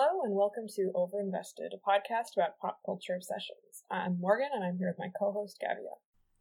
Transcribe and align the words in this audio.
Hello 0.00 0.22
and 0.22 0.32
welcome 0.32 0.68
to 0.76 0.92
Overinvested, 0.94 1.74
a 1.74 1.90
podcast 1.90 2.36
about 2.36 2.56
pop 2.60 2.78
culture 2.86 3.16
obsessions. 3.16 3.82
I'm 3.90 4.20
Morgan 4.20 4.46
and 4.54 4.62
I'm 4.62 4.78
here 4.78 4.86
with 4.86 4.98
my 5.00 5.10
co 5.18 5.32
host 5.32 5.60
Gavia. 5.60 5.96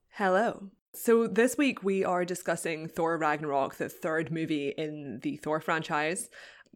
Hello. 0.09 0.69
So, 0.93 1.25
this 1.25 1.57
week 1.57 1.81
we 1.81 2.05
are 2.05 2.23
discussing 2.23 2.87
Thor 2.87 3.17
Ragnarok, 3.17 3.77
the 3.77 3.89
third 3.89 4.31
movie 4.31 4.75
in 4.77 5.21
the 5.23 5.37
Thor 5.37 5.59
franchise. 5.59 6.29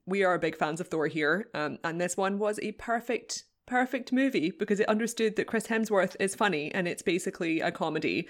We 0.08 0.24
are 0.24 0.40
big 0.40 0.58
fans 0.58 0.82
of 0.82 0.88
Thor 0.88 1.06
here, 1.06 1.50
um, 1.54 1.78
and 1.84 2.02
this 2.02 2.18
one 2.18 2.40
was 2.40 2.60
a 2.64 2.72
perfect, 2.72 3.44
perfect 3.68 4.12
movie 4.12 4.50
because 4.50 4.80
it 4.80 4.90
understood 4.90 5.36
that 5.36 5.46
Chris 5.46 5.68
Hemsworth 5.68 6.16
is 6.20 6.34
funny 6.34 6.74
and 6.74 6.88
it's 6.88 7.04
basically 7.04 7.60
a 7.60 7.72
comedy 7.72 8.28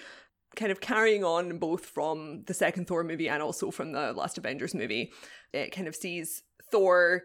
kind 0.58 0.74
of 0.74 0.82
carrying 0.82 1.24
on 1.24 1.58
both 1.58 1.86
from 1.86 2.44
the 2.48 2.54
second 2.54 2.90
Thor 2.90 3.06
movie 3.06 3.30
and 3.30 3.42
also 3.42 3.72
from 3.72 3.94
the 3.94 4.12
last 4.12 4.38
Avengers 4.38 4.76
movie. 4.76 5.14
It 5.54 5.72
kind 5.72 5.88
of 5.88 5.96
sees 5.96 6.44
Thor 6.70 7.24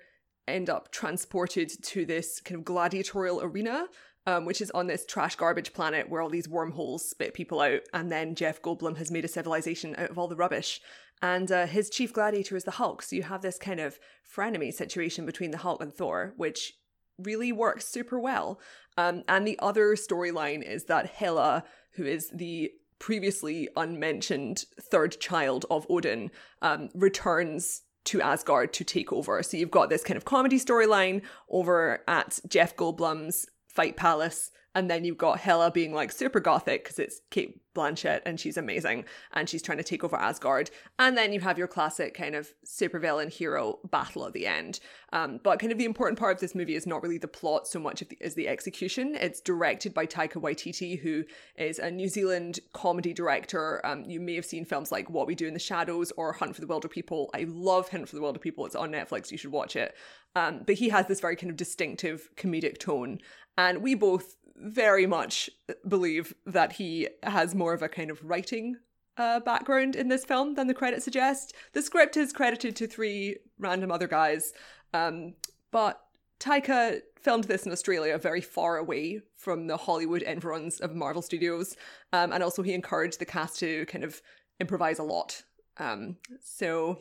end 0.48 0.70
up 0.70 0.91
transported 0.91 1.70
to 1.84 2.06
this 2.06 2.41
kind 2.41 2.59
of 2.59 2.64
gladiatorial 2.64 3.42
arena, 3.42 3.87
um, 4.27 4.45
which 4.45 4.60
is 4.60 4.70
on 4.73 4.87
this 4.87 5.06
trash 5.06 5.37
garbage 5.37 5.73
planet 5.73 6.09
where 6.09 6.20
all 6.20 6.28
these 6.28 6.48
wormholes 6.48 7.09
spit 7.09 7.34
people 7.34 7.60
out. 7.60 7.80
And 7.92 8.10
then 8.10 8.34
Jeff 8.34 8.62
Goldblum 8.62 8.96
has 8.96 9.10
made 9.10 9.24
a 9.24 9.28
civilization 9.28 9.95
out 9.96 10.10
of 10.10 10.18
all 10.18 10.28
the 10.28 10.37
rubbish. 10.37 10.80
And 11.23 11.51
uh, 11.51 11.66
his 11.66 11.88
chief 11.88 12.12
gladiator 12.12 12.56
is 12.56 12.64
the 12.64 12.73
Hulk. 12.73 13.02
So 13.02 13.16
you 13.16 13.23
have 13.23 13.42
this 13.42 13.59
kind 13.59 13.80
of 13.80 13.98
frenemy 14.34 14.73
situation 14.73 15.24
between 15.24 15.51
the 15.51 15.59
Hulk 15.59 15.80
and 15.80 15.95
Thor, 15.95 16.34
which 16.37 16.74
really 17.18 17.52
works 17.52 17.87
super 17.87 18.18
well. 18.18 18.60
Um, 18.98 19.23
and 19.28 19.46
the 19.46 19.59
other 19.60 19.95
storyline 19.95 20.62
is 20.62 20.84
that 20.84 21.06
Hela, 21.06 21.65
who 21.92 22.04
is 22.04 22.30
the 22.30 22.73
previously 22.98 23.68
unmentioned 23.76 24.65
third 24.80 25.18
child 25.21 25.66
of 25.71 25.87
Odin, 25.88 26.30
um, 26.62 26.88
returns 26.95 27.82
to 28.07 28.21
Asgard 28.21 28.73
to 28.74 28.85
take 28.85 29.12
over. 29.12 29.43
So 29.43 29.57
you've 29.57 29.71
got 29.71 29.90
this 29.90 30.04
kind 30.04 30.16
of 30.16 30.24
comedy 30.24 30.59
storyline 30.59 31.23
over 31.51 32.02
at 32.09 32.38
Jeff 32.49 32.76
Goldblum's 32.76 33.46
Fight 33.68 33.96
Palace, 33.96 34.51
and 34.74 34.90
then 34.90 35.04
you've 35.04 35.18
got 35.18 35.40
Hela 35.40 35.71
being 35.71 35.93
like 35.93 36.12
super 36.12 36.40
gothic 36.40 36.84
because 36.84 36.99
it's 36.99 37.21
Cate 37.30 37.60
Blanchett 37.77 38.23
and 38.24 38.41
she's 38.41 38.57
amazing 38.57 39.05
and 39.32 39.49
she's 39.49 39.63
trying 39.63 39.79
to 39.79 39.85
take 39.85 40.02
over 40.02 40.16
Asgard. 40.16 40.71
And 40.99 41.16
then 41.16 41.32
you 41.32 41.41
have 41.41 41.59
your 41.59 41.69
classic 41.69 42.15
kind 42.15 42.35
of 42.35 42.52
supervillain 42.65 43.30
hero 43.30 43.79
battle 43.91 44.27
at 44.27 44.33
the 44.33 44.46
end. 44.46 44.80
Um, 45.13 45.38
but 45.43 45.59
kind 45.60 45.73
of 45.73 45.79
the 45.79 45.85
important 45.85 46.18
part 46.18 46.35
of 46.35 46.41
this 46.41 46.55
movie 46.55 46.74
is 46.74 46.87
not 46.87 47.02
really 47.02 47.18
the 47.18 47.29
plot 47.29 47.66
so 47.68 47.79
much 47.79 48.02
as 48.21 48.35
the 48.35 48.49
execution. 48.49 49.15
It's 49.15 49.41
directed 49.41 49.95
by 49.95 50.07
Taika 50.07 50.41
Waititi, 50.41 50.99
who 50.99 51.24
is 51.57 51.79
a 51.79 51.91
New 51.91 52.09
Zealand 52.09 52.60
comedy 52.73 53.13
director. 53.13 53.85
Um, 53.87 54.05
you 54.05 54.21
may 54.21 54.35
have 54.35 54.45
seen 54.45 54.65
films 54.65 54.90
like 54.90 55.11
What 55.11 55.27
We 55.27 55.35
Do 55.35 55.46
in 55.46 55.55
the 55.55 55.61
Shadows 55.61 56.13
or 56.16 56.33
Hunt 56.33 56.55
for 56.55 56.61
the 56.61 56.66
Wilderpeople. 56.66 57.29
I 57.35 57.45
love 57.49 57.90
Hunt 57.90 58.09
for 58.09 58.16
the 58.16 58.23
Wilderpeople. 58.23 58.66
It's 58.66 58.74
on 58.74 58.90
Netflix. 58.90 59.30
You 59.30 59.38
should 59.38 59.52
watch 59.52 59.77
it. 59.77 59.95
Um, 60.35 60.63
but 60.66 60.77
he 60.77 60.90
has 60.90 61.07
this 61.07 61.21
very 61.21 61.37
kind 61.37 61.51
of 61.51 61.57
distinctive 61.57 62.29
comedic 62.37 62.79
tone. 62.79 63.21
And 63.57 63.83
we 63.83 63.95
both 63.95 64.37
very 64.59 65.06
much 65.06 65.50
believe 65.87 66.34
that 66.47 66.72
he 66.72 67.09
has 67.22 67.54
more 67.54 67.72
of 67.72 67.82
a 67.82 67.88
kind 67.88 68.10
of 68.10 68.25
writing 68.25 68.76
uh, 69.16 69.41
background 69.41 69.97
in 69.97 70.09
this 70.09 70.25
film 70.25 70.54
than 70.54 70.66
the 70.66 70.75
credits 70.75 71.04
suggest. 71.04 71.54
The 71.72 71.82
script 71.82 72.16
is 72.16 72.32
credited 72.32 72.77
to 72.77 72.87
three 72.87 73.37
random 73.59 73.91
other 73.91 74.09
guys, 74.09 74.53
um, 74.93 75.34
but 75.71 76.00
Taika 76.38 77.00
filmed 77.21 77.44
this 77.44 77.66
in 77.66 77.72
Australia, 77.72 78.19
very 78.19 78.41
far 78.41 78.77
away 78.77 79.21
from 79.37 79.66
the 79.66 79.77
Hollywood 79.77 80.22
environs 80.22 80.81
of 80.81 80.94
Marvel 80.94 81.22
Studios, 81.22 81.77
um, 82.12 82.32
and 82.32 82.43
also 82.43 82.62
he 82.62 82.75
encouraged 82.75 83.19
the 83.19 83.25
cast 83.25 83.59
to 83.60 83.87
kind 83.87 84.04
of 84.04 84.21
improvise 84.60 84.99
a 84.99 85.03
lot. 85.03 85.43
Um, 85.78 86.16
so 86.43 87.00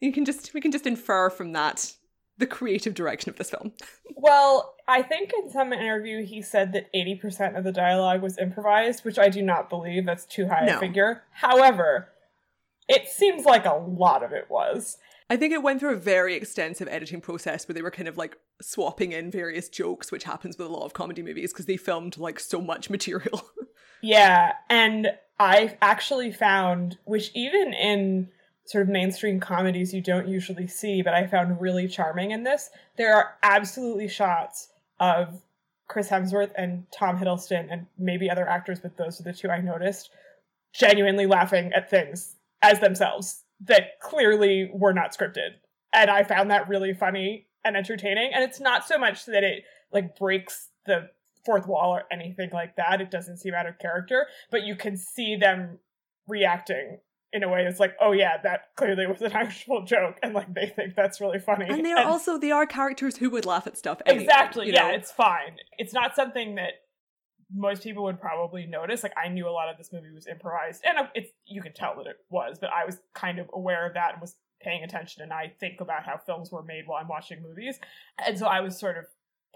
you 0.00 0.12
can 0.12 0.24
just 0.24 0.54
we 0.54 0.60
can 0.60 0.72
just 0.72 0.86
infer 0.86 1.30
from 1.30 1.52
that 1.52 1.92
the 2.38 2.46
creative 2.46 2.94
direction 2.94 3.30
of 3.30 3.36
this 3.36 3.50
film. 3.50 3.72
well, 4.16 4.74
I 4.86 5.02
think 5.02 5.32
in 5.36 5.50
some 5.50 5.72
interview 5.72 6.24
he 6.24 6.40
said 6.40 6.72
that 6.72 6.92
80% 6.94 7.58
of 7.58 7.64
the 7.64 7.72
dialogue 7.72 8.22
was 8.22 8.38
improvised, 8.38 9.04
which 9.04 9.18
I 9.18 9.28
do 9.28 9.42
not 9.42 9.68
believe. 9.68 10.06
That's 10.06 10.24
too 10.24 10.48
high 10.48 10.64
no. 10.64 10.76
a 10.76 10.80
figure. 10.80 11.22
However, 11.32 12.08
it 12.88 13.08
seems 13.08 13.44
like 13.44 13.66
a 13.66 13.74
lot 13.74 14.22
of 14.22 14.32
it 14.32 14.46
was. 14.48 14.96
I 15.30 15.36
think 15.36 15.52
it 15.52 15.62
went 15.62 15.80
through 15.80 15.92
a 15.92 15.98
very 15.98 16.34
extensive 16.34 16.88
editing 16.88 17.20
process 17.20 17.68
where 17.68 17.74
they 17.74 17.82
were 17.82 17.90
kind 17.90 18.08
of 18.08 18.16
like 18.16 18.38
swapping 18.62 19.12
in 19.12 19.30
various 19.30 19.68
jokes, 19.68 20.10
which 20.10 20.24
happens 20.24 20.56
with 20.56 20.66
a 20.66 20.70
lot 20.70 20.84
of 20.84 20.94
comedy 20.94 21.22
movies 21.22 21.52
because 21.52 21.66
they 21.66 21.76
filmed 21.76 22.16
like 22.16 22.40
so 22.40 22.60
much 22.60 22.88
material. 22.90 23.42
yeah, 24.00 24.52
and 24.70 25.08
I 25.38 25.76
actually 25.82 26.32
found, 26.32 26.98
which 27.04 27.30
even 27.34 27.74
in 27.74 28.28
sort 28.68 28.82
of 28.82 28.88
mainstream 28.90 29.40
comedies 29.40 29.94
you 29.94 30.02
don't 30.02 30.28
usually 30.28 30.66
see, 30.66 31.00
but 31.00 31.14
I 31.14 31.26
found 31.26 31.58
really 31.58 31.88
charming 31.88 32.32
in 32.32 32.42
this. 32.42 32.68
There 32.98 33.14
are 33.14 33.34
absolutely 33.42 34.08
shots 34.08 34.68
of 35.00 35.40
Chris 35.88 36.10
Hemsworth 36.10 36.50
and 36.54 36.84
Tom 36.92 37.18
Hiddleston 37.18 37.72
and 37.72 37.86
maybe 37.96 38.30
other 38.30 38.46
actors, 38.46 38.78
but 38.78 38.98
those 38.98 39.18
are 39.18 39.22
the 39.22 39.32
two 39.32 39.48
I 39.48 39.62
noticed, 39.62 40.10
genuinely 40.74 41.24
laughing 41.24 41.72
at 41.72 41.88
things 41.88 42.36
as 42.60 42.78
themselves 42.80 43.42
that 43.60 43.98
clearly 44.02 44.68
were 44.70 44.92
not 44.92 45.16
scripted. 45.16 45.52
And 45.94 46.10
I 46.10 46.22
found 46.22 46.50
that 46.50 46.68
really 46.68 46.92
funny 46.92 47.46
and 47.64 47.74
entertaining. 47.74 48.32
And 48.34 48.44
it's 48.44 48.60
not 48.60 48.86
so 48.86 48.98
much 48.98 49.24
that 49.24 49.44
it 49.44 49.64
like 49.94 50.18
breaks 50.18 50.68
the 50.84 51.08
fourth 51.42 51.66
wall 51.66 51.94
or 51.94 52.04
anything 52.12 52.50
like 52.52 52.76
that. 52.76 53.00
It 53.00 53.10
doesn't 53.10 53.38
seem 53.38 53.54
out 53.54 53.66
of 53.66 53.78
character, 53.78 54.26
but 54.50 54.64
you 54.64 54.76
can 54.76 54.98
see 54.98 55.36
them 55.36 55.78
reacting 56.26 56.98
in 57.32 57.42
a 57.42 57.48
way 57.48 57.64
it's 57.64 57.78
like 57.78 57.94
oh 58.00 58.12
yeah 58.12 58.38
that 58.42 58.68
clearly 58.76 59.06
was 59.06 59.20
an 59.22 59.32
actual 59.34 59.84
joke. 59.84 60.16
And 60.22 60.34
like 60.34 60.52
they 60.52 60.66
think 60.66 60.94
that's 60.94 61.20
really 61.20 61.38
funny. 61.38 61.66
And 61.68 61.84
they're 61.84 61.98
and 61.98 62.08
also 62.08 62.38
they 62.38 62.50
are 62.50 62.66
characters 62.66 63.16
who 63.16 63.30
would 63.30 63.46
laugh 63.46 63.66
at 63.66 63.76
stuff 63.76 64.00
anyway, 64.06 64.24
exactly. 64.24 64.72
yeah 64.72 64.88
know? 64.88 64.94
it's 64.94 65.10
fine. 65.10 65.56
It's 65.78 65.92
not 65.92 66.14
something 66.14 66.56
that 66.56 66.72
most 67.54 67.82
people 67.82 68.04
would 68.04 68.20
probably 68.20 68.66
notice. 68.66 69.02
Like 69.02 69.14
i 69.22 69.28
knew 69.28 69.48
a 69.48 69.50
lot 69.50 69.68
of 69.68 69.76
this 69.78 69.92
movie 69.92 70.10
was 70.14 70.26
improvised. 70.26 70.82
And 70.84 70.98
uh, 70.98 71.06
it's 71.14 71.30
you 71.46 71.62
can 71.62 71.72
tell 71.72 71.94
that 71.96 72.06
it 72.06 72.16
was 72.30 72.58
but 72.60 72.70
i 72.74 72.84
was 72.84 72.98
kind 73.14 73.38
of 73.38 73.50
aware 73.52 73.86
of 73.86 73.94
that 73.94 74.12
and 74.12 74.20
was 74.20 74.36
paying 74.60 74.82
attention. 74.82 75.22
And 75.22 75.32
i 75.32 75.52
think 75.60 75.80
about 75.80 76.04
how 76.04 76.18
films 76.18 76.50
were 76.50 76.62
made 76.62 76.84
while 76.86 77.00
i'm 77.00 77.08
watching 77.08 77.42
movies. 77.42 77.78
And 78.24 78.38
so 78.38 78.46
i 78.46 78.60
was 78.60 78.78
sort 78.78 78.96
of 78.96 79.04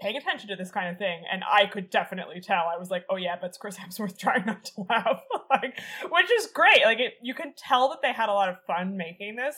paying 0.03 0.17
attention 0.17 0.49
to 0.49 0.55
this 0.57 0.69
kind 0.69 0.89
of 0.89 0.97
thing 0.97 1.23
and 1.31 1.43
i 1.49 1.65
could 1.65 1.89
definitely 1.89 2.41
tell. 2.41 2.65
I 2.73 2.77
was 2.77 2.91
like 2.91 3.05
oh 3.09 3.15
yeah 3.15 3.37
but 3.39 3.57
chris 3.59 3.77
hemsworth 3.77 4.17
trying 4.25 4.45
not 4.45 4.65
to 4.65 4.85
laugh. 4.89 5.21
Like 5.49 5.79
which 6.09 6.31
is 6.31 6.47
great. 6.47 6.83
Like 6.83 6.99
it, 6.99 7.13
you 7.21 7.35
can 7.35 7.53
tell 7.55 7.89
that 7.89 7.99
they 8.01 8.11
had 8.11 8.27
a 8.27 8.33
lot 8.33 8.49
of 8.49 8.55
fun 8.65 8.97
making 8.97 9.35
this 9.35 9.55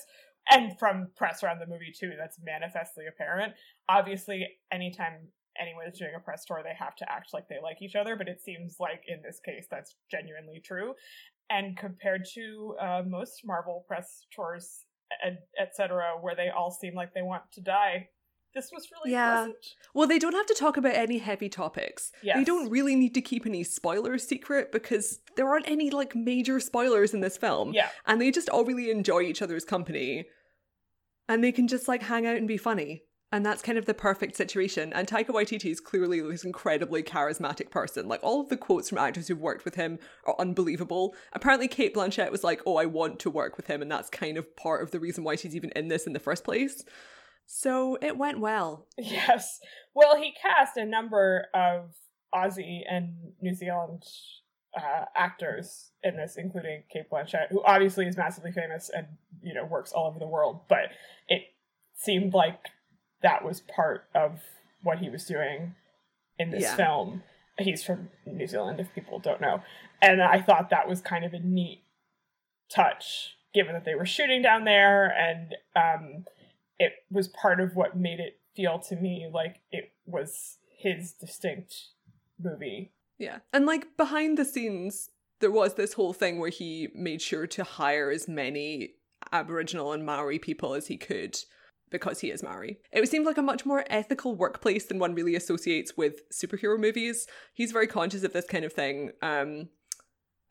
and 0.52 0.78
from 0.78 1.08
press 1.16 1.42
around 1.42 1.60
the 1.60 1.66
movie 1.66 1.94
too 1.98 2.12
that's 2.18 2.38
manifestly 2.44 3.06
apparent. 3.08 3.54
Obviously 3.90 4.46
anytime 4.72 5.14
anyone 5.60 5.88
is 5.88 5.98
doing 5.98 6.12
a 6.16 6.20
press 6.20 6.44
tour 6.46 6.62
they 6.64 6.76
have 6.78 6.96
to 6.98 7.10
act 7.10 7.34
like 7.34 7.48
they 7.48 7.56
like 7.64 7.82
each 7.82 7.96
other 7.96 8.18
but 8.18 8.28
it 8.28 8.42
seems 8.44 8.76
like 8.80 9.04
in 9.08 9.22
this 9.24 9.40
case 9.44 9.68
that's 9.72 9.96
genuinely 10.12 10.62
true. 10.64 10.94
And 11.50 11.78
compared 11.78 12.26
to 12.34 12.76
uh, 12.82 13.02
most 13.08 13.42
marvel 13.46 13.86
press 13.88 14.26
tours 14.36 14.82
etc 15.60 16.12
where 16.20 16.36
they 16.36 16.50
all 16.50 16.72
seem 16.72 16.94
like 16.94 17.14
they 17.14 17.22
want 17.22 17.44
to 17.54 17.62
die 17.62 18.10
this 18.56 18.72
was 18.72 18.88
really 18.92 19.12
yeah. 19.12 19.36
Pleasant. 19.36 19.56
Well, 19.94 20.08
they 20.08 20.18
don't 20.18 20.34
have 20.34 20.46
to 20.48 20.56
talk 20.56 20.78
about 20.78 20.96
any 20.96 21.18
heavy 21.20 21.50
topics. 21.50 22.12
Yes. 22.24 22.38
They 22.38 22.44
don't 22.44 22.70
really 22.70 22.96
need 22.96 23.14
to 23.14 23.22
keep 23.22 23.46
any 23.46 23.64
spoilers 23.64 24.26
secret 24.26 24.72
because 24.72 25.20
there 25.36 25.48
aren't 25.48 25.70
any 25.70 25.92
like 25.92 26.16
major 26.16 26.60
spoilers 26.60 27.14
in 27.14 27.20
this 27.20 27.38
film. 27.38 27.74
Yeah. 27.74 27.90
And 28.06 28.20
they 28.20 28.32
just 28.32 28.50
all 28.50 28.66
really 28.66 28.90
enjoy 28.90 29.22
each 29.22 29.42
other's 29.42 29.66
company. 29.66 30.26
And 31.28 31.44
they 31.44 31.52
can 31.52 31.68
just 31.68 31.88
like 31.88 32.04
hang 32.04 32.26
out 32.26 32.38
and 32.38 32.48
be 32.48 32.58
funny. 32.58 33.04
And 33.32 33.46
that's 33.46 33.62
kind 33.62 33.78
of 33.78 33.86
the 33.86 33.94
perfect 33.94 34.38
situation. 34.38 34.94
And 34.94 35.08
Taika 35.08 35.30
Waititi 35.30 35.70
is 35.70 35.82
clearly 35.82 36.22
this 36.22 36.46
incredibly 36.46 37.04
charismatic 37.04 37.70
person. 37.70 38.08
Like 38.08 38.24
all 38.24 38.40
of 38.40 38.48
the 38.48 38.56
quotes 38.56 38.88
from 38.88 39.00
actors 39.00 39.28
who've 39.28 39.38
worked 39.38 39.66
with 39.66 39.76
him 39.76 40.00
are 40.26 40.36
unbelievable. 40.40 41.16
Apparently, 41.34 41.68
Cate 41.68 41.94
Blanchett 41.94 42.32
was 42.32 42.46
like, 42.46 42.62
"Oh, 42.66 42.78
I 42.78 42.86
want 42.86 43.20
to 43.20 43.30
work 43.30 43.58
with 43.58 43.68
him," 43.68 43.82
and 43.82 43.92
that's 43.92 44.10
kind 44.10 44.38
of 44.38 44.56
part 44.56 44.84
of 44.84 44.92
the 44.92 45.02
reason 45.02 45.26
why 45.26 45.36
she's 45.36 45.56
even 45.56 45.72
in 45.72 45.90
this 45.90 46.08
in 46.08 46.14
the 46.14 46.20
first 46.20 46.46
place. 46.46 46.86
So 47.46 47.98
it 48.02 48.18
went 48.18 48.40
well. 48.40 48.88
Yes. 48.98 49.60
Well, 49.94 50.18
he 50.18 50.34
cast 50.42 50.78
a 50.78 50.86
number 50.86 51.48
of 51.54 51.94
Aussie 52.34 52.82
and 52.90 53.14
New 53.42 53.54
Zealand 53.54 54.04
uh, 54.76 55.06
actors 55.16 55.92
in 56.04 56.18
this, 56.18 56.36
including 56.38 56.84
Cate 56.92 57.10
Blanchett, 57.10 57.50
who 57.50 57.64
obviously 57.64 58.08
is 58.08 58.18
massively 58.18 58.52
famous 58.52 58.90
and 58.94 59.08
you 59.42 59.54
know 59.54 59.66
works 59.66 59.92
all 59.92 60.08
over 60.08 60.20
the 60.20 60.28
world. 60.28 60.62
But 60.68 60.90
it 61.30 61.44
seemed 61.94 62.34
like 62.34 62.70
that 63.22 63.44
was 63.44 63.62
part 63.62 64.06
of 64.14 64.42
what 64.84 65.00
he 65.00 65.10
was 65.10 65.26
doing 65.26 65.76
in 66.38 66.52
this 66.52 66.64
yeah. 66.64 66.76
film. 66.76 67.24
He's 67.58 67.84
from 67.84 68.10
New 68.26 68.48
Zealand, 68.48 68.82
if 68.82 68.94
people 68.94 69.20
don't 69.20 69.40
know, 69.40 69.62
and 70.02 70.22
I 70.22 70.42
thought 70.42 70.70
that 70.72 70.90
was 70.90 71.00
kind 71.00 71.24
of 71.24 71.34
a 71.34 71.40
neat 71.40 71.84
touch, 72.70 73.38
given 73.54 73.74
that 73.74 73.86
they 73.86 73.96
were 73.96 74.06
shooting 74.06 74.42
down 74.42 74.66
there 74.66 75.06
and 75.06 75.56
um, 75.76 76.26
it 76.80 76.94
was 77.10 77.28
part 77.28 77.60
of 77.60 77.76
what 77.76 77.98
made 77.98 78.20
it 78.20 78.40
feel 78.56 78.80
to 78.80 78.96
me 78.96 79.28
like 79.32 79.62
it 79.72 79.92
was 80.06 80.58
his 80.78 81.14
distinct 81.14 81.76
movie. 82.40 82.94
Yeah. 83.18 83.40
And 83.54 83.66
like 83.66 83.98
behind 83.98 84.38
the 84.38 84.46
scenes, 84.46 85.10
there 85.40 85.52
was 85.52 85.76
this 85.76 85.94
whole 85.94 86.14
thing 86.14 86.40
where 86.40 86.50
he 86.50 86.90
made 86.94 87.22
sure 87.22 87.48
to 87.48 87.64
hire 87.64 88.10
as 88.10 88.28
many 88.28 88.96
Aboriginal 89.32 89.94
and 89.94 90.06
Maori 90.06 90.40
people 90.40 90.74
as 90.74 90.88
he 90.88 90.98
could 90.98 91.38
because 91.92 92.20
he 92.20 92.32
is 92.32 92.44
Maori. 92.44 92.80
It 92.92 93.08
seemed 93.10 93.26
like 93.26 93.38
a 93.38 93.44
much 93.44 93.66
more 93.66 93.86
ethical 93.90 94.36
workplace 94.36 94.86
than 94.86 95.00
one 95.00 95.16
really 95.16 95.36
associates 95.36 95.94
with 95.96 96.30
superhero 96.30 96.80
movies. 96.80 97.28
He's 97.54 97.72
very 97.72 97.88
conscious 97.88 98.24
of 98.24 98.34
this 98.34 98.46
kind 98.46 98.66
of 98.66 98.74
thing. 98.74 99.12
Um, 99.22 99.70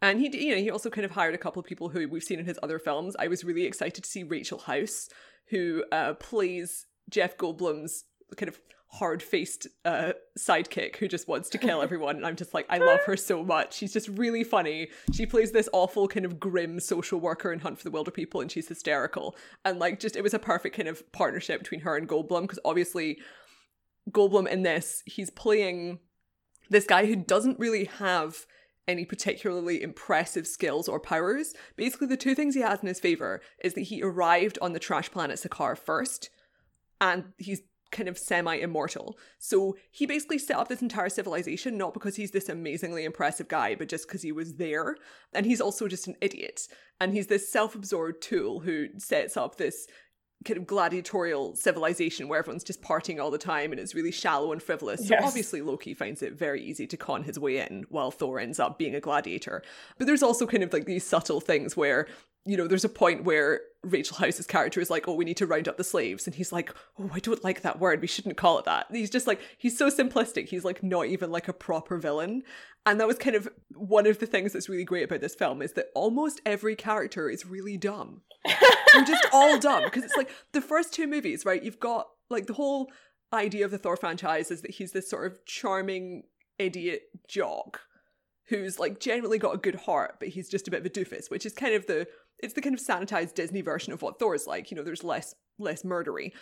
and 0.01 0.21
he, 0.21 0.47
you 0.47 0.55
know, 0.55 0.61
he 0.61 0.71
also 0.71 0.91
kind 0.91 1.05
of 1.05 1.13
hired 1.13 1.35
a 1.35 1.39
couple 1.39 1.61
of 1.61 1.67
people 1.67 1.89
who 1.89 2.09
we've 2.09 2.23
seen 2.23 2.39
in 2.39 2.45
his 2.45 2.59
other 2.63 2.79
films. 2.79 3.17
I 3.19 3.29
was 3.29 3.45
really 3.45 3.65
excited 3.65 4.05
to 4.05 4.11
see 4.11 4.23
Rachel 4.23 4.59
House, 4.59 5.09
who 5.51 5.85
uh, 5.93 6.15
plays 6.15 6.87
Jeff 7.11 7.37
Goldblum's 7.37 8.05
kind 8.37 8.49
of 8.49 8.59
hard-faced 8.95 9.67
uh, 9.85 10.13
sidekick 10.39 10.97
who 10.97 11.09
just 11.09 11.27
wants 11.27 11.49
to 11.49 11.59
kill 11.59 11.83
everyone 11.87 12.15
and 12.15 12.25
i'm 12.25 12.37
just 12.37 12.55
like 12.55 12.65
i 12.71 12.79
love 12.79 13.01
her 13.05 13.17
so 13.17 13.43
much. 13.43 13.75
She's 13.75 13.93
just 13.93 14.09
really 14.09 14.45
funny. 14.45 14.89
She 15.13 15.27
plays 15.27 15.51
this 15.51 15.69
awful 15.73 16.07
kind 16.07 16.25
of 16.25 16.39
grim 16.39 16.79
social 16.79 17.19
worker 17.19 17.53
in 17.53 17.59
hunt 17.59 17.79
for 17.79 17.89
the 17.89 17.91
Wilderpeople 17.91 18.41
and 18.41 18.51
she's 18.51 18.69
hysterical. 18.69 19.35
And 19.65 19.81
like 19.81 19.99
just 19.99 20.15
it 20.15 20.23
was 20.23 20.33
a 20.33 20.39
perfect 20.39 20.77
kind 20.77 20.89
of 20.89 21.11
partnership 21.13 21.61
between 21.61 21.81
her 21.81 21.97
and 21.97 22.09
goldblum 22.09 22.43
because 22.43 22.61
obviously 22.65 23.19
goldblum 24.11 24.47
in 24.47 24.63
this 24.63 25.03
he's 25.07 25.31
playing 25.31 25.99
this 26.71 26.87
guy 26.87 27.07
who 27.07 27.17
doesn't 27.17 27.59
really 27.59 27.87
have 27.87 28.47
any 28.87 29.05
particularly 29.05 29.83
impressive 29.83 30.47
skills 30.47 30.89
or 30.89 31.01
powers. 31.01 31.55
Basically, 31.77 32.07
the 32.07 32.17
two 32.17 32.35
things 32.35 32.55
he 32.55 32.61
has 32.61 32.81
in 32.81 32.89
his 32.89 33.01
favor 33.01 33.41
is 33.63 33.75
that 33.75 33.83
he 33.83 34.03
arrived 34.03 34.59
on 34.61 34.73
the 34.73 34.79
trash 34.79 35.11
planet 35.11 35.39
Sakaar 35.39 35.77
first, 35.77 36.31
and 37.01 37.33
he's 37.39 37.63
kind 37.95 38.09
of 38.09 38.19
semi 38.19 38.57
immortal. 38.57 39.17
So 39.39 39.77
he 39.91 40.05
basically 40.05 40.39
set 40.39 40.57
up 40.57 40.69
this 40.69 40.83
entire 40.83 41.09
civilization 41.09 41.79
not 41.79 41.95
because 41.95 42.17
he's 42.17 42.33
this 42.33 42.49
amazingly 42.49 43.05
impressive 43.05 43.49
guy, 43.49 43.75
but 43.75 43.89
just 43.89 44.07
because 44.07 44.23
he 44.23 44.33
was 44.33 44.57
there. 44.57 44.97
And 45.33 45.47
he's 45.47 45.61
also 45.61 45.87
just 45.89 46.09
an 46.09 46.17
idiot. 46.21 46.63
And 47.01 47.15
he's 47.15 47.29
this 47.29 47.51
self 47.51 47.75
absorbed 47.75 48.21
tool 48.21 48.61
who 48.61 48.89
sets 48.99 49.37
up 49.37 49.57
this 49.57 49.87
kind 50.45 50.59
of 50.59 50.67
gladiatorial 50.67 51.55
civilization 51.57 52.29
where 52.29 52.39
everyone's 52.39 52.65
just 52.65 52.83
partying 52.83 53.21
all 53.21 53.31
the 53.31 53.39
time 53.39 53.71
and 53.73 53.81
it's 53.81 53.95
really 53.95 54.13
shallow 54.13 54.53
and 54.53 54.63
frivolous. 54.63 55.01
So 55.07 55.15
Yes. 55.15 55.23
obviously 55.25 55.63
Loki 55.63 55.95
finds 55.95 56.23
it 56.23 56.35
very 56.35 56.63
easy 56.63 56.87
to 56.87 56.97
con 56.97 57.23
his 57.25 57.39
way 57.39 57.59
in 57.59 57.87
while 57.89 58.11
Thor 58.11 58.39
ends 58.39 58.61
up 58.61 58.79
being 58.79 58.95
a 58.95 59.01
gladiator. 59.01 59.63
But 59.99 60.07
there's 60.07 60.23
also 60.23 60.47
kind 60.47 60.63
of 60.63 60.73
like 60.73 60.85
these 60.87 61.05
subtle 61.07 61.41
things 61.41 61.77
where 61.77 62.07
you 62.47 62.59
know, 62.59 62.67
there's 62.69 62.85
a 62.85 62.91
point 62.91 63.25
where 63.25 63.63
Rachel 63.83 64.19
House's 64.19 64.47
character 64.47 64.79
is 64.79 64.91
like, 64.91 65.09
"Oh, 65.09 65.15
we 65.15 65.25
need 65.25 65.39
to 65.39 65.47
round 65.47 65.67
up 65.67 65.79
the 65.79 65.83
slaves," 65.85 66.27
and 66.27 66.37
he's 66.37 66.53
like, 66.53 66.75
"Oh, 66.99 67.09
I 67.15 67.19
don't 67.19 67.43
like 67.43 67.63
that 67.63 67.81
word. 67.81 68.03
We 68.03 68.07
shouldn't 68.07 68.37
call 68.37 68.59
it 68.59 68.67
that." 68.67 68.85
And 68.91 68.99
he's 68.99 69.09
just 69.09 69.27
like, 69.27 69.41
he's 69.57 69.79
so 69.79 69.89
simplistic. 69.89 70.51
He's 70.51 70.63
like 70.63 70.83
not 70.83 71.07
even 71.07 71.31
like 71.33 71.49
a 71.49 71.55
proper 71.55 71.97
villain, 71.97 72.43
and 72.85 73.01
that 73.01 73.07
was 73.07 73.17
kind 73.17 73.35
of 73.35 73.49
one 73.75 74.07
of 74.07 74.19
the 74.19 74.27
things 74.27 74.53
that's 74.53 74.69
really 74.69 74.85
great 74.85 75.05
about 75.05 75.23
this 75.23 75.35
film 75.35 75.63
is 75.63 75.73
that 75.73 75.87
almost 75.95 76.43
every 76.45 76.77
character 76.77 77.31
is 77.31 77.47
really 77.47 77.79
dumb. 77.79 78.21
They're 78.95 79.05
just 79.05 79.27
all 79.33 79.59
dumb 79.59 79.85
because 79.85 80.05
it's 80.05 80.17
like 80.17 80.31
the 80.53 80.61
first 80.61 80.93
two 80.93 81.07
movies, 81.07 81.45
right? 81.45 81.63
You've 81.63 81.81
got 81.81 82.07
like 82.31 82.47
the 82.47 82.55
whole 82.55 82.91
idea 83.33 83.65
of 83.65 83.71
the 83.71 83.79
Thor 83.79 83.97
franchise 83.97 84.51
is 84.51 84.63
that 84.63 84.73
he's 84.73 84.93
this 84.93 85.11
sort 85.11 85.27
of 85.27 85.45
charming 85.45 86.23
idiot 86.59 87.03
jock 87.29 87.81
who's 88.49 88.79
like 88.79 89.01
generally 89.01 89.39
got 89.39 89.55
a 89.55 89.59
good 89.59 89.75
heart, 89.75 90.17
but 90.19 90.29
he's 90.29 90.49
just 90.49 90.69
a 90.69 90.71
bit 90.71 90.81
of 90.81 90.87
a 90.87 90.91
doofus, 90.91 91.31
which 91.31 91.47
is 91.47 91.53
kind 91.53 91.75
of 91.75 91.87
the 91.87 92.07
it's 92.39 92.55
the 92.55 92.61
kind 92.61 92.75
of 92.75 92.81
sanitized 92.81 93.35
Disney 93.35 93.63
version 93.63 93.93
of 93.93 94.03
what 94.03 94.19
Thor's 94.19 94.47
like. 94.47 94.71
You 94.71 94.77
know, 94.77 94.83
there's 94.83 95.05
less 95.05 95.35
less 95.59 95.83
murdery. 95.83 96.33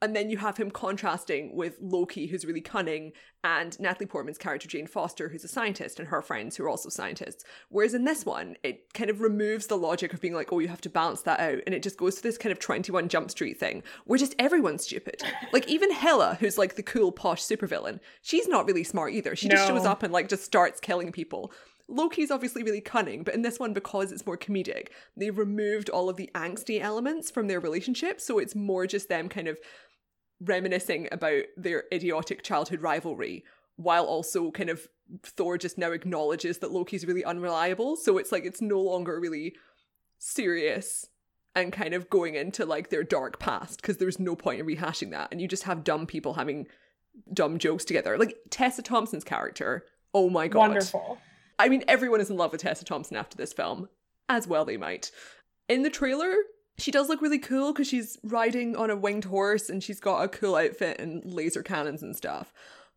And 0.00 0.14
then 0.14 0.30
you 0.30 0.36
have 0.38 0.56
him 0.56 0.70
contrasting 0.70 1.56
with 1.56 1.76
Loki, 1.80 2.26
who's 2.26 2.44
really 2.44 2.60
cunning, 2.60 3.12
and 3.42 3.78
Natalie 3.80 4.06
Portman's 4.06 4.38
character 4.38 4.68
Jane 4.68 4.86
Foster, 4.86 5.28
who's 5.28 5.44
a 5.44 5.48
scientist, 5.48 5.98
and 5.98 6.08
her 6.08 6.22
friends 6.22 6.56
who 6.56 6.64
are 6.64 6.68
also 6.68 6.88
scientists. 6.88 7.44
Whereas 7.68 7.94
in 7.94 8.04
this 8.04 8.24
one, 8.24 8.56
it 8.62 8.92
kind 8.94 9.10
of 9.10 9.20
removes 9.20 9.66
the 9.66 9.76
logic 9.76 10.12
of 10.12 10.20
being 10.20 10.34
like, 10.34 10.52
oh, 10.52 10.60
you 10.60 10.68
have 10.68 10.80
to 10.82 10.90
balance 10.90 11.22
that 11.22 11.40
out, 11.40 11.62
and 11.66 11.74
it 11.74 11.82
just 11.82 11.98
goes 11.98 12.14
to 12.16 12.22
this 12.22 12.38
kind 12.38 12.52
of 12.52 12.60
21 12.60 13.08
Jump 13.08 13.30
Street 13.30 13.58
thing, 13.58 13.82
where 14.04 14.18
just 14.18 14.36
everyone's 14.38 14.84
stupid. 14.84 15.22
like 15.52 15.66
even 15.68 15.90
Hela, 15.90 16.36
who's 16.38 16.58
like 16.58 16.76
the 16.76 16.82
cool 16.82 17.10
posh 17.10 17.42
supervillain, 17.42 17.98
she's 18.22 18.48
not 18.48 18.66
really 18.66 18.84
smart 18.84 19.12
either. 19.12 19.34
She 19.34 19.48
just 19.48 19.66
shows 19.66 19.84
up 19.84 20.02
and 20.02 20.12
like 20.12 20.28
just 20.28 20.44
starts 20.44 20.80
killing 20.80 21.10
people. 21.10 21.52
Loki's 21.88 22.30
obviously 22.30 22.62
really 22.62 22.82
cunning, 22.82 23.22
but 23.22 23.34
in 23.34 23.40
this 23.40 23.58
one, 23.58 23.72
because 23.72 24.12
it's 24.12 24.26
more 24.26 24.36
comedic, 24.36 24.88
they 25.16 25.30
removed 25.30 25.88
all 25.88 26.10
of 26.10 26.16
the 26.16 26.30
angsty 26.34 26.80
elements 26.80 27.30
from 27.30 27.46
their 27.48 27.60
relationship, 27.60 28.20
so 28.20 28.38
it's 28.38 28.54
more 28.54 28.86
just 28.86 29.08
them 29.08 29.28
kind 29.30 29.48
of 29.48 29.58
reminiscing 30.40 31.08
about 31.10 31.42
their 31.56 31.84
idiotic 31.92 32.42
childhood 32.42 32.80
rivalry, 32.82 33.44
while 33.76 34.04
also 34.04 34.50
kind 34.50 34.70
of 34.70 34.88
Thor 35.22 35.56
just 35.58 35.78
now 35.78 35.92
acknowledges 35.92 36.58
that 36.58 36.72
Loki's 36.72 37.06
really 37.06 37.24
unreliable, 37.24 37.96
so 37.96 38.18
it's 38.18 38.32
like 38.32 38.44
it's 38.44 38.60
no 38.60 38.80
longer 38.80 39.18
really 39.18 39.54
serious 40.18 41.06
and 41.54 41.72
kind 41.72 41.94
of 41.94 42.10
going 42.10 42.34
into 42.34 42.66
like 42.66 42.90
their 42.90 43.02
dark 43.02 43.38
past 43.38 43.80
because 43.80 43.96
there's 43.96 44.18
no 44.18 44.36
point 44.36 44.60
in 44.60 44.66
rehashing 44.66 45.10
that, 45.10 45.28
and 45.32 45.40
you 45.40 45.48
just 45.48 45.64
have 45.64 45.84
dumb 45.84 46.06
people 46.06 46.34
having 46.34 46.66
dumb 47.32 47.58
jokes 47.58 47.84
together. 47.84 48.18
Like 48.18 48.36
Tessa 48.50 48.82
Thompson's 48.82 49.24
character, 49.24 49.84
oh 50.14 50.30
my 50.30 50.48
god, 50.48 50.68
Wonderful. 50.68 51.18
I 51.58 51.68
mean, 51.68 51.82
everyone 51.88 52.20
is 52.20 52.30
in 52.30 52.36
love 52.36 52.52
with 52.52 52.60
Tessa 52.60 52.84
Thompson 52.84 53.16
after 53.16 53.36
this 53.36 53.52
film, 53.52 53.88
as 54.28 54.46
well 54.46 54.64
they 54.64 54.76
might. 54.76 55.10
In 55.68 55.82
the 55.82 55.90
trailer, 55.90 56.34
she 56.78 56.90
does 56.90 57.08
look 57.08 57.20
really 57.20 57.38
cool 57.38 57.72
because 57.72 57.88
she's 57.88 58.18
riding 58.22 58.76
on 58.76 58.90
a 58.90 58.96
winged 58.96 59.24
horse 59.24 59.68
and 59.68 59.82
she's 59.82 60.00
got 60.00 60.22
a 60.22 60.28
cool 60.28 60.56
outfit 60.56 61.00
and 61.00 61.24
laser 61.24 61.62
cannons 61.62 62.02
and 62.02 62.16
stuff. 62.16 62.52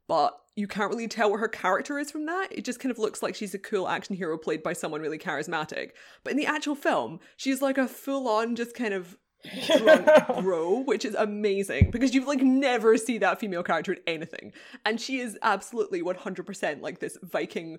But 0.08 0.38
you 0.56 0.68
can't 0.68 0.92
really 0.92 1.08
tell 1.08 1.32
what 1.32 1.40
her 1.40 1.48
character 1.48 1.98
is 1.98 2.12
from 2.12 2.26
that. 2.26 2.50
It 2.52 2.66
just 2.66 2.80
kind 2.80 2.92
of 2.92 3.00
looks 3.00 3.24
like 3.24 3.36
she's 3.36 3.54
a 3.54 3.60
cool 3.60 3.88
action 3.88 4.16
hero 4.16 4.38
played 4.38 4.62
by 4.62 4.74
someone 4.74 5.02
really 5.02 5.18
charismatic. 5.18 5.92
But 6.24 6.32
in 6.32 6.38
the 6.38 6.46
actual 6.46 6.76
film, 6.76 7.20
she's 7.38 7.62
like 7.62 7.78
a 7.78 7.88
full 7.88 8.28
on, 8.28 8.56
just 8.56 8.76
kind 8.76 8.94
of 8.94 9.18
drunk 9.78 10.08
bro, 10.42 10.82
which 10.82 11.06
is 11.06 11.16
amazing 11.16 11.90
because 11.90 12.14
you 12.14 12.26
like 12.26 12.42
never 12.42 12.98
see 12.98 13.18
that 13.20 13.40
female 13.40 13.64
character 13.64 13.94
in 13.94 14.00
anything. 14.06 14.54
And 14.86 15.00
she 15.00 15.20
is 15.20 15.38
absolutely 15.42 16.02
100% 16.04 16.82
like 16.82 17.00
this 17.00 17.18
Viking 17.24 17.78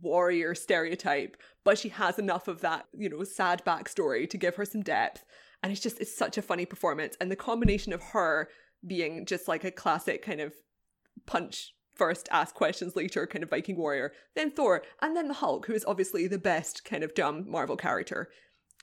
warrior 0.00 0.54
stereotype, 0.54 1.36
but 1.64 1.78
she 1.78 1.88
has 1.90 2.18
enough 2.18 2.48
of 2.48 2.60
that, 2.60 2.86
you 2.92 3.08
know, 3.08 3.24
sad 3.24 3.62
backstory 3.64 4.28
to 4.28 4.36
give 4.36 4.56
her 4.56 4.64
some 4.64 4.82
depth. 4.82 5.24
And 5.62 5.72
it's 5.72 5.80
just, 5.80 6.00
it's 6.00 6.16
such 6.16 6.36
a 6.36 6.42
funny 6.42 6.66
performance. 6.66 7.16
And 7.20 7.30
the 7.30 7.36
combination 7.36 7.92
of 7.92 8.02
her 8.02 8.48
being 8.86 9.26
just 9.26 9.48
like 9.48 9.64
a 9.64 9.70
classic 9.70 10.22
kind 10.22 10.40
of 10.40 10.52
punch 11.26 11.72
first, 11.94 12.28
ask 12.30 12.54
questions 12.54 12.94
later 12.94 13.26
kind 13.26 13.42
of 13.42 13.50
Viking 13.50 13.76
warrior, 13.76 14.12
then 14.34 14.50
Thor, 14.50 14.82
and 15.00 15.16
then 15.16 15.28
the 15.28 15.34
Hulk, 15.34 15.66
who 15.66 15.72
is 15.72 15.84
obviously 15.86 16.26
the 16.26 16.38
best 16.38 16.84
kind 16.84 17.02
of 17.02 17.14
dumb 17.14 17.50
Marvel 17.50 17.76
character. 17.76 18.28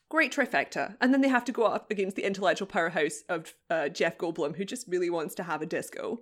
Great 0.10 0.34
trifecta. 0.34 0.96
And 1.00 1.14
then 1.14 1.22
they 1.22 1.30
have 1.30 1.46
to 1.46 1.52
go 1.52 1.64
up 1.64 1.90
against 1.90 2.16
the 2.16 2.26
intellectual 2.26 2.68
powerhouse 2.68 3.22
of 3.30 3.54
uh, 3.70 3.90
Jeff 3.90 4.18
Goldblum, 4.18 4.56
who 4.56 4.66
just 4.66 4.88
really 4.88 5.10
wants 5.10 5.36
to 5.36 5.44
have 5.44 5.62
a 5.62 5.68
disco. 5.68 6.20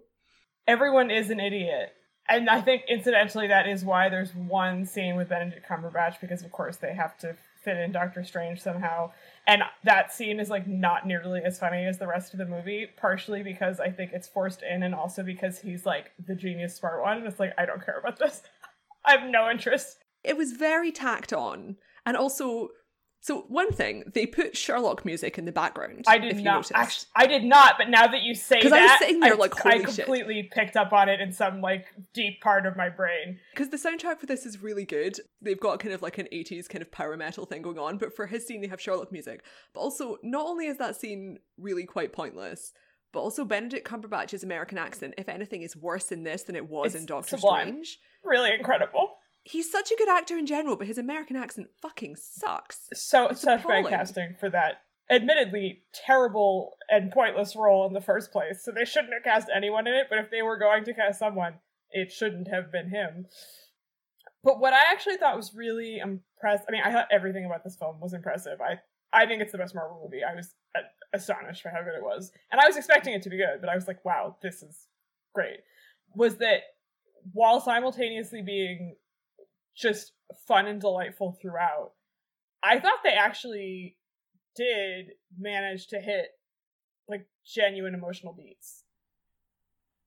Everyone 0.67 1.09
is 1.09 1.29
an 1.29 1.39
idiot. 1.39 1.93
And 2.29 2.49
I 2.49 2.61
think 2.61 2.83
incidentally 2.87 3.47
that 3.47 3.67
is 3.67 3.83
why 3.83 4.09
there's 4.09 4.33
one 4.35 4.85
scene 4.85 5.15
with 5.15 5.29
Benedict 5.29 5.67
Cumberbatch 5.67 6.21
because 6.21 6.43
of 6.43 6.51
course 6.51 6.77
they 6.77 6.93
have 6.93 7.17
to 7.19 7.35
fit 7.63 7.77
in 7.77 7.91
Doctor 7.91 8.23
Strange 8.23 8.61
somehow. 8.61 9.11
And 9.47 9.63
that 9.83 10.13
scene 10.13 10.39
is 10.39 10.49
like 10.49 10.67
not 10.67 11.05
nearly 11.05 11.41
as 11.43 11.59
funny 11.59 11.85
as 11.85 11.97
the 11.97 12.07
rest 12.07 12.33
of 12.33 12.39
the 12.39 12.45
movie, 12.45 12.87
partially 12.97 13.43
because 13.43 13.79
I 13.79 13.89
think 13.89 14.11
it's 14.13 14.27
forced 14.27 14.61
in 14.63 14.83
and 14.83 14.95
also 14.95 15.23
because 15.23 15.59
he's 15.59 15.85
like 15.85 16.11
the 16.25 16.35
genius 16.35 16.75
smart 16.75 17.01
one 17.01 17.17
and 17.17 17.27
it's 17.27 17.39
like 17.39 17.53
I 17.57 17.65
don't 17.65 17.83
care 17.83 17.99
about 17.99 18.19
this. 18.19 18.43
I 19.05 19.17
have 19.17 19.29
no 19.29 19.49
interest. 19.49 19.97
It 20.23 20.37
was 20.37 20.53
very 20.53 20.91
tacked 20.91 21.33
on. 21.33 21.77
And 22.05 22.17
also, 22.17 22.69
so 23.23 23.45
one 23.49 23.71
thing, 23.71 24.03
they 24.15 24.25
put 24.25 24.57
Sherlock 24.57 25.05
music 25.05 25.37
in 25.37 25.45
the 25.45 25.51
background. 25.51 26.05
I 26.07 26.15
if 26.15 26.21
did 26.23 26.37
you 26.37 26.43
not 26.43 26.71
actually 26.73 27.07
I 27.15 27.27
did 27.27 27.43
not, 27.43 27.75
but 27.77 27.87
now 27.87 28.07
that 28.07 28.23
you 28.23 28.33
say 28.33 28.61
that 28.63 28.73
I 28.73 28.81
was 28.81 28.99
sitting 28.99 29.19
there 29.19 29.35
like, 29.35 29.63
I 29.63 29.73
holy 29.73 29.85
shit. 29.85 30.05
completely 30.05 30.49
picked 30.51 30.75
up 30.75 30.91
on 30.91 31.07
it 31.07 31.21
in 31.21 31.31
some 31.31 31.61
like 31.61 31.85
deep 32.13 32.41
part 32.41 32.65
of 32.65 32.75
my 32.75 32.89
brain. 32.89 33.37
Because 33.53 33.69
the 33.69 33.77
soundtrack 33.77 34.19
for 34.19 34.25
this 34.25 34.47
is 34.47 34.63
really 34.63 34.85
good. 34.85 35.19
They've 35.39 35.59
got 35.59 35.79
kind 35.79 35.93
of 35.93 36.01
like 36.01 36.17
an 36.17 36.27
80s 36.33 36.67
kind 36.67 36.81
of 36.81 36.91
power 36.91 37.15
metal 37.15 37.45
thing 37.45 37.61
going 37.61 37.77
on, 37.77 37.99
but 37.99 38.15
for 38.15 38.25
his 38.25 38.47
scene, 38.47 38.59
they 38.59 38.67
have 38.67 38.81
Sherlock 38.81 39.11
music. 39.11 39.43
But 39.73 39.81
also, 39.81 40.17
not 40.23 40.47
only 40.47 40.65
is 40.65 40.77
that 40.77 40.95
scene 40.95 41.37
really 41.59 41.85
quite 41.85 42.13
pointless, 42.13 42.73
but 43.13 43.19
also 43.19 43.45
Benedict 43.45 43.87
Cumberbatch's 43.87 44.43
American 44.43 44.79
accent, 44.79 45.13
if 45.17 45.29
anything, 45.29 45.61
is 45.61 45.75
worse 45.75 46.11
in 46.11 46.23
this 46.23 46.43
than 46.43 46.55
it 46.55 46.67
was 46.67 46.95
It's 46.95 47.01
in 47.01 47.05
Doctor 47.05 47.37
sublime. 47.37 47.67
Strange. 47.67 47.99
Really 48.23 48.53
incredible. 48.53 49.17
He's 49.43 49.71
such 49.71 49.91
a 49.91 49.95
good 49.95 50.09
actor 50.09 50.37
in 50.37 50.45
general, 50.45 50.75
but 50.75 50.87
his 50.87 50.97
American 50.97 51.35
accent 51.35 51.67
fucking 51.81 52.15
sucks. 52.15 52.87
so 52.93 53.27
It's 53.29 53.41
such 53.41 53.61
appalling. 53.61 53.87
casting 53.87 54.35
for 54.39 54.49
that 54.49 54.81
admittedly 55.09 55.83
terrible 55.93 56.77
and 56.89 57.11
pointless 57.11 57.55
role 57.55 57.85
in 57.85 57.93
the 57.93 57.99
first 58.01 58.31
place. 58.31 58.63
So 58.63 58.71
they 58.71 58.85
shouldn't 58.85 59.13
have 59.13 59.23
cast 59.23 59.49
anyone 59.53 59.87
in 59.87 59.93
it 59.93 60.07
but 60.09 60.19
if 60.19 60.31
they 60.31 60.41
were 60.41 60.57
going 60.57 60.83
to 60.85 60.93
cast 60.93 61.19
someone 61.19 61.55
it 61.89 62.11
shouldn't 62.11 62.47
have 62.47 62.71
been 62.71 62.89
him. 62.89 63.25
But 64.43 64.59
what 64.59 64.73
i 64.73 64.91
actually 64.91 65.17
thought 65.17 65.35
was 65.35 65.53
really 65.53 65.97
impressed 65.97 66.63
i 66.69 66.71
mean 66.71 66.81
i 66.85 66.91
thought 66.91 67.07
everything 67.11 67.45
about 67.45 67.63
this 67.63 67.75
film 67.75 67.99
was 67.99 68.13
impressive. 68.13 68.59
I 68.61 68.79
i 69.11 69.25
think 69.25 69.41
it's 69.41 69.51
the 69.51 69.57
best 69.57 69.75
marvel 69.75 69.99
movie. 70.03 70.23
I 70.23 70.33
was 70.35 70.55
astonished 71.13 71.63
by 71.63 71.71
how 71.71 71.83
good 71.83 71.95
it 71.97 72.03
was. 72.03 72.31
And 72.51 72.61
i 72.61 72.65
was 72.67 72.77
expecting 72.77 73.13
it 73.13 73.21
to 73.23 73.29
be 73.29 73.37
good 73.37 73.59
but 73.59 73.69
i 73.69 73.75
was 73.75 73.87
like 73.87 74.05
wow 74.05 74.37
this 74.41 74.61
is 74.63 74.87
great. 75.33 75.59
Was 76.15 76.37
that 76.37 76.61
while 77.33 77.59
simultaneously 77.59 78.41
being 78.41 78.95
just 79.75 80.13
fun 80.47 80.67
and 80.67 80.79
delightful 80.81 81.37
throughout 81.41 81.91
I 82.63 82.79
thought 82.79 82.99
they 83.03 83.13
actually 83.13 83.97
did 84.55 85.13
manage 85.39 85.87
to 85.87 85.99
hit 85.99 86.27
like 87.09 87.25
genuine 87.45 87.95
emotional 87.95 88.33
beats. 88.33 88.83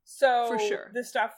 So 0.04 0.48
For 0.48 0.58
sure. 0.58 0.90
this 0.94 1.08
stuff 1.08 1.32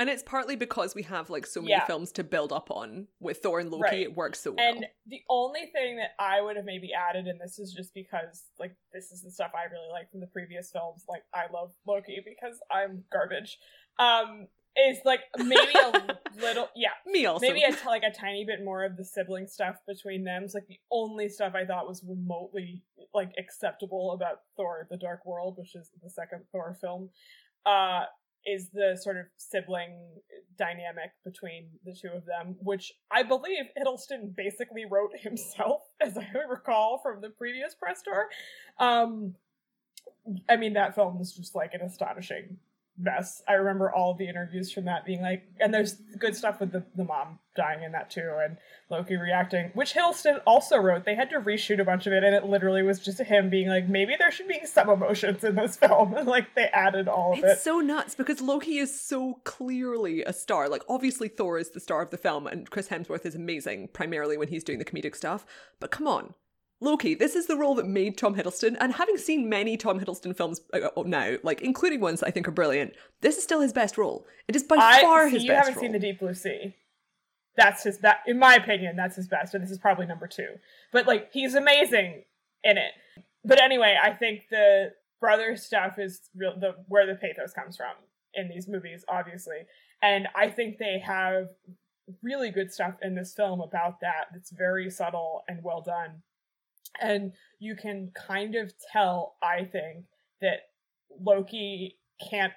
And 0.00 0.08
it's 0.08 0.22
partly 0.22 0.56
because 0.56 0.94
we 0.94 1.02
have 1.04 1.28
like 1.30 1.44
so 1.46 1.60
many 1.60 1.72
Yeah. 1.72 1.84
films 1.86 2.12
to 2.12 2.24
build 2.24 2.52
up 2.52 2.70
on 2.70 3.08
with 3.20 3.38
Thor 3.38 3.60
and 3.60 3.70
Loki. 3.70 3.82
Right. 3.82 4.00
It 4.00 4.16
works 4.16 4.40
so 4.40 4.52
well. 4.52 4.64
And 4.68 4.86
the 5.06 5.22
only 5.28 5.66
thing 5.66 5.96
that 5.96 6.10
I 6.18 6.40
would 6.40 6.56
have 6.56 6.64
maybe 6.64 6.92
added, 6.94 7.26
and 7.26 7.40
this 7.40 7.58
is 7.58 7.72
just 7.72 7.94
because 7.94 8.44
like 8.58 8.74
this 8.92 9.10
is 9.12 9.22
the 9.22 9.30
stuff 9.30 9.52
I 9.54 9.64
really 9.64 9.90
like 9.92 10.10
from 10.10 10.20
the 10.20 10.26
previous 10.28 10.70
films, 10.70 11.04
like 11.08 11.24
I 11.34 11.46
love 11.52 11.72
Loki 11.86 12.20
because 12.24 12.60
I'm 12.70 13.04
garbage. 13.12 13.58
Um, 13.98 14.46
is 14.88 14.98
like 15.04 15.20
maybe 15.36 15.72
a 15.74 16.16
little 16.40 16.68
yeah. 16.76 16.90
Me 17.06 17.26
also. 17.26 17.46
Maybe 17.46 17.62
a 17.62 17.72
t- 17.72 17.86
like 17.86 18.02
a 18.02 18.12
tiny 18.12 18.44
bit 18.44 18.64
more 18.64 18.84
of 18.84 18.96
the 18.96 19.04
sibling 19.04 19.46
stuff 19.46 19.76
between 19.86 20.24
them. 20.24 20.44
It's 20.44 20.54
like 20.54 20.66
the 20.68 20.78
only 20.90 21.28
stuff 21.28 21.54
I 21.54 21.64
thought 21.64 21.88
was 21.88 22.04
remotely 22.06 22.82
like 23.14 23.32
acceptable 23.38 24.12
about 24.12 24.40
Thor: 24.56 24.86
The 24.90 24.96
Dark 24.96 25.24
World, 25.26 25.56
which 25.58 25.74
is 25.74 25.90
the 26.02 26.10
second 26.10 26.42
Thor 26.52 26.76
film. 26.80 27.10
Uh, 27.66 28.04
is 28.46 28.70
the 28.72 28.98
sort 29.00 29.16
of 29.16 29.26
sibling 29.36 29.98
dynamic 30.56 31.10
between 31.24 31.68
the 31.84 31.92
two 31.92 32.08
of 32.08 32.24
them, 32.24 32.56
which 32.60 32.92
I 33.10 33.22
believe 33.22 33.64
Hiddleston 33.76 34.34
basically 34.34 34.84
wrote 34.90 35.10
himself, 35.14 35.82
as 36.00 36.16
I 36.16 36.26
recall 36.48 37.00
from 37.02 37.20
the 37.20 37.30
previous 37.30 37.74
press 37.74 38.00
tour. 38.02 38.28
Um, 38.78 39.34
I 40.48 40.56
mean, 40.56 40.74
that 40.74 40.94
film 40.94 41.18
was 41.18 41.32
just 41.32 41.54
like 41.54 41.74
an 41.74 41.80
astonishing 41.82 42.56
mess. 42.98 43.42
I 43.48 43.54
remember 43.54 43.92
all 43.92 44.14
the 44.14 44.28
interviews 44.28 44.72
from 44.72 44.84
that 44.86 45.04
being 45.04 45.22
like, 45.22 45.44
and 45.60 45.72
there's 45.72 45.94
good 46.18 46.34
stuff 46.36 46.60
with 46.60 46.72
the, 46.72 46.84
the 46.96 47.04
mom 47.04 47.38
dying 47.56 47.82
in 47.82 47.92
that 47.92 48.10
too, 48.10 48.36
and 48.44 48.56
Loki 48.90 49.16
reacting, 49.16 49.70
which 49.74 49.94
Hiddleston 49.94 50.40
also 50.46 50.76
wrote. 50.78 51.04
They 51.04 51.14
had 51.14 51.30
to 51.30 51.40
reshoot 51.40 51.80
a 51.80 51.84
bunch 51.84 52.06
of 52.06 52.12
it, 52.12 52.22
and 52.24 52.34
it 52.34 52.44
literally 52.44 52.82
was 52.82 53.00
just 53.00 53.20
him 53.20 53.50
being 53.50 53.68
like, 53.68 53.88
maybe 53.88 54.14
there 54.18 54.30
should 54.30 54.48
be 54.48 54.60
some 54.64 54.88
emotions 54.90 55.42
in 55.44 55.54
this 55.56 55.76
film, 55.78 56.14
and 56.14 56.26
like 56.28 56.54
they 56.54 56.66
added 56.66 57.08
all 57.08 57.32
of 57.32 57.38
It's 57.40 57.60
it. 57.60 57.62
so 57.62 57.78
nuts 57.80 58.14
because 58.14 58.40
Loki 58.40 58.78
is 58.78 58.98
so 59.00 59.40
clearly 59.44 60.22
a 60.22 60.32
star. 60.32 60.68
Like, 60.68 60.82
obviously, 60.88 61.28
Thor 61.28 61.58
is 61.58 61.70
the 61.70 61.80
star 61.80 62.02
of 62.02 62.10
the 62.10 62.16
film, 62.18 62.46
and 62.46 62.68
Chris 62.70 62.88
Hemsworth 62.88 63.26
is 63.26 63.34
amazing, 63.34 63.88
primarily 63.92 64.36
when 64.36 64.48
he's 64.48 64.64
doing 64.64 64.78
the 64.78 64.84
comedic 64.84 65.14
stuff. 65.16 65.44
But 65.80 65.90
come 65.90 66.06
on, 66.06 66.34
Loki, 66.80 67.14
this 67.14 67.34
is 67.34 67.46
the 67.46 67.56
role 67.56 67.74
that 67.74 67.86
made 67.86 68.16
Tom 68.16 68.36
Hiddleston, 68.36 68.76
and 68.78 68.92
having 68.94 69.18
seen 69.18 69.48
many 69.48 69.76
Tom 69.76 69.98
Hiddleston 69.98 70.36
films 70.36 70.60
uh, 70.72 70.88
uh, 70.96 71.02
now, 71.04 71.36
like 71.42 71.60
including 71.60 72.00
ones 72.00 72.20
that 72.20 72.26
I 72.28 72.30
think 72.30 72.46
are 72.46 72.52
brilliant, 72.52 72.92
this 73.20 73.36
is 73.36 73.42
still 73.42 73.60
his 73.60 73.72
best 73.72 73.98
role. 73.98 74.24
It 74.46 74.54
is 74.54 74.62
by 74.62 74.76
I 74.76 75.02
far 75.02 75.26
see, 75.28 75.34
his 75.34 75.44
you 75.44 75.48
best 75.48 75.56
You 75.68 75.72
haven't 75.72 75.74
role. 75.74 75.82
seen 75.82 75.92
the 75.92 75.98
Deep 75.98 76.20
Blue 76.20 76.34
Sea. 76.34 76.74
That's 77.56 77.82
his 77.82 77.98
that 77.98 78.18
in 78.26 78.38
my 78.38 78.54
opinion, 78.54 78.94
that's 78.94 79.16
his 79.16 79.26
best, 79.26 79.54
and 79.54 79.62
this 79.62 79.72
is 79.72 79.78
probably 79.78 80.06
number 80.06 80.28
two. 80.28 80.54
But 80.92 81.06
like 81.08 81.30
he's 81.32 81.54
amazing 81.56 82.22
in 82.62 82.78
it. 82.78 82.92
But 83.44 83.60
anyway, 83.60 83.96
I 84.00 84.12
think 84.12 84.42
the 84.48 84.92
brother 85.20 85.56
stuff 85.56 85.98
is 85.98 86.20
real 86.36 86.58
the 86.58 86.76
where 86.86 87.06
the 87.06 87.16
pathos 87.16 87.52
comes 87.52 87.76
from 87.76 87.94
in 88.34 88.48
these 88.48 88.68
movies, 88.68 89.04
obviously. 89.08 89.66
And 90.00 90.28
I 90.36 90.48
think 90.48 90.78
they 90.78 91.00
have 91.04 91.48
really 92.22 92.50
good 92.50 92.72
stuff 92.72 92.94
in 93.02 93.16
this 93.16 93.34
film 93.34 93.60
about 93.60 94.00
that 94.00 94.26
that's 94.32 94.50
very 94.52 94.88
subtle 94.90 95.42
and 95.48 95.62
well 95.64 95.82
done. 95.82 96.22
And 97.00 97.32
you 97.58 97.76
can 97.76 98.10
kind 98.14 98.54
of 98.54 98.72
tell, 98.92 99.36
I 99.42 99.64
think, 99.64 100.04
that 100.40 100.60
Loki 101.20 101.98
can't 102.30 102.52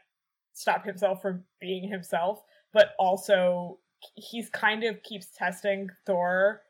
stop 0.54 0.86
himself 0.86 1.22
from 1.22 1.44
being 1.60 1.88
himself, 1.90 2.44
but 2.74 2.94
also 3.00 3.80
he's 4.16 4.50
kind 4.50 4.84
of 4.84 5.02
keeps 5.04 5.28
testing 5.36 5.90
Thor 6.06 6.62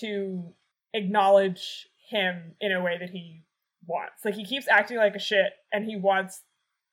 to 0.00 0.54
acknowledge 0.92 1.88
him 2.08 2.54
in 2.60 2.72
a 2.72 2.82
way 2.82 2.98
that 2.98 3.10
he 3.10 3.42
wants. 3.86 4.24
Like 4.24 4.34
he 4.34 4.44
keeps 4.44 4.68
acting 4.68 4.96
like 4.96 5.14
a 5.14 5.20
shit 5.20 5.52
and 5.72 5.84
he 5.84 5.96
wants 5.96 6.42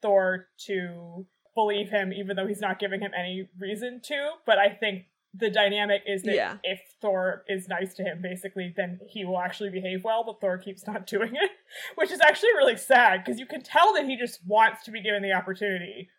Thor 0.01 0.47
to 0.65 1.25
believe 1.55 1.89
him 1.89 2.13
even 2.13 2.35
though 2.35 2.47
he's 2.47 2.61
not 2.61 2.79
giving 2.79 3.01
him 3.01 3.11
any 3.17 3.49
reason 3.59 4.01
to, 4.05 4.31
but 4.45 4.57
I 4.57 4.69
think 4.69 5.05
the 5.33 5.49
dynamic 5.49 6.01
is 6.05 6.23
that 6.23 6.35
Yeah. 6.35 6.57
if 6.63 6.81
Thor 7.01 7.43
is 7.47 7.67
nice 7.67 7.93
to 7.95 8.03
him, 8.03 8.21
basically, 8.21 8.73
then 8.75 8.99
he 9.07 9.23
will 9.25 9.39
actually 9.39 9.69
behave 9.69 10.03
well, 10.03 10.23
but 10.25 10.41
Thor 10.41 10.57
keeps 10.57 10.85
not 10.85 11.07
doing 11.15 11.31
it, 11.35 11.51
which 11.95 12.11
is 12.11 12.19
actually 12.21 12.53
really 12.55 12.77
sad 12.77 13.23
because 13.23 13.39
you 13.39 13.45
can 13.45 13.61
tell 13.61 13.93
that 13.93 14.05
he 14.05 14.17
just 14.17 14.39
wants 14.45 14.83
to 14.85 14.91
be 14.91 15.01
given 15.01 15.21
the 15.23 15.31
opportunity 15.33 16.09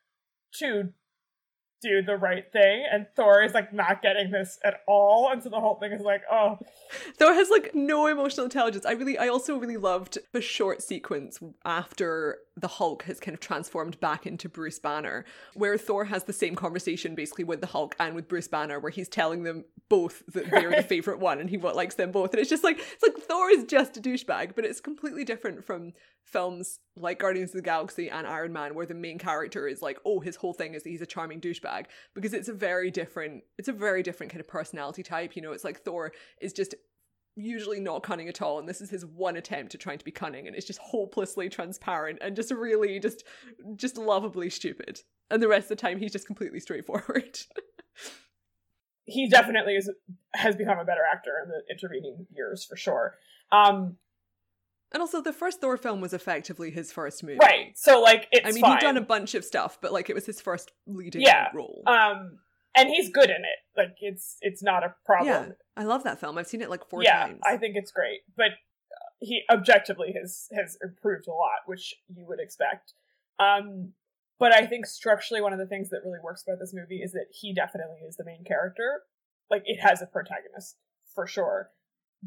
to 0.61 0.92
do 1.83 2.00
the 2.00 2.16
right 2.16 2.45
thing, 2.52 2.87
and 2.90 3.07
Thor 3.16 3.42
is 3.42 3.54
like 3.54 3.73
not 3.73 4.02
getting 4.02 4.31
this 4.31 4.57
at 4.64 4.83
all, 4.87 5.28
and 5.31 5.42
so 5.42 5.49
the 5.49 5.59
whole 5.59 5.75
thing 5.81 5.90
is 5.90 6.00
like, 6.02 6.23
oh, 6.31 6.59
Thor 7.19 7.35
has 7.35 7.50
like 7.50 7.75
no 7.75 8.07
emotional 8.07 8.45
intelligence. 8.45 8.87
I 8.87 8.92
really, 8.92 9.19
I 9.19 9.26
also 9.28 9.57
really 9.59 9.76
loved 9.76 10.19
the 10.33 10.40
short 10.40 10.81
sequence 10.81 11.40
after 11.64 12.38
the 12.56 12.68
Hulk 12.68 13.04
has 13.04 13.18
kind 13.18 13.35
of 13.35 13.40
transformed 13.40 13.99
back 14.00 14.26
into 14.26 14.49
Bruce 14.49 14.78
Banner, 14.78 15.25
where 15.54 15.78
Thor 15.78 16.04
has 16.04 16.25
the 16.25 16.32
same 16.32 16.54
conversation 16.54 17.14
basically 17.14 17.44
with 17.44 17.61
the 17.61 17.66
Hulk 17.66 17.97
and 17.99 18.14
with 18.14 18.28
Bruce 18.28 18.49
Banner, 18.49 18.78
where 18.78 18.90
he's 18.90 19.09
telling 19.09 19.42
them 19.42 19.64
both 19.88 20.23
that 20.32 20.50
they're 20.50 20.71
the 20.71 20.82
favorite 20.82 21.18
one 21.18 21.40
and 21.40 21.49
he 21.49 21.56
what 21.56 21.76
likes 21.76 21.94
them 21.94 22.12
both, 22.12 22.32
and 22.32 22.40
it's 22.40 22.50
just 22.50 22.64
like 22.64 22.78
it's 22.78 23.02
like 23.02 23.16
Thor 23.16 23.50
is 23.50 23.64
just 23.64 23.97
a 23.97 24.00
douchebag, 24.00 24.54
but 24.54 24.64
it's 24.64 24.80
completely 24.80 25.25
different 25.25 25.64
from 25.64 25.92
films 26.25 26.78
like 26.97 27.18
Guardians 27.18 27.50
of 27.50 27.56
the 27.56 27.62
Galaxy 27.62 28.09
and 28.09 28.26
Iron 28.26 28.52
Man, 28.52 28.75
where 28.75 28.87
the 28.87 28.94
main 28.94 29.18
character 29.18 29.66
is 29.66 29.82
like, 29.82 29.99
oh, 30.04 30.21
his 30.21 30.37
whole 30.37 30.52
thing 30.52 30.75
is 30.75 30.82
that 30.82 30.90
he's 30.90 31.02
a 31.02 31.06
charming 31.06 31.40
douchebag, 31.40 31.87
because 32.14 32.32
it's 32.35 32.49
a 32.49 32.52
very 32.52 32.90
different, 32.90 33.44
it's 33.59 33.68
a 33.68 33.73
very 33.73 34.02
different 34.02 34.30
kind 34.30 34.40
of 34.40 34.49
personality 34.49 35.02
type. 35.02 35.37
You 35.37 35.42
know, 35.42 35.52
it's 35.52 35.64
like 35.64 35.80
Thor 35.80 36.12
is 36.40 36.52
just 36.52 36.75
usually 37.34 37.80
not 37.80 38.02
cunning 38.02 38.28
at 38.28 38.42
all 38.42 38.58
and 38.58 38.68
this 38.68 38.80
is 38.80 38.90
his 38.90 39.06
one 39.06 39.36
attempt 39.36 39.74
at 39.74 39.80
trying 39.80 39.98
to 39.98 40.04
be 40.04 40.10
cunning 40.10 40.46
and 40.46 40.54
it's 40.54 40.66
just 40.66 40.78
hopelessly 40.80 41.48
transparent 41.48 42.18
and 42.20 42.36
just 42.36 42.50
really 42.50 42.98
just 43.00 43.24
just 43.74 43.96
lovably 43.96 44.50
stupid 44.50 45.00
and 45.30 45.42
the 45.42 45.48
rest 45.48 45.64
of 45.64 45.70
the 45.70 45.76
time 45.76 45.98
he's 45.98 46.12
just 46.12 46.26
completely 46.26 46.60
straightforward 46.60 47.38
he 49.04 49.28
definitely 49.28 49.74
is 49.74 49.90
has 50.34 50.56
become 50.56 50.78
a 50.78 50.84
better 50.84 51.00
actor 51.10 51.32
in 51.42 51.48
the 51.48 51.62
intervening 51.70 52.26
years 52.34 52.64
for 52.64 52.76
sure. 52.76 53.16
Um, 53.50 53.96
and 54.92 55.00
also 55.00 55.20
the 55.20 55.32
first 55.32 55.60
thor 55.60 55.76
film 55.76 56.00
was 56.00 56.12
effectively 56.12 56.70
his 56.70 56.92
first 56.92 57.22
movie 57.24 57.38
right, 57.40 57.72
so 57.76 58.00
like 58.00 58.28
it's 58.30 58.46
i 58.46 58.52
mean 58.52 58.60
fine. 58.60 58.72
he'd 58.72 58.80
done 58.80 58.96
a 58.96 59.02
bunch 59.02 59.34
of 59.34 59.44
stuff 59.44 59.78
but 59.80 59.92
like 59.92 60.10
it 60.10 60.14
was 60.14 60.26
his 60.26 60.40
first 60.40 60.70
leading 60.86 61.22
Yeah, 61.22 61.48
role 61.54 61.82
um, 61.86 62.38
and 62.76 62.88
he's 62.88 63.10
good 63.10 63.30
in 63.30 63.36
it. 63.36 63.60
Like 63.76 63.96
it's 64.00 64.36
it's 64.40 64.62
not 64.62 64.84
a 64.84 64.94
problem. 65.06 65.28
yeah 65.28 65.52
i 65.76 65.84
love 65.84 66.04
that 66.04 66.20
film 66.20 66.36
i've 66.36 66.46
seen 66.46 66.60
it 66.60 66.68
like 66.68 66.86
four 66.88 67.02
yeah, 67.02 67.26
times 67.26 67.40
I 67.46 67.56
think 67.56 67.76
it's 67.76 67.90
great, 67.90 68.20
but 68.36 68.48
uh, 68.48 69.08
he 69.20 69.42
objectively 69.50 70.14
has 70.20 70.48
has 70.54 70.76
improved 70.82 71.26
a 71.26 71.32
lot, 71.32 71.64
which 71.66 71.94
you 72.08 72.26
would 72.26 72.40
expect. 72.40 72.92
Um, 73.38 73.92
but 74.38 74.52
I 74.52 74.66
think 74.66 74.86
structurally, 74.86 75.40
one 75.40 75.52
of 75.52 75.58
the 75.58 75.66
things 75.66 75.90
that 75.90 76.00
really 76.04 76.18
works 76.22 76.42
about 76.46 76.58
this 76.58 76.74
movie 76.74 77.00
is 77.02 77.12
that 77.12 77.26
he 77.30 77.54
definitely 77.54 78.00
is 78.06 78.16
the 78.16 78.24
main 78.24 78.44
character. 78.44 79.02
Like 79.50 79.62
it 79.66 79.80
has 79.80 80.02
a 80.02 80.06
protagonist 80.06 80.76
for 81.14 81.26
sure, 81.26 81.70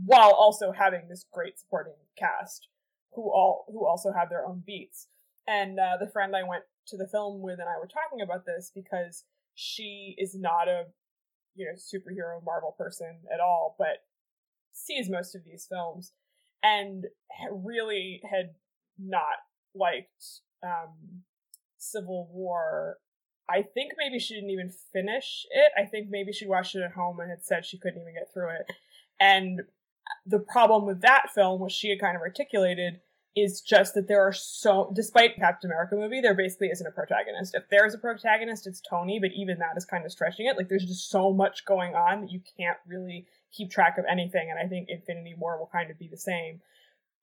while 0.03 0.31
also 0.31 0.71
having 0.71 1.07
this 1.09 1.25
great 1.31 1.59
supporting 1.59 1.93
cast 2.17 2.67
who 3.13 3.23
all 3.23 3.65
who 3.67 3.85
also 3.85 4.11
have 4.11 4.29
their 4.29 4.45
own 4.45 4.63
beats. 4.65 5.07
And 5.47 5.79
uh, 5.79 5.97
the 5.99 6.09
friend 6.09 6.35
I 6.35 6.43
went 6.43 6.63
to 6.87 6.97
the 6.97 7.07
film 7.07 7.41
with 7.41 7.59
and 7.59 7.69
I 7.69 7.77
were 7.79 7.87
talking 7.87 8.21
about 8.21 8.45
this 8.45 8.71
because 8.73 9.25
she 9.55 10.15
is 10.17 10.35
not 10.35 10.67
a 10.67 10.83
you 11.55 11.65
know 11.65 11.73
superhero 11.73 12.43
Marvel 12.43 12.75
person 12.77 13.19
at 13.33 13.39
all, 13.39 13.75
but 13.79 14.03
sees 14.73 15.09
most 15.09 15.35
of 15.35 15.43
these 15.45 15.67
films 15.69 16.11
and 16.61 17.05
really 17.51 18.21
had 18.29 18.55
not 18.99 19.37
liked 19.73 20.41
um, 20.63 21.23
Civil 21.77 22.29
War. 22.31 22.97
I 23.49 23.61
think 23.61 23.93
maybe 23.97 24.19
she 24.19 24.33
didn't 24.33 24.49
even 24.49 24.71
finish 24.91 25.45
it. 25.51 25.71
I 25.77 25.85
think 25.85 26.07
maybe 26.09 26.31
she 26.31 26.47
watched 26.47 26.75
it 26.75 26.81
at 26.81 26.93
home 26.93 27.19
and 27.19 27.29
had 27.29 27.45
said 27.45 27.65
she 27.65 27.77
couldn't 27.77 28.01
even 28.01 28.15
get 28.15 28.33
through 28.33 28.49
it. 28.49 28.65
And 29.19 29.61
the 30.25 30.39
problem 30.39 30.85
with 30.85 31.01
that 31.01 31.29
film, 31.33 31.61
which 31.61 31.73
she 31.73 31.89
had 31.89 31.99
kind 31.99 32.15
of 32.15 32.21
articulated, 32.21 32.99
is 33.35 33.61
just 33.61 33.93
that 33.95 34.07
there 34.07 34.21
are 34.21 34.31
so, 34.31 34.91
despite 34.95 35.35
Captain 35.35 35.69
America 35.69 35.95
movie, 35.95 36.21
there 36.21 36.33
basically 36.33 36.69
isn't 36.69 36.87
a 36.87 36.91
protagonist. 36.91 37.53
If 37.53 37.63
there's 37.69 37.93
a 37.93 37.97
protagonist, 37.97 38.65
it's 38.65 38.81
Tony, 38.81 39.19
but 39.19 39.31
even 39.35 39.59
that 39.59 39.75
is 39.75 39.83
kind 39.85 40.05
of 40.05 40.11
stretching 40.11 40.45
it. 40.45 40.55
Like 40.55 40.69
there's 40.69 40.85
just 40.85 41.09
so 41.09 41.33
much 41.33 41.65
going 41.65 41.95
on 41.95 42.21
that 42.21 42.31
you 42.31 42.41
can't 42.57 42.77
really 42.87 43.25
keep 43.51 43.69
track 43.69 43.97
of 43.97 44.05
anything. 44.09 44.47
And 44.49 44.57
I 44.57 44.69
think 44.69 44.87
Infinity 44.89 45.35
War 45.37 45.59
will 45.59 45.69
kind 45.71 45.91
of 45.91 45.99
be 45.99 46.07
the 46.07 46.17
same. 46.17 46.61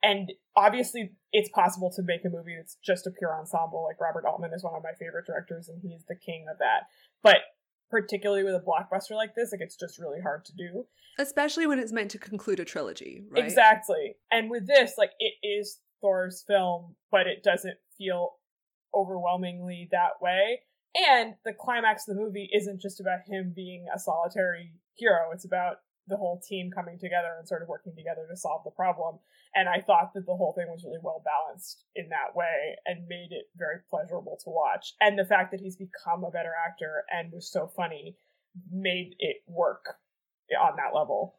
And 0.02 0.32
obviously, 0.56 1.12
it's 1.32 1.48
possible 1.48 1.90
to 1.94 2.02
make 2.02 2.24
a 2.24 2.28
movie 2.28 2.56
that's 2.56 2.76
just 2.84 3.06
a 3.06 3.10
pure 3.10 3.34
ensemble. 3.38 3.84
Like 3.84 4.00
Robert 4.00 4.26
Altman 4.26 4.52
is 4.52 4.64
one 4.64 4.74
of 4.74 4.82
my 4.82 4.92
favorite 4.98 5.26
directors, 5.26 5.68
and 5.68 5.80
he's 5.80 6.04
the 6.08 6.16
king 6.16 6.46
of 6.50 6.58
that. 6.58 6.88
But 7.22 7.36
particularly 7.88 8.42
with 8.42 8.54
a 8.54 8.60
blockbuster 8.60 9.12
like 9.12 9.34
this, 9.34 9.52
like 9.52 9.60
it's 9.60 9.76
just 9.76 9.98
really 9.98 10.20
hard 10.20 10.44
to 10.46 10.52
do. 10.56 10.86
especially 11.18 11.66
when 11.66 11.78
it's 11.78 11.92
meant 11.92 12.10
to 12.10 12.18
conclude 12.18 12.58
a 12.58 12.64
trilogy 12.64 13.22
right 13.30 13.44
Exactly. 13.44 14.16
And 14.30 14.50
with 14.50 14.66
this, 14.66 14.94
like 14.96 15.12
it 15.20 15.34
is 15.46 15.78
Thor's 16.02 16.44
film, 16.46 16.96
but 17.10 17.26
it 17.26 17.42
doesn't 17.42 17.78
feel 17.96 18.32
overwhelmingly 18.94 19.88
that 19.90 20.20
way. 20.20 20.60
And 21.08 21.34
the 21.44 21.54
climax 21.58 22.06
of 22.06 22.16
the 22.16 22.20
movie 22.20 22.50
isn't 22.52 22.82
just 22.82 23.00
about 23.00 23.20
him 23.26 23.52
being 23.56 23.86
a 23.94 23.98
solitary 23.98 24.72
hero. 24.94 25.30
It's 25.32 25.46
about 25.46 25.76
the 26.08 26.16
whole 26.16 26.42
team 26.46 26.70
coming 26.74 26.98
together 26.98 27.36
and 27.38 27.48
sort 27.48 27.62
of 27.62 27.68
working 27.68 27.94
together 27.96 28.26
to 28.28 28.36
solve 28.36 28.62
the 28.64 28.70
problem. 28.70 29.18
And 29.54 29.68
I 29.68 29.80
thought 29.80 30.12
that 30.14 30.26
the 30.26 30.36
whole 30.36 30.52
thing 30.52 30.66
was 30.68 30.84
really 30.84 30.98
well 31.02 31.22
balanced 31.24 31.84
in 31.94 32.08
that 32.08 32.34
way 32.34 32.76
and 32.86 33.06
made 33.06 33.28
it 33.30 33.46
very 33.56 33.78
pleasurable 33.88 34.38
to 34.44 34.50
watch. 34.50 34.94
And 35.00 35.18
the 35.18 35.24
fact 35.24 35.52
that 35.52 35.60
he's 35.60 35.76
become 35.76 36.24
a 36.24 36.30
better 36.30 36.52
actor 36.68 37.04
and 37.10 37.32
was 37.32 37.50
so 37.50 37.70
funny 37.76 38.16
made 38.70 39.14
it 39.18 39.36
work 39.46 39.96
on 40.60 40.76
that 40.76 40.96
level. 40.96 41.36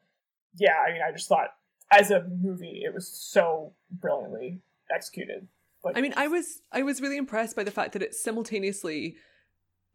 Yeah, 0.55 0.77
I 0.87 0.93
mean, 0.93 1.01
I 1.07 1.11
just 1.11 1.27
thought 1.27 1.49
as 1.91 2.11
a 2.11 2.23
movie, 2.41 2.81
it 2.85 2.93
was 2.93 3.07
so 3.07 3.73
brilliantly 3.91 4.61
executed. 4.93 5.47
Like, 5.83 5.97
I 5.97 6.01
mean, 6.01 6.13
I 6.15 6.27
was 6.27 6.61
I 6.71 6.83
was 6.83 7.01
really 7.01 7.17
impressed 7.17 7.55
by 7.55 7.63
the 7.63 7.71
fact 7.71 7.93
that 7.93 8.01
it 8.01 8.13
simultaneously 8.13 9.17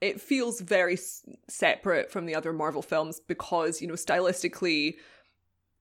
it 0.01 0.21
feels 0.21 0.61
very 0.61 0.95
s- 0.95 1.25
separate 1.49 2.11
from 2.11 2.27
the 2.27 2.35
other 2.35 2.53
Marvel 2.53 2.83
films 2.83 3.21
because, 3.27 3.81
you 3.83 3.89
know, 3.89 3.95
stylistically, 3.95 4.95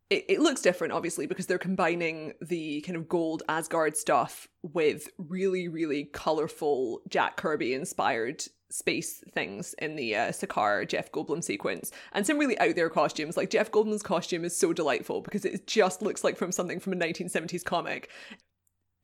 it, 0.10 0.26
it 0.28 0.40
looks 0.40 0.62
different, 0.62 0.94
obviously, 0.94 1.28
because 1.28 1.46
they're 1.46 1.58
combining 1.58 2.34
the 2.42 2.82
kind 2.82 2.96
of 2.96 3.08
gold 3.08 3.44
Asgard 3.48 3.96
stuff 3.96 4.48
with 4.64 5.10
really, 5.18 5.68
really 5.68 6.06
colorful 6.06 7.02
Jack 7.08 7.38
Kirby 7.38 7.74
inspired 7.74 8.44
space 8.70 9.24
things 9.32 9.74
in 9.80 9.96
the 9.96 10.16
uh, 10.16 10.30
Sakaar 10.30 10.88
Jeff 10.88 11.12
Goldblum 11.12 11.44
sequence 11.44 11.92
and 12.12 12.28
some 12.28 12.38
really 12.38 12.60
out 12.60 12.76
there 12.76 12.90
costumes. 12.90 13.38
Like 13.38 13.50
Jeff 13.50 13.72
Goldblum's 13.72 14.04
costume 14.04 14.44
is 14.44 14.58
so 14.58 14.74
delightful 14.74 15.22
because 15.22 15.46
it 15.46 15.68
just 15.68 16.02
looks 16.02 16.24
like 16.24 16.38
from 16.38 16.52
something 16.52 16.80
from 16.80 16.94
a 16.94 16.98
1970s 16.98 17.64
comic 17.64 18.10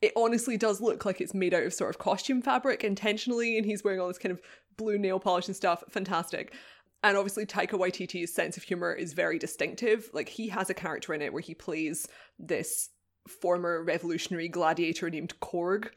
it 0.04 0.12
honestly 0.16 0.58
does 0.58 0.82
look 0.82 1.06
like 1.06 1.22
it's 1.22 1.32
made 1.32 1.54
out 1.54 1.62
of 1.62 1.72
sort 1.72 1.88
of 1.88 1.98
costume 1.98 2.42
fabric 2.42 2.84
intentionally, 2.84 3.56
and 3.56 3.64
he's 3.64 3.82
wearing 3.82 4.00
all 4.00 4.08
this 4.08 4.18
kind 4.18 4.32
of 4.32 4.40
blue 4.76 4.98
nail 4.98 5.18
polish 5.18 5.46
and 5.46 5.56
stuff. 5.56 5.82
Fantastic. 5.88 6.54
And 7.02 7.16
obviously, 7.16 7.46
Taika 7.46 7.72
Waititi's 7.72 8.34
sense 8.34 8.58
of 8.58 8.62
humor 8.62 8.92
is 8.92 9.14
very 9.14 9.38
distinctive. 9.38 10.10
Like, 10.12 10.28
he 10.28 10.48
has 10.48 10.68
a 10.68 10.74
character 10.74 11.14
in 11.14 11.22
it 11.22 11.32
where 11.32 11.42
he 11.42 11.54
plays 11.54 12.06
this 12.38 12.90
former 13.28 13.82
revolutionary 13.82 14.48
gladiator 14.48 15.10
named 15.10 15.34
Korg. 15.40 15.88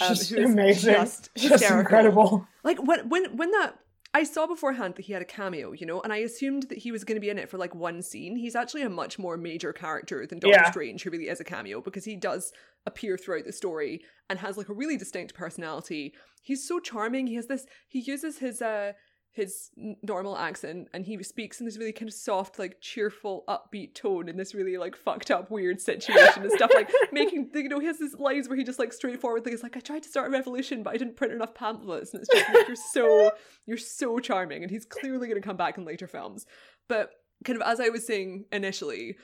Um, 0.00 0.12
is 0.12 0.32
amazing. 0.32 0.94
Just, 0.94 1.30
just 1.36 1.64
incredible. 1.64 2.46
Like, 2.62 2.82
when, 2.82 3.08
when, 3.08 3.36
when 3.36 3.50
that 3.52 3.78
I 4.14 4.22
saw 4.22 4.46
beforehand 4.46 4.94
that 4.94 5.04
he 5.06 5.12
had 5.12 5.22
a 5.22 5.24
cameo, 5.26 5.72
you 5.72 5.86
know, 5.86 6.00
and 6.00 6.12
I 6.12 6.18
assumed 6.18 6.64
that 6.68 6.78
he 6.78 6.92
was 6.92 7.02
going 7.02 7.16
to 7.16 7.20
be 7.20 7.30
in 7.30 7.38
it 7.38 7.50
for 7.50 7.58
like 7.58 7.74
one 7.74 8.00
scene. 8.00 8.36
He's 8.36 8.54
actually 8.54 8.82
a 8.82 8.88
much 8.88 9.18
more 9.18 9.36
major 9.36 9.72
character 9.72 10.24
than 10.24 10.38
Doctor 10.38 10.56
yeah. 10.56 10.70
Strange, 10.70 11.02
who 11.02 11.10
really 11.10 11.28
is 11.28 11.40
a 11.40 11.44
cameo 11.44 11.80
because 11.80 12.04
he 12.04 12.14
does 12.14 12.52
appear 12.86 13.18
throughout 13.18 13.44
the 13.44 13.52
story 13.52 14.02
and 14.30 14.38
has 14.38 14.56
like 14.56 14.68
a 14.68 14.72
really 14.72 14.96
distinct 14.96 15.34
personality. 15.34 16.14
He's 16.42 16.66
so 16.66 16.78
charming. 16.78 17.26
He 17.26 17.34
has 17.34 17.48
this. 17.48 17.66
He 17.88 17.98
uses 17.98 18.38
his 18.38 18.62
uh 18.62 18.92
his 19.34 19.70
normal 20.02 20.38
accent 20.38 20.88
and 20.94 21.04
he 21.04 21.20
speaks 21.24 21.58
in 21.58 21.66
this 21.66 21.76
really 21.76 21.92
kind 21.92 22.08
of 22.08 22.14
soft 22.14 22.56
like 22.56 22.80
cheerful 22.80 23.42
upbeat 23.48 23.92
tone 23.92 24.28
in 24.28 24.36
this 24.36 24.54
really 24.54 24.76
like 24.76 24.94
fucked 24.94 25.28
up 25.32 25.50
weird 25.50 25.80
situation 25.80 26.44
and 26.44 26.52
stuff 26.52 26.70
like 26.72 26.88
making 27.12 27.50
you 27.52 27.68
know 27.68 27.80
he 27.80 27.86
has 27.86 27.98
these 27.98 28.14
lines 28.14 28.48
where 28.48 28.56
he 28.56 28.62
just 28.62 28.78
like 28.78 28.92
straightforwardly 28.92 29.52
is 29.52 29.64
like 29.64 29.76
i 29.76 29.80
tried 29.80 30.04
to 30.04 30.08
start 30.08 30.28
a 30.28 30.30
revolution 30.30 30.84
but 30.84 30.94
i 30.94 30.96
didn't 30.96 31.16
print 31.16 31.32
enough 31.32 31.52
pamphlets 31.52 32.14
and 32.14 32.22
it's 32.22 32.32
just 32.32 32.54
like 32.54 32.68
you're 32.68 32.76
so 32.76 33.32
you're 33.66 33.76
so 33.76 34.20
charming 34.20 34.62
and 34.62 34.70
he's 34.70 34.84
clearly 34.84 35.26
going 35.26 35.40
to 35.40 35.46
come 35.46 35.56
back 35.56 35.76
in 35.76 35.84
later 35.84 36.06
films. 36.06 36.46
But 36.88 37.10
kind 37.44 37.60
of 37.60 37.66
as 37.66 37.80
i 37.80 37.88
was 37.88 38.06
saying 38.06 38.44
initially 38.52 39.16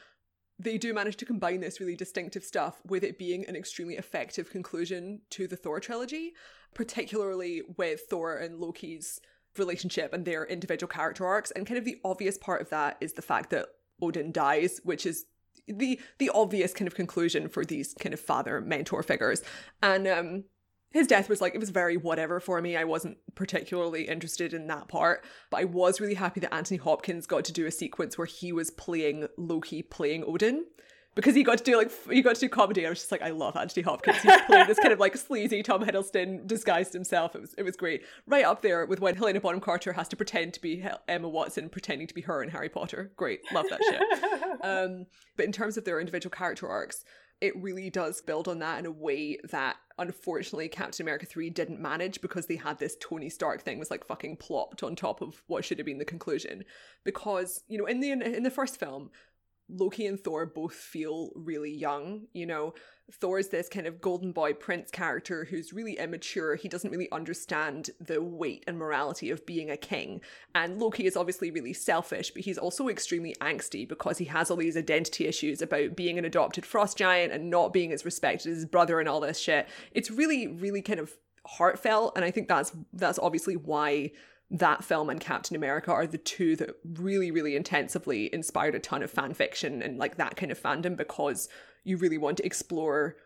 they 0.58 0.76
do 0.76 0.92
manage 0.92 1.16
to 1.16 1.24
combine 1.24 1.60
this 1.60 1.80
really 1.80 1.96
distinctive 1.96 2.44
stuff 2.44 2.80
with 2.86 3.02
it 3.02 3.18
being 3.18 3.46
an 3.46 3.56
extremely 3.56 3.94
effective 3.94 4.50
conclusion 4.50 5.20
to 5.30 5.46
the 5.46 5.56
Thor 5.56 5.80
trilogy, 5.80 6.34
particularly 6.74 7.62
with 7.78 8.02
Thor 8.10 8.36
and 8.36 8.58
Loki's 8.58 9.20
relationship 9.58 10.12
and 10.12 10.24
their 10.24 10.44
individual 10.44 10.88
character 10.88 11.26
arcs. 11.26 11.50
And 11.50 11.66
kind 11.66 11.78
of 11.78 11.84
the 11.84 11.98
obvious 12.04 12.38
part 12.38 12.60
of 12.60 12.70
that 12.70 12.96
is 13.00 13.14
the 13.14 13.22
fact 13.22 13.50
that 13.50 13.66
Odin 14.00 14.32
dies, 14.32 14.80
which 14.84 15.06
is 15.06 15.26
the 15.66 16.00
the 16.18 16.30
obvious 16.30 16.72
kind 16.72 16.88
of 16.88 16.94
conclusion 16.94 17.48
for 17.48 17.64
these 17.64 17.94
kind 17.94 18.12
of 18.12 18.20
father 18.20 18.60
mentor 18.60 19.02
figures. 19.02 19.42
And 19.82 20.06
um 20.06 20.44
his 20.92 21.06
death 21.06 21.28
was 21.28 21.40
like 21.40 21.54
it 21.54 21.60
was 21.60 21.70
very 21.70 21.96
whatever 21.96 22.40
for 22.40 22.60
me. 22.60 22.76
I 22.76 22.84
wasn't 22.84 23.18
particularly 23.36 24.08
interested 24.08 24.52
in 24.52 24.66
that 24.66 24.88
part, 24.88 25.24
but 25.50 25.60
I 25.60 25.64
was 25.64 26.00
really 26.00 26.14
happy 26.14 26.40
that 26.40 26.52
Anthony 26.52 26.78
Hopkins 26.78 27.26
got 27.26 27.44
to 27.44 27.52
do 27.52 27.66
a 27.66 27.70
sequence 27.70 28.18
where 28.18 28.26
he 28.26 28.52
was 28.52 28.70
playing 28.70 29.28
Loki 29.36 29.82
playing 29.82 30.24
Odin 30.26 30.64
because 31.20 31.34
he 31.34 31.42
got 31.42 31.58
to 31.58 31.64
do 31.64 31.76
like 31.76 31.90
he 32.10 32.22
got 32.22 32.36
to 32.36 32.40
do 32.40 32.48
comedy. 32.48 32.86
I 32.86 32.88
was 32.88 33.00
just 33.00 33.12
like, 33.12 33.20
I 33.20 33.28
love 33.28 33.54
Anthony 33.54 33.82
Hopkins. 33.82 34.22
He's 34.22 34.40
playing 34.42 34.66
this 34.66 34.78
kind 34.78 34.92
of 34.92 34.98
like 34.98 35.14
sleazy 35.18 35.62
Tom 35.62 35.84
Hiddleston 35.84 36.46
disguised 36.46 36.94
himself. 36.94 37.34
It 37.34 37.42
was 37.42 37.54
it 37.58 37.62
was 37.62 37.76
great. 37.76 38.02
Right 38.26 38.44
up 38.44 38.62
there 38.62 38.86
with 38.86 39.00
when 39.00 39.16
Helena 39.16 39.38
Bonham 39.38 39.60
Carter 39.60 39.92
has 39.92 40.08
to 40.08 40.16
pretend 40.16 40.54
to 40.54 40.62
be 40.62 40.82
Emma 41.08 41.28
Watson, 41.28 41.68
pretending 41.68 42.06
to 42.06 42.14
be 42.14 42.22
her 42.22 42.42
in 42.42 42.48
Harry 42.48 42.70
Potter. 42.70 43.12
Great, 43.16 43.40
love 43.52 43.66
that 43.68 43.82
shit. 43.84 44.60
um, 44.64 45.06
but 45.36 45.44
in 45.44 45.52
terms 45.52 45.76
of 45.76 45.84
their 45.84 46.00
individual 46.00 46.30
character 46.30 46.66
arcs, 46.66 47.04
it 47.40 47.54
really 47.56 47.90
does 47.90 48.22
build 48.22 48.48
on 48.48 48.58
that 48.60 48.78
in 48.78 48.86
a 48.86 48.90
way 48.90 49.38
that 49.50 49.76
unfortunately 49.98 50.68
Captain 50.68 51.04
America 51.04 51.26
3 51.26 51.50
didn't 51.50 51.80
manage 51.80 52.20
because 52.20 52.46
they 52.46 52.56
had 52.56 52.78
this 52.78 52.96
Tony 53.00 53.28
Stark 53.28 53.62
thing 53.62 53.78
was 53.78 53.90
like 53.90 54.06
fucking 54.06 54.36
plopped 54.36 54.82
on 54.82 54.96
top 54.96 55.20
of 55.20 55.42
what 55.46 55.64
should 55.64 55.78
have 55.78 55.86
been 55.86 55.98
the 55.98 56.04
conclusion 56.04 56.64
because 57.04 57.62
you 57.68 57.78
know 57.78 57.86
in 57.86 58.00
the 58.00 58.10
in 58.10 58.42
the 58.42 58.50
first 58.50 58.78
film 58.78 59.10
Loki 59.72 60.06
and 60.06 60.18
Thor 60.18 60.46
both 60.46 60.74
feel 60.74 61.30
really 61.34 61.72
young. 61.72 62.26
You 62.32 62.46
know, 62.46 62.74
Thor's 63.12 63.48
this 63.48 63.68
kind 63.68 63.86
of 63.86 64.00
golden 64.00 64.32
boy 64.32 64.52
prince 64.52 64.90
character 64.90 65.44
who's 65.44 65.72
really 65.72 65.98
immature. 65.98 66.54
He 66.54 66.68
doesn't 66.68 66.90
really 66.90 67.10
understand 67.12 67.90
the 68.00 68.22
weight 68.22 68.64
and 68.66 68.78
morality 68.78 69.30
of 69.30 69.46
being 69.46 69.70
a 69.70 69.76
king. 69.76 70.20
And 70.54 70.78
Loki 70.78 71.06
is 71.06 71.16
obviously 71.16 71.50
really 71.50 71.72
selfish, 71.72 72.30
but 72.30 72.42
he's 72.42 72.58
also 72.58 72.88
extremely 72.88 73.34
angsty 73.40 73.88
because 73.88 74.18
he 74.18 74.26
has 74.26 74.50
all 74.50 74.56
these 74.56 74.76
identity 74.76 75.26
issues 75.26 75.62
about 75.62 75.96
being 75.96 76.18
an 76.18 76.24
adopted 76.24 76.64
frost 76.64 76.96
giant 76.96 77.32
and 77.32 77.50
not 77.50 77.72
being 77.72 77.92
as 77.92 78.04
respected 78.04 78.50
as 78.50 78.58
his 78.58 78.66
brother 78.66 79.00
and 79.00 79.08
all 79.08 79.20
this 79.20 79.38
shit. 79.38 79.68
It's 79.92 80.10
really, 80.10 80.46
really 80.46 80.82
kind 80.82 81.00
of 81.00 81.12
heartfelt. 81.46 82.12
And 82.16 82.24
I 82.24 82.30
think 82.30 82.48
that's 82.48 82.72
that's 82.92 83.18
obviously 83.18 83.56
why 83.56 84.12
that 84.50 84.82
film 84.84 85.08
and 85.08 85.20
Captain 85.20 85.56
America 85.56 85.92
are 85.92 86.06
the 86.06 86.18
two 86.18 86.56
that 86.56 86.70
really, 86.84 87.30
really 87.30 87.54
intensively 87.54 88.32
inspired 88.34 88.74
a 88.74 88.80
ton 88.80 89.02
of 89.02 89.10
fan 89.10 89.32
fiction 89.32 89.80
and 89.80 89.98
like 89.98 90.16
that 90.16 90.36
kind 90.36 90.50
of 90.50 90.60
fandom 90.60 90.96
because 90.96 91.48
you 91.84 91.96
really 91.96 92.18
want 92.18 92.36
to 92.38 92.46
explore 92.46 93.16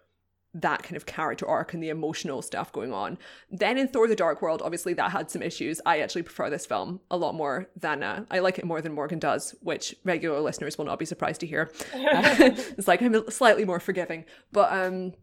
that 0.56 0.84
kind 0.84 0.96
of 0.96 1.04
character 1.04 1.48
arc 1.48 1.74
and 1.74 1.82
the 1.82 1.88
emotional 1.88 2.40
stuff 2.40 2.70
going 2.72 2.92
on. 2.92 3.18
Then 3.50 3.76
in 3.76 3.88
Thor 3.88 4.06
the 4.06 4.14
Dark 4.14 4.40
World, 4.40 4.62
obviously 4.62 4.94
that 4.94 5.10
had 5.10 5.30
some 5.30 5.42
issues. 5.42 5.80
I 5.84 5.98
actually 5.98 6.22
prefer 6.22 6.48
this 6.48 6.64
film 6.64 7.00
a 7.10 7.16
lot 7.16 7.34
more 7.34 7.68
than 7.76 8.02
uh, 8.02 8.24
I 8.30 8.38
like 8.38 8.58
it 8.58 8.64
more 8.64 8.80
than 8.80 8.92
Morgan 8.92 9.18
does, 9.18 9.54
which 9.62 9.96
regular 10.04 10.40
listeners 10.40 10.78
will 10.78 10.84
not 10.84 11.00
be 11.00 11.06
surprised 11.06 11.40
to 11.40 11.46
hear. 11.46 11.70
Uh, 11.94 12.34
it's 12.76 12.86
like 12.86 13.00
I'm 13.02 13.28
slightly 13.30 13.64
more 13.64 13.80
forgiving. 13.80 14.24
But 14.52 14.72
um 14.72 15.14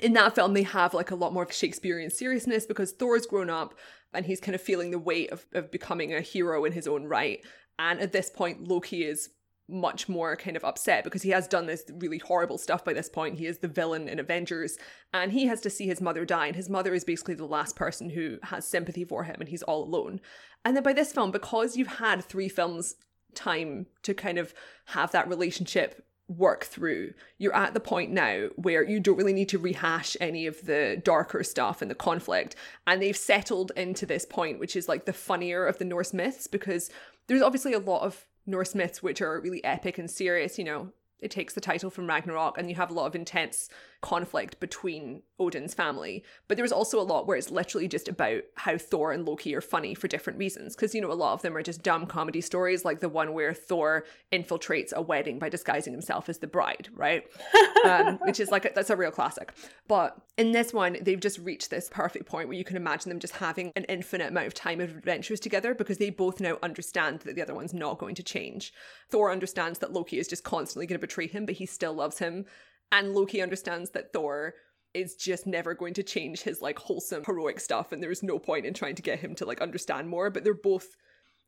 in 0.00 0.12
that 0.12 0.34
film 0.34 0.54
they 0.54 0.62
have 0.62 0.94
like 0.94 1.10
a 1.10 1.14
lot 1.14 1.32
more 1.32 1.50
Shakespearean 1.50 2.10
seriousness 2.10 2.66
because 2.66 2.92
Thor's 2.92 3.26
grown 3.26 3.50
up 3.50 3.74
and 4.12 4.26
he's 4.26 4.40
kind 4.40 4.54
of 4.54 4.60
feeling 4.60 4.90
the 4.90 4.98
weight 4.98 5.30
of, 5.30 5.46
of 5.52 5.70
becoming 5.70 6.14
a 6.14 6.20
hero 6.20 6.64
in 6.64 6.72
his 6.72 6.86
own 6.86 7.04
right. 7.04 7.44
And 7.78 8.00
at 8.00 8.12
this 8.12 8.30
point, 8.30 8.68
Loki 8.68 9.04
is 9.04 9.30
much 9.70 10.08
more 10.08 10.36
kind 10.36 10.56
of 10.56 10.64
upset 10.64 11.04
because 11.04 11.22
he 11.22 11.30
has 11.30 11.46
done 11.46 11.66
this 11.66 11.84
really 11.94 12.18
horrible 12.18 12.58
stuff 12.58 12.84
by 12.84 12.92
this 12.92 13.08
point. 13.08 13.38
He 13.38 13.46
is 13.46 13.58
the 13.58 13.68
villain 13.68 14.08
in 14.08 14.18
Avengers 14.18 14.76
and 15.14 15.32
he 15.32 15.46
has 15.46 15.60
to 15.62 15.70
see 15.70 15.86
his 15.86 16.00
mother 16.00 16.24
die. 16.24 16.48
And 16.48 16.56
his 16.56 16.68
mother 16.68 16.92
is 16.92 17.04
basically 17.04 17.34
the 17.34 17.46
last 17.46 17.76
person 17.76 18.10
who 18.10 18.38
has 18.44 18.66
sympathy 18.66 19.04
for 19.04 19.24
him 19.24 19.36
and 19.38 19.48
he's 19.48 19.62
all 19.62 19.84
alone. 19.84 20.20
And 20.64 20.76
then 20.76 20.82
by 20.82 20.92
this 20.92 21.12
film, 21.12 21.30
because 21.30 21.76
you've 21.76 21.86
had 21.86 22.24
three 22.24 22.48
films 22.48 22.96
time 23.34 23.86
to 24.02 24.12
kind 24.12 24.38
of 24.38 24.52
have 24.86 25.12
that 25.12 25.28
relationship 25.28 26.04
work 26.30 26.64
through. 26.64 27.12
You're 27.38 27.54
at 27.54 27.74
the 27.74 27.80
point 27.80 28.12
now 28.12 28.48
where 28.56 28.84
you 28.84 29.00
don't 29.00 29.16
really 29.16 29.32
need 29.32 29.48
to 29.50 29.58
rehash 29.58 30.16
any 30.20 30.46
of 30.46 30.64
the 30.64 31.00
darker 31.04 31.42
stuff 31.42 31.82
and 31.82 31.90
the 31.90 31.94
conflict. 31.96 32.54
And 32.86 33.02
they've 33.02 33.16
settled 33.16 33.72
into 33.76 34.06
this 34.06 34.24
point, 34.24 34.60
which 34.60 34.76
is 34.76 34.88
like 34.88 35.06
the 35.06 35.12
funnier 35.12 35.66
of 35.66 35.78
the 35.78 35.84
Norse 35.84 36.12
myths, 36.12 36.46
because 36.46 36.88
there's 37.26 37.42
obviously 37.42 37.72
a 37.72 37.80
lot 37.80 38.02
of 38.02 38.26
Norse 38.46 38.74
myths 38.74 39.02
which 39.02 39.20
are 39.20 39.40
really 39.40 39.62
epic 39.64 39.98
and 39.98 40.10
serious, 40.10 40.58
you 40.58 40.64
know, 40.64 40.92
it 41.18 41.30
takes 41.30 41.52
the 41.52 41.60
title 41.60 41.90
from 41.90 42.06
Ragnarok, 42.06 42.56
and 42.56 42.70
you 42.70 42.76
have 42.76 42.90
a 42.90 42.94
lot 42.94 43.06
of 43.06 43.14
intense 43.14 43.68
conflict 44.00 44.58
between 44.60 45.22
Odin's 45.38 45.74
family. 45.74 46.24
But 46.48 46.56
there's 46.56 46.72
also 46.72 47.00
a 47.00 47.02
lot 47.02 47.26
where 47.26 47.36
it's 47.36 47.50
literally 47.50 47.88
just 47.88 48.08
about 48.08 48.42
how 48.56 48.78
Thor 48.78 49.12
and 49.12 49.26
Loki 49.26 49.54
are 49.54 49.60
funny 49.60 49.94
for 49.94 50.08
different 50.08 50.38
reasons. 50.38 50.74
Because, 50.74 50.94
you 50.94 51.00
know, 51.00 51.12
a 51.12 51.14
lot 51.14 51.34
of 51.34 51.42
them 51.42 51.56
are 51.56 51.62
just 51.62 51.82
dumb 51.82 52.06
comedy 52.06 52.40
stories, 52.40 52.84
like 52.84 53.00
the 53.00 53.08
one 53.08 53.32
where 53.32 53.52
Thor 53.52 54.04
infiltrates 54.32 54.92
a 54.92 55.02
wedding 55.02 55.38
by 55.38 55.48
disguising 55.48 55.92
himself 55.92 56.28
as 56.28 56.38
the 56.38 56.46
bride, 56.46 56.88
right? 56.94 57.24
um, 57.84 58.18
which 58.22 58.40
is 58.40 58.50
like, 58.50 58.64
a, 58.64 58.70
that's 58.74 58.90
a 58.90 58.96
real 58.96 59.10
classic. 59.10 59.52
But 59.88 60.16
in 60.38 60.52
this 60.52 60.72
one, 60.72 60.96
they've 61.02 61.20
just 61.20 61.38
reached 61.38 61.70
this 61.70 61.88
perfect 61.90 62.26
point 62.26 62.48
where 62.48 62.56
you 62.56 62.64
can 62.64 62.76
imagine 62.76 63.10
them 63.10 63.18
just 63.18 63.36
having 63.36 63.72
an 63.76 63.84
infinite 63.84 64.28
amount 64.28 64.46
of 64.46 64.54
time 64.54 64.80
of 64.80 64.96
adventures 64.96 65.40
together 65.40 65.74
because 65.74 65.98
they 65.98 66.10
both 66.10 66.40
now 66.40 66.58
understand 66.62 67.20
that 67.20 67.34
the 67.34 67.42
other 67.42 67.54
one's 67.54 67.74
not 67.74 67.98
going 67.98 68.14
to 68.14 68.22
change. 68.22 68.72
Thor 69.10 69.30
understands 69.30 69.80
that 69.80 69.92
Loki 69.92 70.18
is 70.18 70.28
just 70.28 70.44
constantly 70.44 70.86
going 70.86 70.98
to 70.98 71.06
betray 71.06 71.26
him, 71.26 71.44
but 71.44 71.56
he 71.56 71.66
still 71.66 71.92
loves 71.92 72.18
him. 72.18 72.46
And 72.92 73.14
Loki 73.14 73.40
understands 73.40 73.90
that 73.90 74.12
Thor 74.12 74.54
is 74.92 75.14
just 75.14 75.46
never 75.46 75.74
going 75.74 75.94
to 75.94 76.02
change 76.02 76.42
his 76.42 76.60
like 76.60 76.78
wholesome 76.78 77.24
heroic 77.24 77.60
stuff 77.60 77.92
and 77.92 78.02
there's 78.02 78.24
no 78.24 78.40
point 78.40 78.66
in 78.66 78.74
trying 78.74 78.96
to 78.96 79.02
get 79.02 79.20
him 79.20 79.36
to 79.36 79.44
like 79.44 79.60
understand 79.60 80.08
more 80.08 80.30
but 80.30 80.42
they're 80.42 80.52
both 80.52 80.96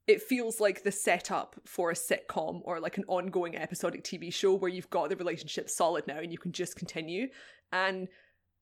it 0.07 0.23
feels 0.23 0.61
like 0.61 0.83
the 0.83 0.93
setup 0.93 1.57
for 1.65 1.91
a 1.91 1.95
sitcom 1.95 2.61
or 2.65 2.81
like 2.81 2.99
an 2.99 3.05
ongoing 3.07 3.57
episodic 3.57 4.03
TV 4.03 4.33
show 4.33 4.55
where 4.55 4.71
you've 4.71 4.91
got 4.91 5.09
the 5.09 5.17
relationship 5.17 5.71
solid 5.71 6.07
now 6.07 6.19
and 6.19 6.33
you 6.33 6.39
can 6.39 6.53
just 6.53 6.77
continue. 6.77 7.29
And 7.71 8.09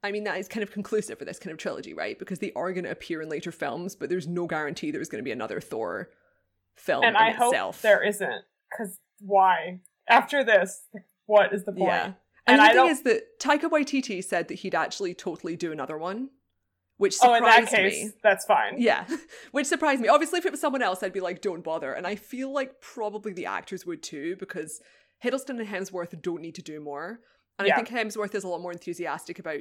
I 0.03 0.13
mean, 0.13 0.25
that 0.25 0.39
is 0.39 0.49
kind 0.49 0.63
of 0.63 0.71
conclusive 0.71 1.19
for 1.19 1.25
this 1.25 1.39
kind 1.39 1.53
of 1.53 1.59
trilogy, 1.59 1.95
right? 1.95 2.19
Because 2.19 2.41
they 2.41 2.53
are 2.55 2.73
going 2.73 2.85
to 2.85 2.91
appear 2.91 3.23
in 3.23 3.29
later 3.29 3.53
films, 3.53 3.97
but 3.97 4.11
there's 4.11 4.27
no 4.27 4.47
guarantee 4.47 4.91
there's 4.91 5.09
going 5.09 5.23
to 5.23 5.27
be 5.27 5.33
another 5.33 5.61
Thor 5.61 6.11
film. 6.77 7.05
And 7.05 7.17
I 7.17 7.31
itself. 7.31 7.77
hope 7.77 7.83
there 7.83 8.03
isn't. 8.03 8.45
Because 8.71 8.99
why? 9.21 9.81
After 10.09 10.45
this, 10.45 10.83
what 11.27 11.55
is 11.55 11.65
the 11.65 11.73
point? 11.73 11.89
Yeah. 11.89 12.13
And, 12.51 12.61
and 12.61 12.61
the 12.61 12.65
I 12.65 12.69
thing 12.69 12.77
don't... 12.77 12.91
is 12.91 13.03
that 13.03 13.39
Taika 13.41 13.71
Waititi 13.71 14.23
said 14.23 14.49
that 14.49 14.55
he'd 14.61 14.75
actually 14.75 15.15
totally 15.15 15.57
do 15.57 15.73
another 15.73 15.99
one 15.99 16.31
which 17.01 17.17
surprised 17.17 17.43
oh, 17.43 17.47
in 17.47 17.65
that 17.65 17.71
case, 17.71 18.05
me. 18.05 18.11
That's 18.23 18.45
fine. 18.45 18.75
Yeah, 18.77 19.07
which 19.53 19.67
surprised 19.67 20.03
me. 20.03 20.09
Obviously, 20.09 20.39
if 20.39 20.45
it 20.45 20.51
was 20.51 20.61
someone 20.61 20.83
else, 20.83 21.03
I'd 21.03 21.15
be 21.15 21.21
like, 21.21 21.41
"Don't 21.41 21.65
bother." 21.65 21.95
And 21.95 22.07
I 22.07 22.15
feel 22.15 22.53
like 22.53 22.83
probably 22.83 23.33
the 23.33 23.47
actors 23.47 23.87
would 23.87 24.03
too, 24.03 24.37
because 24.37 24.83
Hiddleston 25.25 25.59
and 25.59 25.67
Hemsworth 25.67 26.21
don't 26.21 26.43
need 26.43 26.57
to 26.57 26.63
do 26.63 26.79
more. 26.79 27.21
And 27.59 27.67
yeah. 27.67 27.73
I 27.73 27.77
think 27.77 27.89
Hemsworth 27.89 28.35
is 28.35 28.45
a 28.45 28.49
lot 28.49 28.61
more 28.61 28.71
enthusiastic 28.71 29.39
about 29.39 29.61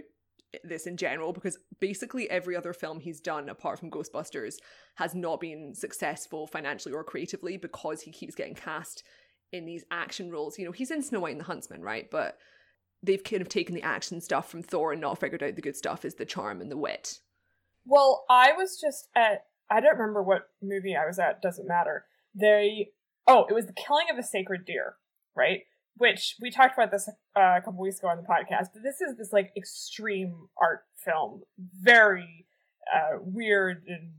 this 0.66 0.86
in 0.86 0.98
general 0.98 1.32
because 1.32 1.58
basically 1.80 2.30
every 2.30 2.58
other 2.58 2.74
film 2.74 3.00
he's 3.00 3.22
done 3.22 3.48
apart 3.50 3.80
from 3.80 3.92
Ghostbusters 3.92 4.56
has 4.96 5.14
not 5.16 5.40
been 5.40 5.74
successful 5.76 6.48
financially 6.48 6.94
or 6.94 7.04
creatively 7.04 7.56
because 7.56 8.02
he 8.02 8.12
keeps 8.12 8.36
getting 8.36 8.56
cast 8.56 9.04
in 9.52 9.66
these 9.66 9.86
action 9.92 10.32
roles. 10.32 10.58
You 10.58 10.66
know, 10.66 10.72
he's 10.72 10.92
in 10.92 11.04
Snow 11.04 11.22
White 11.22 11.32
and 11.32 11.40
the 11.40 11.46
Huntsman, 11.46 11.82
right? 11.82 12.10
But 12.10 12.38
they've 13.02 13.24
kind 13.24 13.42
of 13.42 13.50
taken 13.50 13.76
the 13.76 13.84
action 13.84 14.22
stuff 14.22 14.50
from 14.50 14.64
Thor 14.64 14.92
and 14.92 15.02
not 15.02 15.20
figured 15.20 15.44
out 15.44 15.56
the 15.56 15.62
good 15.62 15.76
stuff 15.76 16.06
is 16.06 16.16
the 16.16 16.26
charm 16.26 16.62
and 16.62 16.72
the 16.72 16.78
wit. 16.78 17.20
Well, 17.86 18.26
I 18.30 18.52
was 18.54 18.80
just 18.80 19.08
at 19.16 19.46
I 19.72 19.80
don't 19.80 19.98
remember 19.98 20.24
what 20.24 20.50
movie 20.62 20.96
I 20.96 21.06
was 21.06 21.20
at, 21.20 21.42
doesn't 21.42 21.68
matter. 21.68 22.06
They 22.36 22.92
oh, 23.28 23.46
it 23.50 23.54
was 23.54 23.68
the 23.68 23.74
killing 23.74 24.08
of 24.12 24.18
a 24.18 24.24
sacred 24.24 24.66
deer, 24.66 24.96
right? 25.36 25.62
Which 25.98 26.36
we 26.42 26.50
talked 26.50 26.78
about 26.78 26.92
this 26.92 27.10
uh, 27.36 27.58
a 27.58 27.62
couple 27.62 27.82
weeks 27.82 28.00
ago 28.00 28.08
on 28.08 28.18
the 28.18 28.24
podcast, 28.24 28.68
but 28.74 28.84
this 28.84 29.02
is 29.02 29.18
this 29.18 29.34
like 29.34 29.52
extreme 29.56 30.50
art 30.60 30.82
film, 31.04 31.42
very 31.58 32.46
uh, 32.94 33.18
weird 33.22 33.84
and 33.88 34.12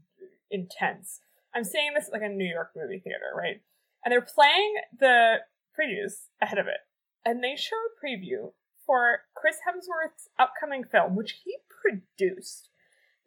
intense. 0.51 1.21
I'm 1.55 1.64
saying 1.64 1.93
this 1.95 2.11
like 2.12 2.23
a 2.23 2.29
New 2.29 2.49
York 2.49 2.71
movie 2.77 3.01
theater, 3.03 3.33
right? 3.37 3.61
And 4.05 4.12
they're 4.12 4.21
playing 4.21 4.75
the 4.99 5.38
previews 5.79 6.27
ahead 6.40 6.59
of 6.59 6.66
it, 6.66 6.81
and 7.25 7.43
they 7.43 7.57
show 7.57 7.77
a 7.77 8.07
preview 8.07 8.53
for 8.90 9.20
Chris 9.37 9.59
Hemsworth's 9.64 10.31
upcoming 10.37 10.83
film, 10.83 11.14
which 11.14 11.42
he 11.44 11.59
produced 11.81 12.70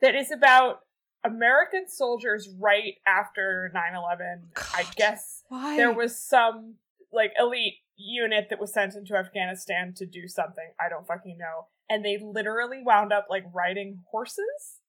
that 0.01 0.13
is 0.13 0.29
about 0.29 0.79
American 1.23 1.87
soldiers 1.87 2.49
right 2.59 2.95
after 3.07 3.71
9/11. 3.73 4.49
I 4.73 4.83
guess 4.97 5.43
why? 5.47 5.77
there 5.77 5.93
was 5.93 6.19
some 6.19 6.75
like 7.13 7.31
elite 7.39 7.75
unit 7.95 8.47
that 8.49 8.59
was 8.59 8.73
sent 8.73 8.95
into 8.95 9.15
Afghanistan 9.15 9.93
to 9.95 10.05
do 10.05 10.27
something. 10.27 10.73
I 10.77 10.89
don't 10.89 11.07
fucking 11.07 11.37
know. 11.37 11.67
And 11.89 12.03
they 12.03 12.17
literally 12.17 12.81
wound 12.85 13.13
up 13.13 13.27
like 13.29 13.45
riding 13.53 14.01
horses 14.11 14.81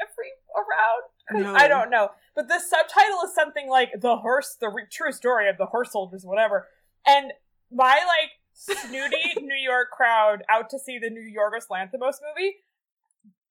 every 0.00 0.30
around. 0.56 1.44
No. 1.44 1.54
I 1.54 1.68
don't 1.68 1.90
know. 1.90 2.12
But 2.34 2.48
the 2.48 2.58
subtitle 2.58 3.20
is 3.26 3.34
something 3.34 3.68
like 3.68 4.00
the 4.00 4.16
horse, 4.16 4.56
the 4.58 4.70
re- 4.70 4.86
true 4.90 5.12
story 5.12 5.50
of 5.50 5.58
the 5.58 5.66
horse 5.66 5.92
soldiers, 5.92 6.24
whatever. 6.24 6.68
And 7.06 7.32
my 7.70 7.96
like 8.06 8.30
snooty 8.60 9.40
New 9.40 9.56
York 9.56 9.90
crowd 9.90 10.42
out 10.50 10.70
to 10.70 10.78
see 10.78 10.98
the 10.98 11.10
New 11.10 11.22
Yorgos 11.22 11.68
Lanthimos 11.70 12.16
movie 12.20 12.56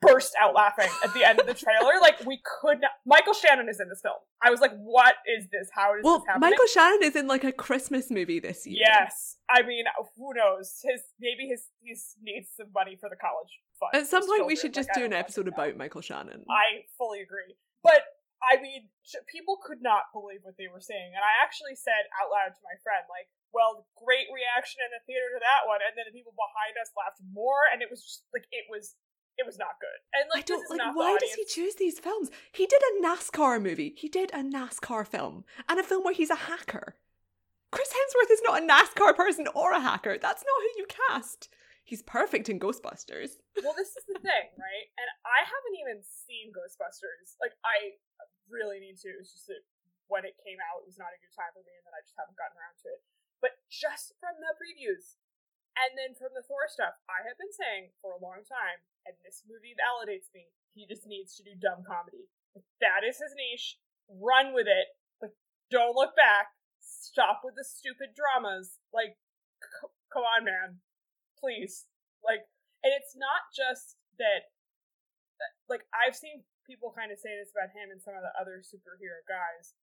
burst 0.02 0.34
out 0.40 0.54
laughing 0.54 0.90
at 1.04 1.14
the 1.14 1.28
end 1.28 1.40
of 1.40 1.46
the 1.46 1.54
trailer. 1.54 2.00
like 2.02 2.26
we 2.26 2.42
could 2.62 2.80
not. 2.82 2.92
Michael 3.06 3.34
Shannon 3.34 3.68
is 3.70 3.80
in 3.80 3.90
this 3.90 4.02
film. 4.02 4.16
I 4.42 4.50
was 4.50 4.62
like, 4.62 4.72
"What 4.78 5.16
is 5.28 5.48
this? 5.52 5.70
How 5.74 5.96
is 5.98 6.04
well, 6.04 6.20
this 6.20 6.28
happening?" 6.28 6.52
Michael 6.52 6.66
Shannon 6.68 7.04
is 7.04 7.16
in 7.16 7.28
like 7.28 7.44
a 7.44 7.52
Christmas 7.52 8.10
movie 8.10 8.40
this 8.40 8.66
year. 8.66 8.78
Yes, 8.80 9.38
I 9.50 9.64
mean, 9.64 9.86
who 10.18 10.34
knows? 10.34 10.80
His 10.84 11.02
maybe 11.20 11.48
his 11.48 11.64
he 11.82 11.96
needs 12.22 12.50
some 12.56 12.68
money 12.74 12.98
for 13.00 13.10
the 13.10 13.16
college 13.16 13.60
fund. 13.80 13.92
At 13.94 14.08
some 14.08 14.26
point, 14.26 14.46
we 14.46 14.56
should 14.56 14.74
just 14.74 14.90
like, 14.90 14.98
do 14.98 15.06
an 15.06 15.14
episode 15.14 15.48
about 15.48 15.76
Michael 15.78 16.02
Shannon. 16.02 16.46
I 16.50 16.84
fully 16.98 17.22
agree, 17.22 17.56
but. 17.84 18.02
I 18.40 18.58
mean, 18.60 18.88
people 19.28 19.60
could 19.60 19.84
not 19.84 20.12
believe 20.16 20.48
what 20.48 20.56
they 20.56 20.72
were 20.72 20.84
saying, 20.84 21.12
and 21.12 21.24
I 21.24 21.44
actually 21.44 21.76
said 21.76 22.08
out 22.16 22.32
loud 22.32 22.56
to 22.56 22.62
my 22.64 22.80
friend, 22.80 23.04
like, 23.12 23.28
"Well, 23.52 23.88
great 24.00 24.32
reaction 24.32 24.80
in 24.80 24.96
the 24.96 25.04
theater 25.04 25.28
to 25.36 25.40
that 25.44 25.68
one," 25.68 25.84
and 25.84 25.96
then 26.00 26.08
the 26.08 26.16
people 26.16 26.34
behind 26.34 26.80
us 26.80 26.96
laughed 26.96 27.20
more, 27.36 27.68
and 27.68 27.84
it 27.84 27.92
was 27.92 28.00
just 28.00 28.24
like 28.32 28.48
it 28.52 28.72
was 28.72 28.96
it 29.40 29.46
was 29.46 29.58
not 29.58 29.80
good. 29.80 30.00
And 30.14 30.30
like, 30.32 30.44
I 30.44 30.56
don't 30.56 30.70
like. 30.70 30.96
Why 30.96 31.18
does 31.20 31.34
he 31.34 31.46
choose 31.46 31.76
these 31.76 32.00
films? 32.00 32.30
He 32.52 32.66
did 32.66 32.82
a 32.82 33.04
NASCAR 33.04 33.62
movie. 33.62 33.96
He 33.98 34.10
did 34.10 34.32
a 34.32 34.44
NASCAR 34.44 35.08
film 35.08 35.46
and 35.68 35.80
a 35.80 35.84
film 35.84 36.04
where 36.04 36.14
he's 36.14 36.30
a 36.30 36.48
hacker. 36.48 36.96
Chris 37.72 37.94
Hemsworth 37.94 38.32
is 38.32 38.42
not 38.44 38.62
a 38.62 38.66
NASCAR 38.66 39.16
person 39.16 39.48
or 39.54 39.72
a 39.72 39.80
hacker. 39.80 40.18
That's 40.18 40.44
not 40.44 40.62
who 40.62 40.82
you 40.82 40.88
cast. 40.88 41.50
He's 41.90 42.06
perfect 42.06 42.54
in 42.54 42.62
Ghostbusters. 42.62 43.42
well, 43.66 43.74
this 43.74 43.98
is 43.98 44.06
the 44.06 44.22
thing, 44.22 44.46
right? 44.62 44.88
And 45.02 45.10
I 45.26 45.42
haven't 45.42 45.76
even 45.82 46.06
seen 46.06 46.54
Ghostbusters. 46.54 47.34
Like, 47.42 47.58
I 47.66 47.98
really 48.46 48.78
need 48.78 49.02
to. 49.02 49.10
It's 49.18 49.34
just 49.34 49.50
that 49.50 49.66
when 50.06 50.22
it 50.22 50.38
came 50.46 50.62
out, 50.62 50.86
it 50.86 50.90
was 50.90 51.02
not 51.02 51.10
a 51.10 51.18
good 51.18 51.34
time 51.34 51.50
for 51.50 51.66
me, 51.66 51.74
and 51.74 51.82
then 51.90 51.98
I 51.98 52.06
just 52.06 52.14
haven't 52.14 52.38
gotten 52.38 52.54
around 52.62 52.78
to 52.86 52.94
it. 52.94 53.02
But 53.42 53.58
just 53.74 54.14
from 54.22 54.38
the 54.38 54.54
previews, 54.54 55.18
and 55.74 55.98
then 55.98 56.14
from 56.14 56.38
the 56.38 56.46
Thor 56.46 56.70
stuff, 56.70 56.94
I 57.10 57.26
have 57.26 57.42
been 57.42 57.58
saying 57.58 57.98
for 58.06 58.14
a 58.14 58.22
long 58.22 58.46
time, 58.46 58.86
and 59.10 59.18
this 59.26 59.42
movie 59.50 59.74
validates 59.74 60.30
me, 60.30 60.54
he 60.78 60.86
just 60.86 61.10
needs 61.10 61.34
to 61.42 61.46
do 61.46 61.58
dumb 61.58 61.82
comedy. 61.82 62.30
That 62.86 63.02
is 63.02 63.18
his 63.18 63.34
niche, 63.34 63.82
run 64.06 64.54
with 64.54 64.70
it. 64.70 64.94
Like, 65.18 65.34
don't 65.74 65.98
look 65.98 66.14
back. 66.14 66.54
Stop 66.78 67.42
with 67.42 67.58
the 67.58 67.66
stupid 67.66 68.14
dramas. 68.14 68.78
Like, 68.94 69.18
c- 69.58 69.90
come 70.14 70.22
on, 70.22 70.46
man. 70.46 70.86
Please. 71.40 71.88
Like, 72.20 72.44
and 72.84 72.92
it's 72.96 73.16
not 73.16 73.48
just 73.56 73.96
that, 74.20 74.52
like, 75.72 75.88
I've 75.96 76.16
seen 76.16 76.44
people 76.68 76.92
kind 76.92 77.12
of 77.12 77.18
say 77.20 77.34
this 77.40 77.56
about 77.56 77.72
him 77.72 77.90
and 77.90 78.00
some 78.00 78.16
of 78.16 78.24
the 78.24 78.36
other 78.36 78.60
superhero 78.60 79.24
guys. 79.26 79.74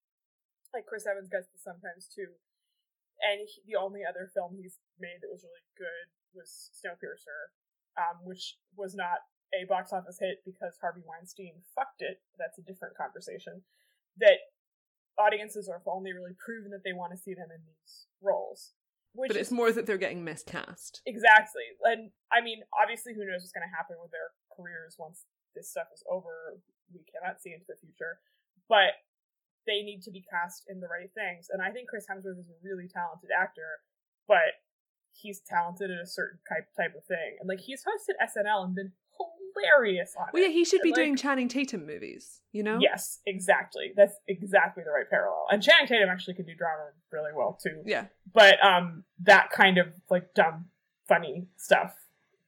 Like, 0.72 0.84
Chris 0.84 1.08
Evans 1.08 1.32
gets 1.32 1.48
this 1.50 1.64
sometimes 1.64 2.06
too 2.08 2.36
and 3.22 3.40
he, 3.48 3.62
the 3.64 3.78
only 3.78 4.04
other 4.04 4.28
film 4.32 4.56
he's 4.56 4.78
made 5.00 5.20
that 5.20 5.32
was 5.32 5.44
really 5.44 5.64
good 5.76 6.06
was 6.36 6.70
Snowpiercer, 6.76 7.52
um, 7.96 8.20
which 8.24 8.56
was 8.76 8.94
not 8.94 9.24
a 9.54 9.64
box 9.64 9.92
office 9.92 10.20
hit 10.20 10.44
because 10.44 10.76
Harvey 10.80 11.04
Weinstein 11.06 11.64
fucked 11.72 12.02
it. 12.02 12.20
That's 12.36 12.58
a 12.58 12.66
different 12.66 12.96
conversation. 12.96 13.62
That 14.20 14.52
audiences 15.16 15.68
are 15.68 15.80
only 15.86 16.12
really 16.12 16.36
proven 16.36 16.70
that 16.72 16.84
they 16.84 16.92
want 16.92 17.12
to 17.12 17.20
see 17.20 17.32
them 17.32 17.48
in 17.48 17.62
these 17.64 18.06
roles. 18.20 18.75
But 19.16 19.36
it's 19.36 19.48
is, 19.48 19.56
more 19.56 19.72
that 19.72 19.86
they're 19.86 19.98
getting 19.98 20.24
miscast. 20.24 21.00
Exactly. 21.06 21.64
And 21.82 22.10
I 22.30 22.44
mean, 22.44 22.60
obviously, 22.76 23.14
who 23.14 23.24
knows 23.24 23.40
what's 23.40 23.56
going 23.56 23.66
to 23.66 23.76
happen 23.76 23.96
with 24.00 24.12
their 24.12 24.36
careers 24.52 24.96
once 24.98 25.24
this 25.54 25.70
stuff 25.70 25.88
is 25.94 26.04
over. 26.10 26.60
We 26.92 27.00
cannot 27.08 27.40
see 27.40 27.52
into 27.52 27.66
the 27.66 27.80
future. 27.80 28.20
But 28.68 29.00
they 29.66 29.82
need 29.82 30.02
to 30.06 30.12
be 30.12 30.22
cast 30.22 30.64
in 30.68 30.80
the 30.80 30.86
right 30.86 31.10
things. 31.14 31.48
And 31.50 31.60
I 31.60 31.70
think 31.70 31.88
Chris 31.88 32.06
Hemsworth 32.06 32.38
is 32.38 32.50
a 32.50 32.58
really 32.62 32.86
talented 32.86 33.30
actor, 33.34 33.82
but 34.28 34.62
he's 35.10 35.40
talented 35.42 35.90
in 35.90 35.98
a 35.98 36.06
certain 36.06 36.38
type 36.46 36.68
type 36.76 36.94
of 36.94 37.04
thing. 37.04 37.40
And 37.40 37.48
like 37.48 37.60
he's 37.60 37.82
hosted 37.82 38.20
SNL 38.20 38.64
and 38.64 38.74
been 38.74 38.92
hilarious 39.56 40.14
on 40.18 40.26
well, 40.32 40.42
it. 40.42 40.46
yeah, 40.46 40.52
he 40.52 40.64
should 40.64 40.80
and, 40.80 40.84
be 40.84 40.90
like, 40.90 40.96
doing 40.96 41.16
Channing 41.16 41.48
Tatum 41.48 41.86
movies, 41.86 42.40
you 42.52 42.62
know? 42.62 42.78
Yes, 42.80 43.20
exactly. 43.26 43.92
That's 43.96 44.14
exactly 44.28 44.84
the 44.84 44.90
right 44.90 45.08
parallel. 45.08 45.46
And 45.50 45.62
Channing 45.62 45.86
Tatum 45.86 46.08
actually 46.08 46.34
can 46.34 46.46
do 46.46 46.54
drama 46.54 46.90
really 47.12 47.32
well 47.34 47.58
too. 47.62 47.82
Yeah. 47.84 48.06
But 48.32 48.62
um 48.64 49.04
that 49.22 49.50
kind 49.50 49.78
of 49.78 49.88
like 50.10 50.34
dumb, 50.34 50.66
funny 51.08 51.48
stuff. 51.56 51.94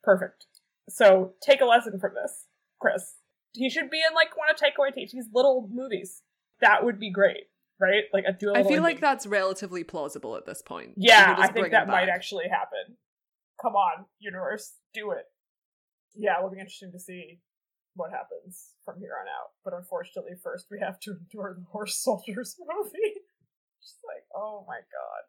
Perfect. 0.02 0.46
So 0.88 1.34
take 1.42 1.60
a 1.60 1.66
lesson 1.66 1.98
from 1.98 2.12
this, 2.14 2.46
Chris. 2.80 3.14
He 3.52 3.70
should 3.70 3.90
be 3.90 3.98
in 3.98 4.14
like 4.14 4.36
one 4.36 4.48
of 4.50 4.56
Taika 4.56 4.78
Waititi's 4.78 5.28
little 5.32 5.68
movies 5.72 6.22
that 6.60 6.84
would 6.84 6.98
be 6.98 7.10
great, 7.10 7.44
right? 7.80 8.04
Like 8.12 8.24
a 8.26 8.32
dual. 8.32 8.56
I 8.56 8.62
feel 8.62 8.82
like 8.82 9.00
that's 9.00 9.26
relatively 9.26 9.84
plausible 9.84 10.36
at 10.36 10.46
this 10.46 10.62
point. 10.62 10.94
Yeah, 10.96 11.34
I 11.38 11.48
think 11.48 11.70
that 11.70 11.86
might 11.86 12.08
actually 12.08 12.48
happen. 12.48 12.96
Come 13.60 13.74
on, 13.74 14.06
universe, 14.20 14.74
do 14.94 15.10
it. 15.10 15.24
Yeah, 16.14 16.38
it'll 16.38 16.50
be 16.50 16.60
interesting 16.60 16.92
to 16.92 17.00
see 17.00 17.40
what 17.94 18.10
happens 18.10 18.74
from 18.84 18.98
here 19.00 19.12
on 19.20 19.26
out. 19.26 19.50
But 19.64 19.74
unfortunately, 19.74 20.32
first 20.42 20.66
we 20.70 20.78
have 20.80 20.98
to 21.00 21.16
endure 21.20 21.54
the 21.58 21.64
Horse 21.70 21.98
Soldiers 22.02 22.56
movie. 22.60 23.14
Just 23.82 23.98
like, 24.06 24.24
oh 24.34 24.64
my 24.66 24.78
god. 24.78 25.22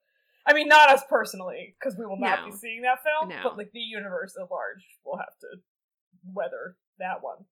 I 0.47 0.53
mean, 0.53 0.67
not 0.67 0.89
us 0.89 1.03
personally, 1.09 1.75
because 1.79 1.97
we 1.97 2.05
will 2.05 2.17
not 2.17 2.41
no. 2.41 2.51
be 2.51 2.57
seeing 2.57 2.81
that 2.81 3.03
film, 3.03 3.29
no. 3.29 3.39
but 3.43 3.57
like 3.57 3.71
the 3.71 3.79
universe 3.79 4.33
at 4.39 4.49
large 4.49 4.83
will 5.05 5.17
have 5.17 5.37
to 5.41 5.47
weather 6.33 6.77
that 6.97 7.21
one. 7.21 7.45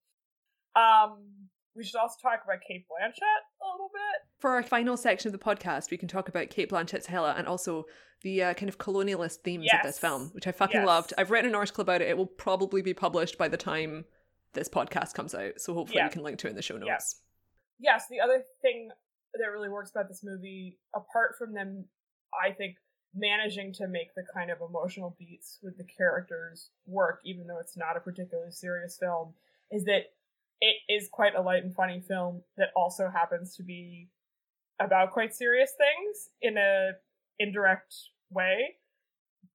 Um, 0.75 1.49
we 1.77 1.83
should 1.83 1.95
also 1.95 2.15
talk 2.21 2.41
about 2.43 2.57
Cate 2.67 2.85
Blanchett 2.89 3.21
a 3.61 3.71
little 3.71 3.91
bit. 3.93 4.27
For 4.39 4.51
our 4.51 4.63
final 4.63 4.97
section 4.97 5.33
of 5.33 5.39
the 5.39 5.43
podcast, 5.43 5.91
we 5.91 5.97
can 5.97 6.07
talk 6.07 6.27
about 6.27 6.49
Cate 6.49 6.69
Blanchett's 6.69 7.05
Hela 7.05 7.35
and 7.37 7.47
also 7.47 7.85
the 8.23 8.43
uh, 8.43 8.53
kind 8.55 8.67
of 8.67 8.79
colonialist 8.79 9.37
themes 9.37 9.65
yes. 9.65 9.75
of 9.75 9.87
this 9.87 9.99
film, 9.99 10.29
which 10.33 10.47
I 10.47 10.51
fucking 10.51 10.81
yes. 10.81 10.87
loved. 10.87 11.13
I've 11.17 11.29
written 11.29 11.49
an 11.49 11.55
article 11.55 11.83
about 11.83 12.01
it. 12.01 12.09
It 12.09 12.17
will 12.17 12.25
probably 12.25 12.81
be 12.81 12.95
published 12.95 13.37
by 13.37 13.47
the 13.47 13.57
time 13.57 14.05
this 14.53 14.67
podcast 14.67 15.13
comes 15.13 15.35
out, 15.35 15.61
so 15.61 15.75
hopefully 15.75 15.99
yeah. 15.99 16.07
we 16.07 16.11
can 16.11 16.23
link 16.23 16.39
to 16.39 16.47
it 16.47 16.49
in 16.49 16.55
the 16.55 16.61
show 16.63 16.77
notes. 16.77 16.87
Yes. 16.87 17.21
Yes, 17.79 18.05
the 18.09 18.19
other 18.19 18.43
thing 18.63 18.89
that 19.35 19.51
really 19.51 19.69
works 19.69 19.91
about 19.91 20.07
this 20.07 20.23
movie, 20.23 20.79
apart 20.95 21.35
from 21.37 21.53
them, 21.53 21.85
I 22.33 22.51
think 22.51 22.77
managing 23.13 23.71
to 23.73 23.87
make 23.87 24.15
the 24.15 24.23
kind 24.33 24.49
of 24.49 24.57
emotional 24.67 25.15
beats 25.19 25.59
with 25.61 25.77
the 25.77 25.83
characters 25.83 26.71
work, 26.87 27.19
even 27.23 27.45
though 27.45 27.59
it's 27.59 27.77
not 27.77 27.95
a 27.95 27.99
particularly 27.99 28.51
serious 28.51 28.97
film, 28.99 29.33
is 29.71 29.83
that 29.85 30.05
it 30.61 30.75
is 30.89 31.09
quite 31.11 31.35
a 31.35 31.41
light 31.41 31.63
and 31.63 31.73
funny 31.75 32.01
film 32.07 32.41
that 32.57 32.69
also 32.75 33.09
happens 33.13 33.55
to 33.55 33.63
be 33.63 34.09
about 34.79 35.11
quite 35.11 35.33
serious 35.33 35.71
things 35.77 36.29
in 36.41 36.57
a 36.57 36.91
indirect 37.39 37.93
way 38.31 38.75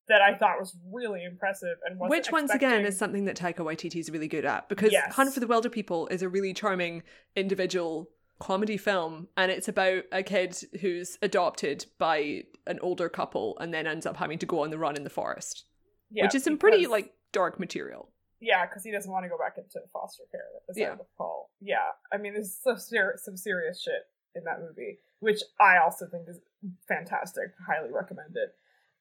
that 0.08 0.20
I 0.20 0.36
thought 0.36 0.58
was 0.58 0.76
really 0.92 1.24
impressive 1.24 1.76
and 1.86 1.98
which 1.98 2.30
once 2.30 2.52
again 2.52 2.84
is 2.84 2.98
something 2.98 3.24
that 3.26 3.36
Taika 3.36 3.58
Waititi 3.58 4.00
is 4.00 4.10
really 4.10 4.28
good 4.28 4.44
at 4.44 4.68
because 4.68 4.92
yes. 4.92 5.14
Hunt 5.14 5.32
for 5.32 5.40
the 5.40 5.46
Wilder 5.46 5.70
People 5.70 6.08
is 6.08 6.22
a 6.22 6.28
really 6.28 6.52
charming 6.52 7.02
individual 7.36 8.08
comedy 8.40 8.76
film 8.76 9.28
and 9.36 9.52
it's 9.52 9.68
about 9.68 10.02
a 10.10 10.22
kid 10.22 10.56
who's 10.80 11.16
adopted 11.22 11.86
by 11.98 12.42
an 12.66 12.78
older 12.82 13.08
couple 13.08 13.56
and 13.60 13.72
then 13.72 13.86
ends 13.86 14.04
up 14.04 14.16
having 14.16 14.38
to 14.38 14.46
go 14.46 14.60
on 14.60 14.70
the 14.70 14.78
run 14.78 14.96
in 14.96 15.04
the 15.04 15.10
forest 15.10 15.64
yeah, 16.10 16.24
which 16.24 16.34
is 16.34 16.42
some 16.42 16.58
pretty 16.58 16.86
like 16.86 17.12
dark 17.32 17.60
material 17.60 18.10
yeah 18.42 18.66
because 18.66 18.84
he 18.84 18.90
doesn't 18.90 19.10
want 19.10 19.24
to 19.24 19.30
go 19.30 19.38
back 19.38 19.56
into 19.56 19.80
foster 19.92 20.24
care 20.30 20.40
as 20.68 20.76
yeah. 20.76 20.88
I 20.88 20.90
recall 20.90 21.50
yeah 21.60 21.96
I 22.12 22.18
mean 22.18 22.34
there's 22.34 22.54
some, 22.54 22.78
ser- 22.78 23.18
some 23.22 23.36
serious 23.36 23.80
shit 23.80 24.06
in 24.34 24.44
that 24.44 24.60
movie 24.60 24.98
which 25.20 25.40
I 25.60 25.78
also 25.78 26.06
think 26.06 26.28
is 26.28 26.38
fantastic 26.86 27.54
highly 27.66 27.90
recommended 27.90 28.50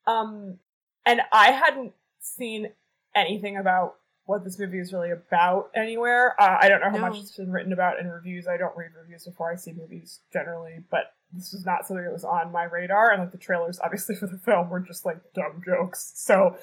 um 0.07 0.59
and 1.05 1.21
I 1.33 1.51
hadn't 1.51 1.93
seen 2.19 2.69
anything 3.15 3.57
about 3.57 3.95
what 4.25 4.43
this 4.43 4.59
movie 4.59 4.79
is 4.79 4.93
really 4.93 5.11
about 5.11 5.71
anywhere. 5.75 6.39
Uh, 6.39 6.57
I 6.61 6.69
don't 6.69 6.79
know 6.79 6.89
how 6.89 6.97
no. 6.97 7.09
much 7.09 7.17
it's 7.17 7.35
been 7.35 7.51
written 7.51 7.73
about 7.73 7.99
in 7.99 8.07
reviews. 8.07 8.47
I 8.47 8.57
don't 8.57 8.75
read 8.77 8.91
reviews 8.99 9.25
before 9.25 9.51
I 9.51 9.55
see 9.55 9.73
movies 9.73 10.19
generally, 10.31 10.83
but 10.89 11.13
this 11.33 11.51
was 11.51 11.65
not 11.65 11.85
something 11.85 12.03
that 12.05 12.13
was 12.13 12.23
on 12.23 12.51
my 12.51 12.63
radar. 12.63 13.11
And 13.11 13.21
like 13.21 13.31
the 13.31 13.37
trailers, 13.37 13.79
obviously 13.83 14.15
for 14.19 14.27
the 14.27 14.37
film, 14.37 14.69
were 14.69 14.79
just 14.79 15.05
like 15.05 15.17
dumb 15.33 15.61
jokes. 15.65 16.13
So 16.15 16.57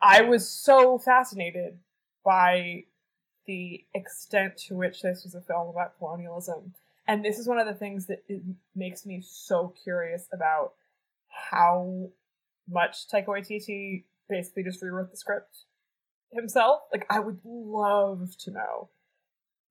I 0.00 0.22
was 0.22 0.48
so 0.48 0.98
fascinated 0.98 1.78
by 2.26 2.82
the 3.46 3.84
extent 3.94 4.56
to 4.56 4.74
which 4.74 5.00
this 5.00 5.22
was 5.22 5.36
a 5.36 5.40
film 5.40 5.68
about 5.68 5.96
colonialism. 5.96 6.74
And 7.06 7.24
this 7.24 7.38
is 7.38 7.46
one 7.46 7.60
of 7.60 7.66
the 7.66 7.74
things 7.74 8.06
that 8.06 8.24
makes 8.74 9.06
me 9.06 9.22
so 9.24 9.72
curious 9.84 10.26
about 10.32 10.72
how 11.28 12.08
much 12.68 13.08
Taika 13.08 13.26
Waititi 13.26 14.02
basically 14.28 14.64
just 14.64 14.82
rewrote 14.82 15.12
the 15.12 15.16
script 15.16 15.58
himself. 16.32 16.80
Like, 16.92 17.06
I 17.08 17.20
would 17.20 17.38
love 17.44 18.36
to 18.40 18.50
know 18.50 18.88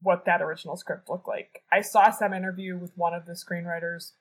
what 0.02 0.24
that 0.24 0.42
original 0.42 0.78
script 0.78 1.10
looked 1.10 1.28
like. 1.28 1.64
I 1.74 1.82
saw 1.82 2.10
some 2.10 2.34
interview 2.34 2.78
with 2.78 2.94
one 2.96 3.14
of 3.14 3.26
the 3.26 3.34
screenwriters 3.34 4.14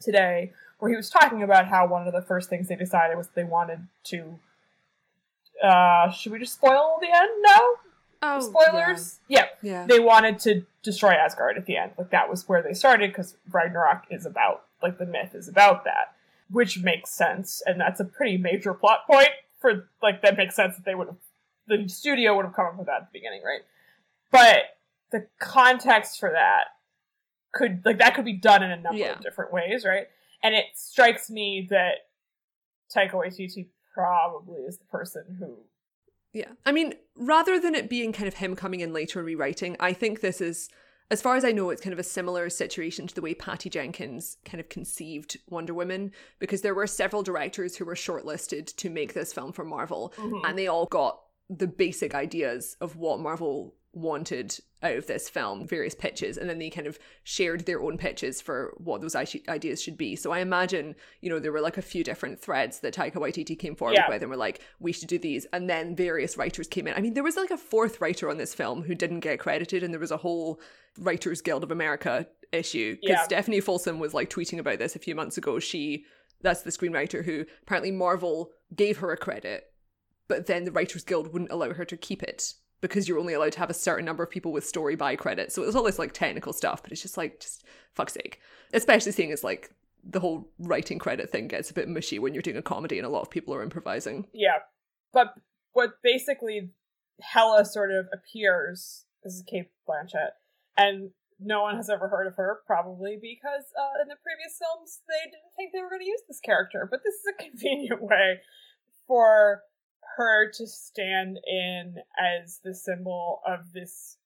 today 0.00 0.52
where 0.78 0.90
he 0.90 0.96
was 0.96 1.10
talking 1.10 1.42
about 1.42 1.66
how 1.66 1.88
one 1.88 2.06
of 2.06 2.12
the 2.12 2.22
first 2.22 2.48
things 2.48 2.68
they 2.68 2.76
decided 2.76 3.16
was 3.16 3.28
they 3.30 3.42
wanted 3.42 3.88
to. 4.04 4.38
Uh, 5.62 6.10
should 6.10 6.32
we 6.32 6.38
just 6.38 6.54
spoil 6.54 6.98
the 7.00 7.08
end 7.08 7.30
now? 7.42 7.70
Oh, 8.22 8.40
spoilers. 8.40 9.20
Yeah. 9.28 9.46
yeah. 9.62 9.72
yeah. 9.72 9.86
They 9.86 10.00
wanted 10.00 10.38
to 10.40 10.66
destroy 10.82 11.12
Asgard 11.12 11.56
at 11.56 11.66
the 11.66 11.76
end. 11.76 11.92
Like 11.98 12.10
that 12.10 12.28
was 12.28 12.48
where 12.48 12.62
they 12.62 12.74
started 12.74 13.10
because 13.10 13.36
Ragnarok 13.50 14.04
is 14.10 14.26
about 14.26 14.64
like 14.82 14.98
the 14.98 15.06
myth 15.06 15.34
is 15.34 15.48
about 15.48 15.84
that 15.84 16.16
which 16.50 16.78
makes 16.78 17.10
sense, 17.10 17.62
and 17.66 17.80
that's 17.80 18.00
a 18.00 18.04
pretty 18.04 18.36
major 18.36 18.72
plot 18.74 19.06
point 19.06 19.30
for 19.60 19.88
like 20.02 20.22
that 20.22 20.36
makes 20.36 20.54
sense 20.54 20.76
that 20.76 20.84
they 20.84 20.94
would 20.94 21.08
have 21.08 21.16
the 21.66 21.88
studio 21.88 22.36
would 22.36 22.44
have 22.44 22.54
come 22.54 22.66
up 22.66 22.76
with 22.76 22.86
that 22.86 23.02
at 23.02 23.12
the 23.12 23.18
beginning, 23.18 23.42
right? 23.44 23.62
But 24.30 24.76
the 25.10 25.26
context 25.40 26.20
for 26.20 26.30
that 26.30 26.64
could 27.52 27.82
like 27.84 27.98
that 27.98 28.14
could 28.14 28.24
be 28.24 28.34
done 28.34 28.62
in 28.62 28.70
a 28.70 28.76
number 28.76 28.98
yeah. 28.98 29.12
of 29.12 29.20
different 29.20 29.52
ways, 29.52 29.84
right? 29.84 30.06
And 30.42 30.54
it 30.54 30.66
strikes 30.74 31.30
me 31.30 31.66
that 31.70 31.94
Taika 32.94 33.12
Waititi 33.12 33.66
probably 33.96 34.60
is 34.62 34.78
the 34.78 34.84
person 34.84 35.36
who 35.38 35.56
yeah. 36.32 36.52
I 36.66 36.72
mean, 36.72 36.92
rather 37.16 37.58
than 37.58 37.74
it 37.74 37.88
being 37.88 38.12
kind 38.12 38.28
of 38.28 38.34
him 38.34 38.56
coming 38.56 38.80
in 38.80 38.92
later 38.92 39.20
and 39.20 39.26
rewriting, 39.26 39.74
I 39.80 39.94
think 39.94 40.20
this 40.20 40.42
is 40.42 40.68
as 41.10 41.22
far 41.22 41.36
as 41.36 41.44
I 41.44 41.52
know, 41.52 41.70
it's 41.70 41.80
kind 41.80 41.92
of 41.92 41.98
a 41.98 42.04
similar 42.04 42.50
situation 42.50 43.06
to 43.06 43.14
the 43.14 43.22
way 43.22 43.32
Patty 43.32 43.70
Jenkins 43.70 44.38
kind 44.44 44.60
of 44.60 44.68
conceived 44.68 45.38
Wonder 45.48 45.72
Woman, 45.72 46.10
because 46.40 46.62
there 46.62 46.74
were 46.74 46.86
several 46.86 47.22
directors 47.22 47.76
who 47.76 47.84
were 47.84 47.94
shortlisted 47.94 48.74
to 48.76 48.90
make 48.90 49.14
this 49.14 49.32
film 49.32 49.52
for 49.52 49.64
Marvel, 49.64 50.12
mm-hmm. 50.16 50.44
and 50.44 50.58
they 50.58 50.66
all 50.66 50.86
got 50.86 51.22
the 51.48 51.68
basic 51.68 52.14
ideas 52.14 52.76
of 52.80 52.96
what 52.96 53.20
Marvel 53.20 53.74
wanted 53.96 54.58
out 54.82 54.96
of 54.96 55.06
this 55.06 55.28
film, 55.28 55.66
various 55.66 55.94
pitches, 55.94 56.36
and 56.36 56.50
then 56.50 56.58
they 56.58 56.68
kind 56.68 56.86
of 56.86 56.98
shared 57.24 57.64
their 57.64 57.80
own 57.80 57.96
pitches 57.96 58.42
for 58.42 58.74
what 58.76 59.00
those 59.00 59.16
ideas 59.16 59.82
should 59.82 59.96
be. 59.96 60.14
So 60.14 60.32
I 60.32 60.40
imagine, 60.40 60.94
you 61.22 61.30
know, 61.30 61.38
there 61.38 61.50
were 61.50 61.62
like 61.62 61.78
a 61.78 61.82
few 61.82 62.04
different 62.04 62.38
threads 62.38 62.80
that 62.80 62.94
Taika 62.94 63.14
Waititi 63.14 63.58
came 63.58 63.74
forward 63.74 63.94
yeah. 63.94 64.08
with 64.08 64.20
and 64.20 64.30
were 64.30 64.36
like, 64.36 64.60
we 64.78 64.92
should 64.92 65.08
do 65.08 65.18
these. 65.18 65.46
And 65.46 65.68
then 65.68 65.96
various 65.96 66.36
writers 66.36 66.68
came 66.68 66.86
in. 66.86 66.94
I 66.94 67.00
mean, 67.00 67.14
there 67.14 67.24
was 67.24 67.36
like 67.36 67.50
a 67.50 67.56
fourth 67.56 68.00
writer 68.00 68.28
on 68.28 68.36
this 68.36 68.54
film 68.54 68.82
who 68.82 68.94
didn't 68.94 69.20
get 69.20 69.40
credited, 69.40 69.82
and 69.82 69.94
there 69.94 70.00
was 70.00 70.12
a 70.12 70.18
whole 70.18 70.60
Writers 70.98 71.40
Guild 71.40 71.64
of 71.64 71.70
America 71.70 72.26
issue. 72.52 72.96
Because 73.00 73.16
yeah. 73.16 73.24
Stephanie 73.24 73.60
Folsom 73.60 73.98
was 73.98 74.12
like 74.12 74.28
tweeting 74.28 74.58
about 74.58 74.78
this 74.78 74.94
a 74.94 75.00
few 75.00 75.14
months 75.14 75.38
ago. 75.38 75.58
She, 75.58 76.04
that's 76.42 76.62
the 76.62 76.70
screenwriter 76.70 77.24
who 77.24 77.46
apparently 77.62 77.92
Marvel 77.92 78.52
gave 78.74 78.98
her 78.98 79.10
a 79.10 79.16
credit, 79.16 79.72
but 80.28 80.46
then 80.46 80.64
the 80.64 80.72
Writers 80.72 81.02
Guild 81.02 81.32
wouldn't 81.32 81.50
allow 81.50 81.72
her 81.72 81.86
to 81.86 81.96
keep 81.96 82.22
it 82.22 82.52
because 82.88 83.08
you're 83.08 83.18
only 83.18 83.34
allowed 83.34 83.52
to 83.52 83.58
have 83.58 83.70
a 83.70 83.74
certain 83.74 84.04
number 84.04 84.22
of 84.22 84.30
people 84.30 84.52
with 84.52 84.66
story 84.66 84.96
by 84.96 85.16
credit. 85.16 85.52
So 85.52 85.62
it 85.62 85.66
was 85.66 85.76
all 85.76 85.82
this 85.82 85.98
like 85.98 86.12
technical 86.12 86.52
stuff, 86.52 86.82
but 86.82 86.92
it's 86.92 87.02
just 87.02 87.16
like 87.16 87.40
just 87.40 87.64
fuck's 87.94 88.14
sake. 88.14 88.40
Especially 88.72 89.12
seeing 89.12 89.32
as 89.32 89.44
like 89.44 89.70
the 90.04 90.20
whole 90.20 90.48
writing 90.58 90.98
credit 90.98 91.30
thing 91.30 91.48
gets 91.48 91.70
a 91.70 91.74
bit 91.74 91.88
mushy 91.88 92.18
when 92.18 92.32
you're 92.32 92.42
doing 92.42 92.56
a 92.56 92.62
comedy 92.62 92.98
and 92.98 93.06
a 93.06 93.10
lot 93.10 93.22
of 93.22 93.30
people 93.30 93.54
are 93.54 93.62
improvising. 93.62 94.26
Yeah. 94.32 94.58
But 95.12 95.34
what 95.72 96.02
basically 96.02 96.70
Hela 97.20 97.64
sort 97.64 97.90
of 97.90 98.06
appears 98.12 99.06
this 99.24 99.34
is 99.34 99.42
Cate 99.42 99.70
Blanchett, 99.88 100.38
and 100.76 101.10
no 101.40 101.62
one 101.62 101.76
has 101.76 101.90
ever 101.90 102.08
heard 102.08 102.26
of 102.26 102.36
her, 102.36 102.60
probably 102.66 103.18
because 103.20 103.64
uh, 103.76 104.02
in 104.02 104.08
the 104.08 104.16
previous 104.22 104.58
films 104.58 105.00
they 105.08 105.24
didn't 105.24 105.52
think 105.56 105.72
they 105.72 105.82
were 105.82 105.90
going 105.90 106.02
to 106.02 106.06
use 106.06 106.22
this 106.28 106.40
character. 106.40 106.86
But 106.88 107.00
this 107.04 107.14
is 107.14 107.26
a 107.34 107.42
convenient 107.50 108.02
way 108.02 108.40
for 109.06 109.62
her 110.16 110.50
to 110.50 110.66
stand 110.66 111.38
in 111.46 111.96
as 112.18 112.60
the 112.64 112.74
symbol 112.74 113.40
of 113.46 113.72
this 113.72 114.16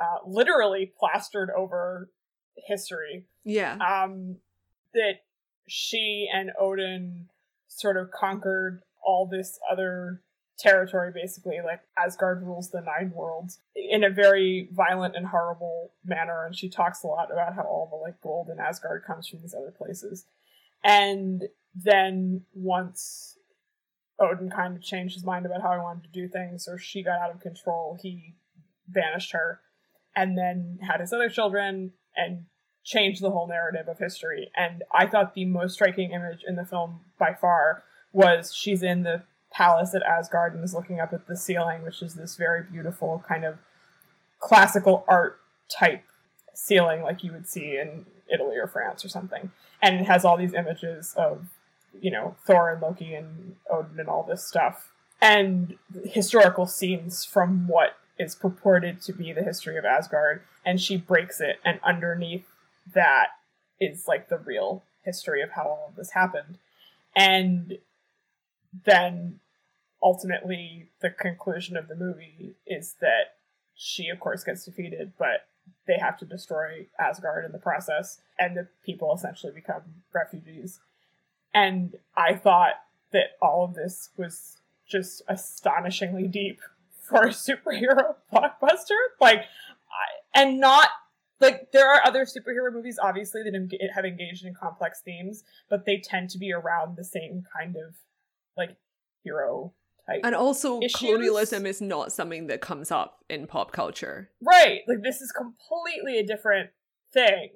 uh, 0.00 0.18
literally 0.26 0.92
plastered 0.98 1.50
over 1.56 2.10
history. 2.56 3.26
Yeah. 3.44 3.74
Um, 3.74 4.36
that 4.94 5.20
she 5.68 6.28
and 6.32 6.50
Odin 6.58 7.28
sort 7.68 7.96
of 7.96 8.10
conquered 8.10 8.82
all 9.04 9.26
this 9.26 9.58
other 9.70 10.22
territory, 10.58 11.10
basically. 11.12 11.58
Like 11.64 11.80
Asgard 11.98 12.42
rules 12.42 12.70
the 12.70 12.80
nine 12.80 13.12
worlds 13.14 13.58
in 13.74 14.04
a 14.04 14.10
very 14.10 14.68
violent 14.72 15.16
and 15.16 15.26
horrible 15.26 15.92
manner. 16.04 16.44
And 16.46 16.56
she 16.56 16.68
talks 16.68 17.02
a 17.02 17.08
lot 17.08 17.32
about 17.32 17.54
how 17.54 17.62
all 17.62 17.88
the 17.90 17.96
like 17.96 18.20
gold 18.20 18.48
in 18.48 18.60
Asgard 18.60 19.04
comes 19.04 19.26
from 19.26 19.40
these 19.40 19.54
other 19.54 19.72
places. 19.76 20.26
And 20.84 21.44
then 21.74 22.42
once 22.54 23.31
Odin 24.22 24.50
kind 24.50 24.76
of 24.76 24.82
changed 24.82 25.14
his 25.14 25.24
mind 25.24 25.44
about 25.44 25.62
how 25.62 25.72
he 25.72 25.78
wanted 25.78 26.04
to 26.04 26.10
do 26.10 26.28
things, 26.28 26.68
or 26.68 26.78
she 26.78 27.02
got 27.02 27.20
out 27.20 27.34
of 27.34 27.40
control. 27.40 27.98
He 28.00 28.34
banished 28.86 29.32
her, 29.32 29.60
and 30.14 30.38
then 30.38 30.78
had 30.82 31.00
his 31.00 31.12
other 31.12 31.28
children, 31.28 31.92
and 32.16 32.44
changed 32.84 33.22
the 33.22 33.30
whole 33.30 33.46
narrative 33.46 33.88
of 33.88 33.98
history. 33.98 34.50
And 34.56 34.82
I 34.92 35.06
thought 35.06 35.34
the 35.34 35.44
most 35.44 35.74
striking 35.74 36.12
image 36.12 36.40
in 36.46 36.56
the 36.56 36.64
film 36.64 37.00
by 37.18 37.34
far 37.34 37.84
was 38.12 38.54
she's 38.54 38.82
in 38.82 39.02
the 39.02 39.22
palace 39.52 39.94
at 39.94 40.02
Asgard 40.02 40.54
and 40.54 40.64
is 40.64 40.74
looking 40.74 41.00
up 41.00 41.12
at 41.12 41.26
the 41.26 41.36
ceiling, 41.36 41.82
which 41.82 42.02
is 42.02 42.14
this 42.14 42.36
very 42.36 42.62
beautiful 42.62 43.22
kind 43.26 43.44
of 43.44 43.58
classical 44.38 45.04
art 45.06 45.38
type 45.68 46.02
ceiling 46.54 47.02
like 47.02 47.22
you 47.22 47.32
would 47.32 47.48
see 47.48 47.78
in 47.78 48.04
Italy 48.32 48.56
or 48.56 48.66
France 48.66 49.04
or 49.04 49.08
something. 49.08 49.52
And 49.80 50.00
it 50.00 50.06
has 50.06 50.24
all 50.24 50.36
these 50.36 50.54
images 50.54 51.14
of 51.16 51.46
you 52.00 52.10
know, 52.10 52.36
Thor 52.46 52.70
and 52.70 52.82
Loki 52.82 53.14
and 53.14 53.56
Odin 53.70 54.00
and 54.00 54.08
all 54.08 54.22
this 54.22 54.46
stuff, 54.46 54.92
and 55.20 55.76
historical 56.04 56.66
scenes 56.66 57.24
from 57.24 57.68
what 57.68 57.96
is 58.18 58.34
purported 58.34 59.00
to 59.02 59.12
be 59.12 59.32
the 59.32 59.42
history 59.42 59.76
of 59.76 59.84
Asgard, 59.84 60.42
and 60.64 60.80
she 60.80 60.96
breaks 60.96 61.40
it, 61.40 61.56
and 61.64 61.80
underneath 61.82 62.46
that 62.94 63.28
is 63.80 64.06
like 64.06 64.28
the 64.28 64.38
real 64.38 64.82
history 65.04 65.42
of 65.42 65.50
how 65.50 65.62
all 65.62 65.86
of 65.88 65.96
this 65.96 66.10
happened. 66.10 66.58
And 67.16 67.78
then 68.84 69.40
ultimately, 70.02 70.88
the 71.00 71.10
conclusion 71.10 71.76
of 71.76 71.88
the 71.88 71.96
movie 71.96 72.54
is 72.66 72.96
that 73.00 73.34
she, 73.74 74.08
of 74.08 74.20
course, 74.20 74.44
gets 74.44 74.64
defeated, 74.64 75.12
but 75.18 75.46
they 75.86 75.98
have 75.98 76.18
to 76.18 76.24
destroy 76.24 76.86
Asgard 76.98 77.44
in 77.44 77.52
the 77.52 77.58
process, 77.58 78.20
and 78.38 78.56
the 78.56 78.68
people 78.84 79.14
essentially 79.14 79.52
become 79.52 79.82
refugees. 80.14 80.80
And 81.54 81.96
I 82.16 82.34
thought 82.34 82.74
that 83.12 83.36
all 83.40 83.64
of 83.64 83.74
this 83.74 84.10
was 84.16 84.58
just 84.88 85.22
astonishingly 85.28 86.28
deep 86.28 86.60
for 87.02 87.22
a 87.22 87.28
superhero 87.28 88.14
blockbuster. 88.32 88.98
Like, 89.20 89.40
I, 89.40 90.40
and 90.40 90.60
not 90.60 90.88
like 91.42 91.72
there 91.72 91.88
are 91.88 92.00
other 92.06 92.24
superhero 92.24 92.72
movies 92.72 92.98
obviously 93.02 93.42
that 93.42 93.90
have 93.94 94.04
engaged 94.04 94.46
in 94.46 94.54
complex 94.54 95.02
themes 95.04 95.44
but 95.68 95.84
they 95.84 95.98
tend 95.98 96.30
to 96.30 96.38
be 96.38 96.52
around 96.52 96.96
the 96.96 97.04
same 97.04 97.44
kind 97.54 97.76
of 97.76 97.96
like 98.56 98.76
hero 99.24 99.72
type 100.06 100.20
and 100.24 100.34
also 100.34 100.80
issues. 100.80 100.94
colonialism 100.94 101.66
is 101.66 101.80
not 101.80 102.12
something 102.12 102.46
that 102.46 102.60
comes 102.60 102.90
up 102.90 103.24
in 103.28 103.46
pop 103.46 103.72
culture 103.72 104.30
right 104.40 104.80
like 104.86 105.02
this 105.02 105.20
is 105.20 105.32
completely 105.32 106.18
a 106.18 106.26
different 106.26 106.70
thing 107.12 107.50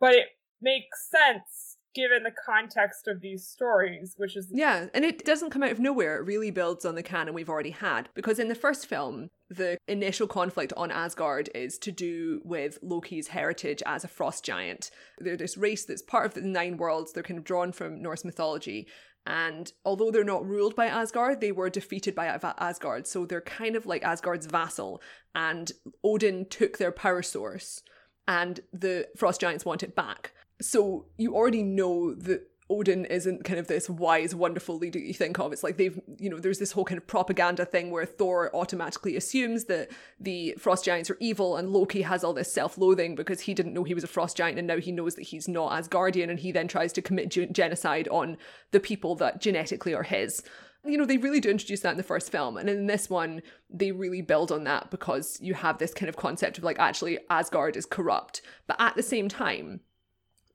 but 0.00 0.14
it 0.14 0.26
makes 0.60 1.08
sense 1.08 1.67
given 1.98 2.22
the 2.22 2.30
context 2.30 3.08
of 3.08 3.20
these 3.20 3.46
stories, 3.46 4.14
which 4.16 4.36
is 4.36 4.48
yeah, 4.52 4.86
and 4.94 5.04
it 5.04 5.24
doesn't 5.24 5.50
come 5.50 5.64
out 5.64 5.72
of 5.72 5.80
nowhere. 5.80 6.16
It 6.18 6.26
really 6.26 6.50
builds 6.50 6.84
on 6.84 6.94
the 6.94 7.02
canon 7.02 7.34
we've 7.34 7.48
already 7.48 7.70
had 7.70 8.08
because 8.14 8.38
in 8.38 8.48
the 8.48 8.54
first 8.54 8.86
film, 8.86 9.30
the 9.50 9.78
initial 9.88 10.28
conflict 10.28 10.72
on 10.76 10.92
Asgard 10.92 11.50
is 11.54 11.76
to 11.78 11.90
do 11.90 12.40
with 12.44 12.78
Loki's 12.82 13.28
heritage 13.28 13.82
as 13.84 14.04
a 14.04 14.08
frost 14.08 14.44
giant. 14.44 14.90
They're 15.18 15.36
this 15.36 15.56
race 15.56 15.84
that's 15.84 16.02
part 16.02 16.26
of 16.26 16.34
the 16.34 16.42
Nine 16.42 16.76
Worlds. 16.76 17.12
They're 17.12 17.22
kind 17.22 17.38
of 17.38 17.44
drawn 17.44 17.72
from 17.72 18.00
Norse 18.00 18.24
mythology. 18.24 18.86
And 19.26 19.70
although 19.84 20.10
they're 20.10 20.24
not 20.24 20.46
ruled 20.46 20.76
by 20.76 20.86
Asgard, 20.86 21.40
they 21.40 21.52
were 21.52 21.68
defeated 21.68 22.14
by 22.14 22.26
Asgard. 22.58 23.06
So 23.06 23.26
they're 23.26 23.40
kind 23.40 23.76
of 23.76 23.84
like 23.84 24.02
Asgard's 24.02 24.46
vassal. 24.46 25.02
And 25.34 25.72
Odin 26.02 26.46
took 26.48 26.78
their 26.78 26.92
power 26.92 27.22
source, 27.22 27.82
and 28.26 28.60
the 28.72 29.08
Frost 29.16 29.40
Giants 29.40 29.64
want 29.64 29.82
it 29.82 29.94
back. 29.94 30.32
So 30.60 31.06
you 31.16 31.34
already 31.34 31.62
know 31.62 32.14
that 32.14 32.48
Odin 32.70 33.06
isn't 33.06 33.44
kind 33.44 33.58
of 33.58 33.66
this 33.66 33.88
wise, 33.88 34.34
wonderful 34.34 34.76
leader 34.76 34.98
you 34.98 35.14
think 35.14 35.38
of. 35.38 35.52
It's 35.52 35.62
like 35.62 35.78
they've, 35.78 35.98
you 36.18 36.28
know, 36.28 36.38
there's 36.38 36.58
this 36.58 36.72
whole 36.72 36.84
kind 36.84 36.98
of 36.98 37.06
propaganda 37.06 37.64
thing 37.64 37.90
where 37.90 38.04
Thor 38.04 38.54
automatically 38.54 39.16
assumes 39.16 39.64
that 39.64 39.90
the 40.20 40.54
frost 40.58 40.84
giants 40.84 41.08
are 41.08 41.16
evil, 41.18 41.56
and 41.56 41.70
Loki 41.72 42.02
has 42.02 42.22
all 42.22 42.34
this 42.34 42.52
self 42.52 42.76
loathing 42.76 43.14
because 43.14 43.40
he 43.40 43.54
didn't 43.54 43.72
know 43.72 43.84
he 43.84 43.94
was 43.94 44.04
a 44.04 44.08
frost 44.08 44.36
giant, 44.36 44.58
and 44.58 44.68
now 44.68 44.78
he 44.78 44.92
knows 44.92 45.14
that 45.14 45.28
he's 45.28 45.48
not 45.48 45.72
Asgardian, 45.72 46.28
and 46.28 46.40
he 46.40 46.52
then 46.52 46.68
tries 46.68 46.92
to 46.94 47.02
commit 47.02 47.30
ge- 47.30 47.50
genocide 47.50 48.08
on 48.08 48.36
the 48.72 48.80
people 48.80 49.14
that 49.16 49.40
genetically 49.40 49.94
are 49.94 50.02
his. 50.02 50.42
You 50.84 50.96
know, 50.98 51.06
they 51.06 51.18
really 51.18 51.40
do 51.40 51.50
introduce 51.50 51.80
that 51.80 51.90
in 51.90 51.96
the 51.96 52.02
first 52.02 52.30
film. 52.30 52.56
And 52.56 52.70
in 52.70 52.86
this 52.86 53.10
one, 53.10 53.42
they 53.68 53.92
really 53.92 54.22
build 54.22 54.52
on 54.52 54.64
that 54.64 54.90
because 54.90 55.38
you 55.40 55.54
have 55.54 55.78
this 55.78 55.92
kind 55.92 56.08
of 56.08 56.16
concept 56.16 56.56
of 56.56 56.64
like, 56.64 56.78
actually, 56.78 57.18
Asgard 57.28 57.76
is 57.76 57.84
corrupt. 57.84 58.42
But 58.68 58.76
at 58.78 58.94
the 58.94 59.02
same 59.02 59.28
time, 59.28 59.80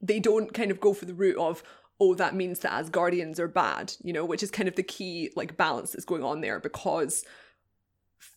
they 0.04 0.20
don't 0.20 0.54
kind 0.54 0.70
of 0.70 0.80
go 0.80 0.94
for 0.94 1.06
the 1.06 1.14
route 1.14 1.38
of 1.38 1.64
oh 2.00 2.14
that 2.14 2.36
means 2.36 2.60
that 2.60 2.72
asgardians 2.72 3.40
are 3.40 3.48
bad 3.48 3.94
you 4.04 4.14
know 4.14 4.26
which 4.26 4.44
is 4.44 4.52
kind 4.52 4.70
of 4.70 4.76
the 4.76 4.84
key 4.84 5.32
like 5.36 5.58
balance 5.58 5.92
that's 5.92 6.06
going 6.06 6.24
on 6.24 6.42
there 6.42 6.60
because 6.60 7.24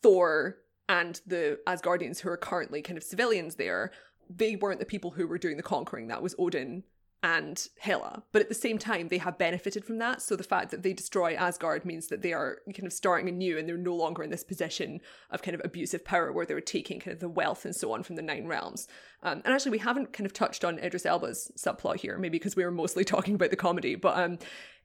thor 0.03 0.57
and 0.89 1.21
the 1.27 1.59
asgardians 1.67 2.21
who 2.21 2.29
are 2.29 2.37
currently 2.37 2.81
kind 2.81 2.97
of 2.97 3.03
civilians 3.03 3.57
there 3.57 3.91
they 4.29 4.57
weren't 4.57 4.81
the 4.81 4.87
people 4.87 5.11
who 5.11 5.27
were 5.27 5.39
doing 5.39 5.57
the 5.57 5.63
conquering. 5.63 6.09
That 6.09 6.23
was 6.23 6.35
odin 6.39 6.83
and 7.27 7.69
Hela. 7.81 8.23
But 8.31 8.41
at 8.41 8.49
the 8.49 8.55
same 8.55 8.79
time, 8.79 9.09
they 9.09 9.19
have 9.19 9.37
benefited 9.37 9.85
from 9.85 9.99
that. 9.99 10.23
So 10.23 10.37
the 10.37 10.45
fact 10.45 10.71
that 10.71 10.85
they 10.85 10.93
destroy 10.93 11.35
Asgard 11.35 11.85
means 11.85 12.07
that 12.07 12.23
they 12.23 12.33
are 12.33 12.59
kind 12.73 12.87
of 12.87 12.93
starting 12.93 13.29
anew 13.29 13.59
and 13.59 13.69
they're 13.69 13.77
no 13.77 13.97
longer 13.97 14.23
in 14.23 14.31
this 14.31 14.45
position 14.45 15.01
of 15.33 15.43
kind 15.43 15.57
of 15.57 15.61
abusive 15.65 16.05
power 16.05 16.33
where 16.33 16.47
they're 16.47 16.61
taking 16.61 17.01
kind 17.01 17.15
of 17.15 17.19
the 17.19 17.29
wealth 17.29 17.65
and 17.65 17.75
so 17.75 17.93
on 17.93 18.05
from 18.05 18.15
the 18.15 18.23
Nine 18.23 18.47
Realms. 18.47 18.87
Um, 19.25 19.43
and 19.45 19.53
actually, 19.53 19.73
we 19.73 19.79
haven't 19.79 20.12
kind 20.12 20.25
of 20.25 20.35
touched 20.35 20.65
on 20.65 20.79
Idris 20.79 21.05
Elba's 21.05 21.51
subplot 21.59 21.97
here, 21.97 22.17
maybe 22.17 22.39
because 22.39 22.55
we 22.55 22.65
were 22.65 22.71
mostly 22.71 23.05
talking 23.05 23.35
about 23.35 23.51
the 23.51 23.57
comedy. 23.57 23.97
But 23.97 24.17
um, 24.17 24.39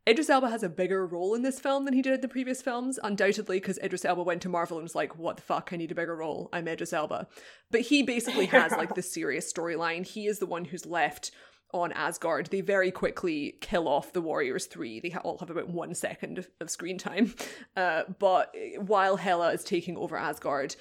Idris 0.10 0.32
Elba 0.32 0.50
has 0.50 0.64
a 0.64 0.70
bigger 0.70 1.06
role 1.06 1.36
in 1.36 1.44
this 1.44 1.60
film 1.60 1.86
than 1.86 1.94
he 1.94 2.02
did 2.02 2.14
in 2.14 2.22
the 2.22 2.28
previous 2.28 2.60
films, 2.60 2.98
undoubtedly 3.04 3.58
because 3.58 3.78
Idris 3.84 4.04
Elba 4.04 4.24
went 4.24 4.42
to 4.42 4.50
Marvel 4.50 4.78
and 4.78 4.84
was 4.84 4.96
like, 4.96 5.16
what 5.16 5.36
the 5.36 5.44
fuck, 5.44 5.70
I 5.72 5.76
need 5.76 5.92
a 5.92 5.96
bigger 5.96 6.16
role. 6.16 6.50
I'm 6.52 6.68
Idris 6.68 6.92
Elba. 6.92 7.28
But 7.70 7.82
he 7.82 8.02
basically 8.02 8.46
has 8.48 8.72
like 8.72 8.96
the 8.96 9.04
serious 9.04 9.54
storyline. 9.54 10.08
He 10.08 10.26
is 10.26 10.40
the 10.40 10.48
one 10.48 10.66
who's 10.66 10.88
left 10.88 11.30
on 11.74 11.92
Asgard, 11.92 12.48
they 12.48 12.62
very 12.62 12.92
quickly 12.92 13.56
kill 13.62 13.88
off 13.88 14.14
the 14.14 14.22
Warriors 14.22 14.66
3. 14.66 15.00
They 15.00 15.14
all 15.24 15.38
have 15.38 15.50
about 15.50 15.70
one 15.70 15.94
second 15.94 16.46
of, 16.60 16.70
screen 16.70 16.98
time. 16.98 17.34
Uh, 17.78 18.04
but 18.20 18.54
while 18.80 19.16
Hela 19.16 19.54
is 19.54 19.64
taking 19.64 19.96
over 19.96 20.18
Asgard, 20.18 20.76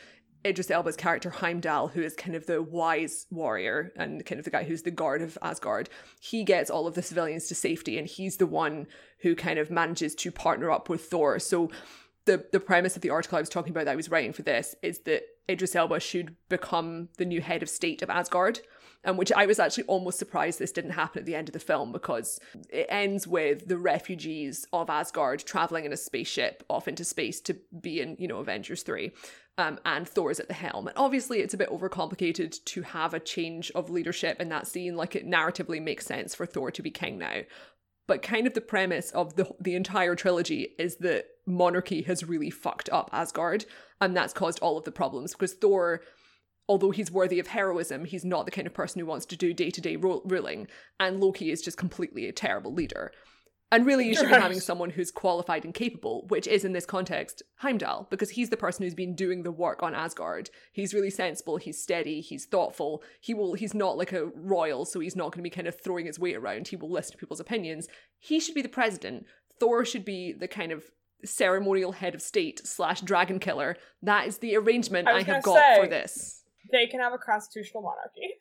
Idris 0.45 0.71
Elba's 0.71 0.97
character 0.97 1.31
Heimdall, 1.31 1.89
who 1.89 2.01
is 2.01 2.15
kind 2.15 2.35
of 2.35 2.47
the 2.47 2.63
wise 2.63 3.27
warrior 3.31 3.93
and 3.97 4.25
kind 4.25 4.39
of 4.39 4.45
the 4.45 4.51
guy 4.51 4.65
who's 4.65 4.83
the 4.83 4.91
guard 4.91 5.23
of 5.23 5.39
Asgard, 5.43 5.89
he 6.21 6.43
gets 6.43 6.71
all 6.71 6.87
of 6.87 6.95
the 6.95 7.03
civilians 7.03 7.47
to 7.49 7.55
safety 7.55 7.99
and 7.99 8.09
he's 8.09 8.39
the 8.39 8.47
one 8.47 8.87
who 9.21 9.37
kind 9.37 9.59
of 9.59 9.71
manages 9.71 10.15
to 10.17 10.33
partner 10.33 10.71
up 10.71 10.89
with 10.89 11.05
Thor. 11.05 11.39
So 11.39 11.71
the 12.31 12.45
the 12.53 12.61
premise 12.61 12.97
of 12.97 13.03
the 13.03 13.11
article 13.11 13.37
I 13.37 13.41
was 13.41 13.49
talking 13.49 13.73
about 13.73 13.87
that 13.87 13.93
I 13.93 13.97
was 13.97 14.11
writing 14.11 14.33
for 14.33 14.43
this 14.43 14.75
is 14.83 15.01
that 15.01 15.23
Idris 15.51 15.75
Elba 15.75 15.99
should 15.99 16.37
become 16.49 17.09
the 17.19 17.25
new 17.25 17.41
head 17.41 17.63
of 17.63 17.69
state 17.69 18.03
of 18.03 18.11
Asgard 18.11 18.61
and 19.03 19.17
which 19.17 19.33
I 19.33 19.47
was 19.47 19.59
actually 19.59 19.85
almost 19.85 20.19
surprised 20.19 20.59
this 20.59 20.73
didn't 20.73 20.91
happen 20.91 21.21
at 21.21 21.27
the 21.27 21.35
end 21.35 21.49
of 21.49 21.55
the 21.55 21.59
film 21.59 21.91
because 21.91 22.39
it 22.69 22.87
ends 22.89 23.27
with 23.27 23.67
the 23.67 23.79
refugees 23.79 24.67
of 24.73 24.91
Asgard 24.91 25.41
traveling 25.41 25.85
in 25.87 25.93
a 25.93 25.97
spaceship 25.97 26.63
off 26.69 26.87
into 26.87 27.05
space 27.05 27.41
to 27.43 27.57
be 27.81 28.01
in, 28.01 28.17
you 28.19 28.29
know, 28.29 28.39
Avengers 28.39 28.83
3. 28.83 29.13
Um, 29.59 29.79
and 29.85 30.09
Thor's 30.09 30.41
at 30.41 30.49
the 30.49 30.55
helm. 30.55 30.87
And 30.87 30.97
obviously, 30.97 31.41
it's 31.41 31.53
a 31.53 31.59
bit 31.59 31.69
overcomplicated 31.69 32.65
to 32.65 32.83
have 32.83 33.13
a 33.13 33.21
change 33.21 33.71
of 33.73 33.91
leadership 33.91 34.41
in 34.41 34.49
that 34.49 34.67
scene. 34.67 34.97
Like, 34.97 35.15
it 35.15 35.29
narratively 35.29 35.83
makes 35.83 36.07
sense 36.07 36.35
for 36.35 36.47
Thor 36.47 36.71
to 36.71 36.83
be 36.83 36.91
king 36.91 37.19
now. 37.19 37.43
But 38.11 38.23
kind 38.23 38.49
of 38.49 38.55
the 38.55 38.61
premise 38.61 39.13
of 39.13 39.37
the 39.37 39.55
the 39.61 39.77
entire 39.77 40.17
trilogy 40.17 40.75
is 40.81 40.97
that 40.97 41.27
monarchy 41.47 42.03
has 42.03 42.25
really 42.25 42.51
fucked 42.51 42.89
up 42.91 43.09
Asgard, 43.13 43.67
and 44.01 44.17
that's 44.17 44.33
caused 44.33 44.59
all 44.59 44.77
of 44.77 44.83
the 44.83 44.91
problems 44.91 45.31
because 45.31 45.55
Thor 45.55 46.03
although 46.69 46.91
he's 46.91 47.13
worthy 47.13 47.39
of 47.39 47.47
heroism, 47.47 48.07
he's 48.07 48.25
not 48.25 48.47
the 48.47 48.51
kind 48.51 48.67
of 48.67 48.75
person 48.75 48.99
who 48.99 49.07
wants 49.07 49.27
to 49.27 49.37
do 49.37 49.55
day 49.55 49.71
to 49.71 49.81
day 49.81 49.95
ruling. 49.95 50.67
And 50.99 51.21
Loki 51.21 51.53
is 51.53 51.63
just 51.63 51.77
completely 51.77 52.27
a 52.27 52.33
terrible 52.33 52.75
leader. 52.75 53.13
And 53.73 53.87
really, 53.87 54.07
you 54.07 54.17
should 54.17 54.29
be 54.29 54.35
having 54.35 54.59
someone 54.59 54.91
who's 54.91 55.13
qualified 55.13 55.65
and 55.65 55.73
capable, 55.73 56.27
which 56.29 56.49
is 56.49 56.65
in 56.65 56.73
this 56.73 56.85
context 56.85 57.43
Heimdall, 57.57 58.09
because 58.11 58.31
he's 58.31 58.51
the 58.51 58.57
person 58.57 58.83
who's 58.83 58.95
been 58.95 59.15
doing 59.15 59.45
the 59.45 59.53
work 59.53 59.83
on 59.83 59.95
Asgard. 59.95 60.51
He's 60.73 60.93
really 60.93 61.11
sensible, 61.11 61.57
he's 61.57 61.81
steady, 61.81 62.21
he's 62.21 62.47
thoughtful. 62.47 63.03
He 63.21 63.33
will 63.33 63.55
he's 63.55 63.73
not 63.73 63.97
like 63.97 64.13
a 64.13 64.27
royal, 64.35 64.85
so 64.85 64.99
he's 64.99 65.15
not 65.15 65.33
going 65.33 65.39
to 65.39 65.43
be 65.43 65.51
kind 65.51 65.69
of 65.69 65.81
throwing 65.81 66.07
his 66.07 66.19
weight 66.19 66.37
around. 66.37 66.69
He 66.69 66.77
will 66.77 66.91
listen 66.91 67.13
to 67.13 67.19
people's 67.19 67.41
opinions. 67.41 67.87
He 68.19 68.41
should 68.41 68.55
be 68.57 68.63
the 68.63 68.69
president. 68.69 69.27
Thor 69.61 69.85
should 69.85 70.05
be 70.05 70.33
the 70.33 70.49
kind 70.49 70.73
of 70.73 70.85
ceremonial 71.25 71.93
head 71.93 72.15
of 72.15 72.23
state 72.23 72.67
slash 72.67 73.03
dragon 73.03 73.39
killer. 73.39 73.77
That 74.03 74.27
is 74.27 74.39
the 74.39 74.57
arrangement 74.57 75.07
I, 75.07 75.19
I 75.19 75.23
have 75.23 75.43
got 75.43 75.59
say, 75.59 75.81
for 75.81 75.87
this 75.87 76.41
they 76.73 76.87
can 76.87 77.01
have 77.01 77.13
a 77.13 77.19
constitutional 77.19 77.83
monarchy. 77.83 78.35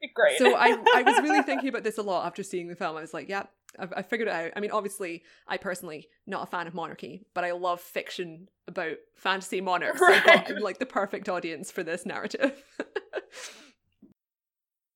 Great. 0.14 0.38
So 0.38 0.54
I, 0.54 0.76
I 0.94 1.02
was 1.02 1.22
really 1.22 1.42
thinking 1.42 1.68
about 1.68 1.84
this 1.84 1.98
a 1.98 2.02
lot 2.02 2.26
after 2.26 2.42
seeing 2.42 2.68
the 2.68 2.76
film. 2.76 2.96
I 2.96 3.00
was 3.00 3.14
like, 3.14 3.28
yeah, 3.28 3.44
I, 3.78 3.88
I 3.98 4.02
figured 4.02 4.28
it 4.28 4.34
out. 4.34 4.52
I 4.56 4.60
mean, 4.60 4.70
obviously, 4.70 5.24
I 5.46 5.56
personally 5.56 6.08
not 6.26 6.44
a 6.44 6.46
fan 6.46 6.66
of 6.66 6.74
monarchy, 6.74 7.26
but 7.34 7.44
I 7.44 7.52
love 7.52 7.80
fiction 7.80 8.48
about 8.66 8.96
fantasy 9.16 9.60
monarchs. 9.60 10.00
Right. 10.00 10.28
I 10.28 10.36
got 10.36 10.60
like 10.60 10.78
the 10.78 10.86
perfect 10.86 11.28
audience 11.28 11.70
for 11.70 11.82
this 11.82 12.06
narrative. 12.06 12.62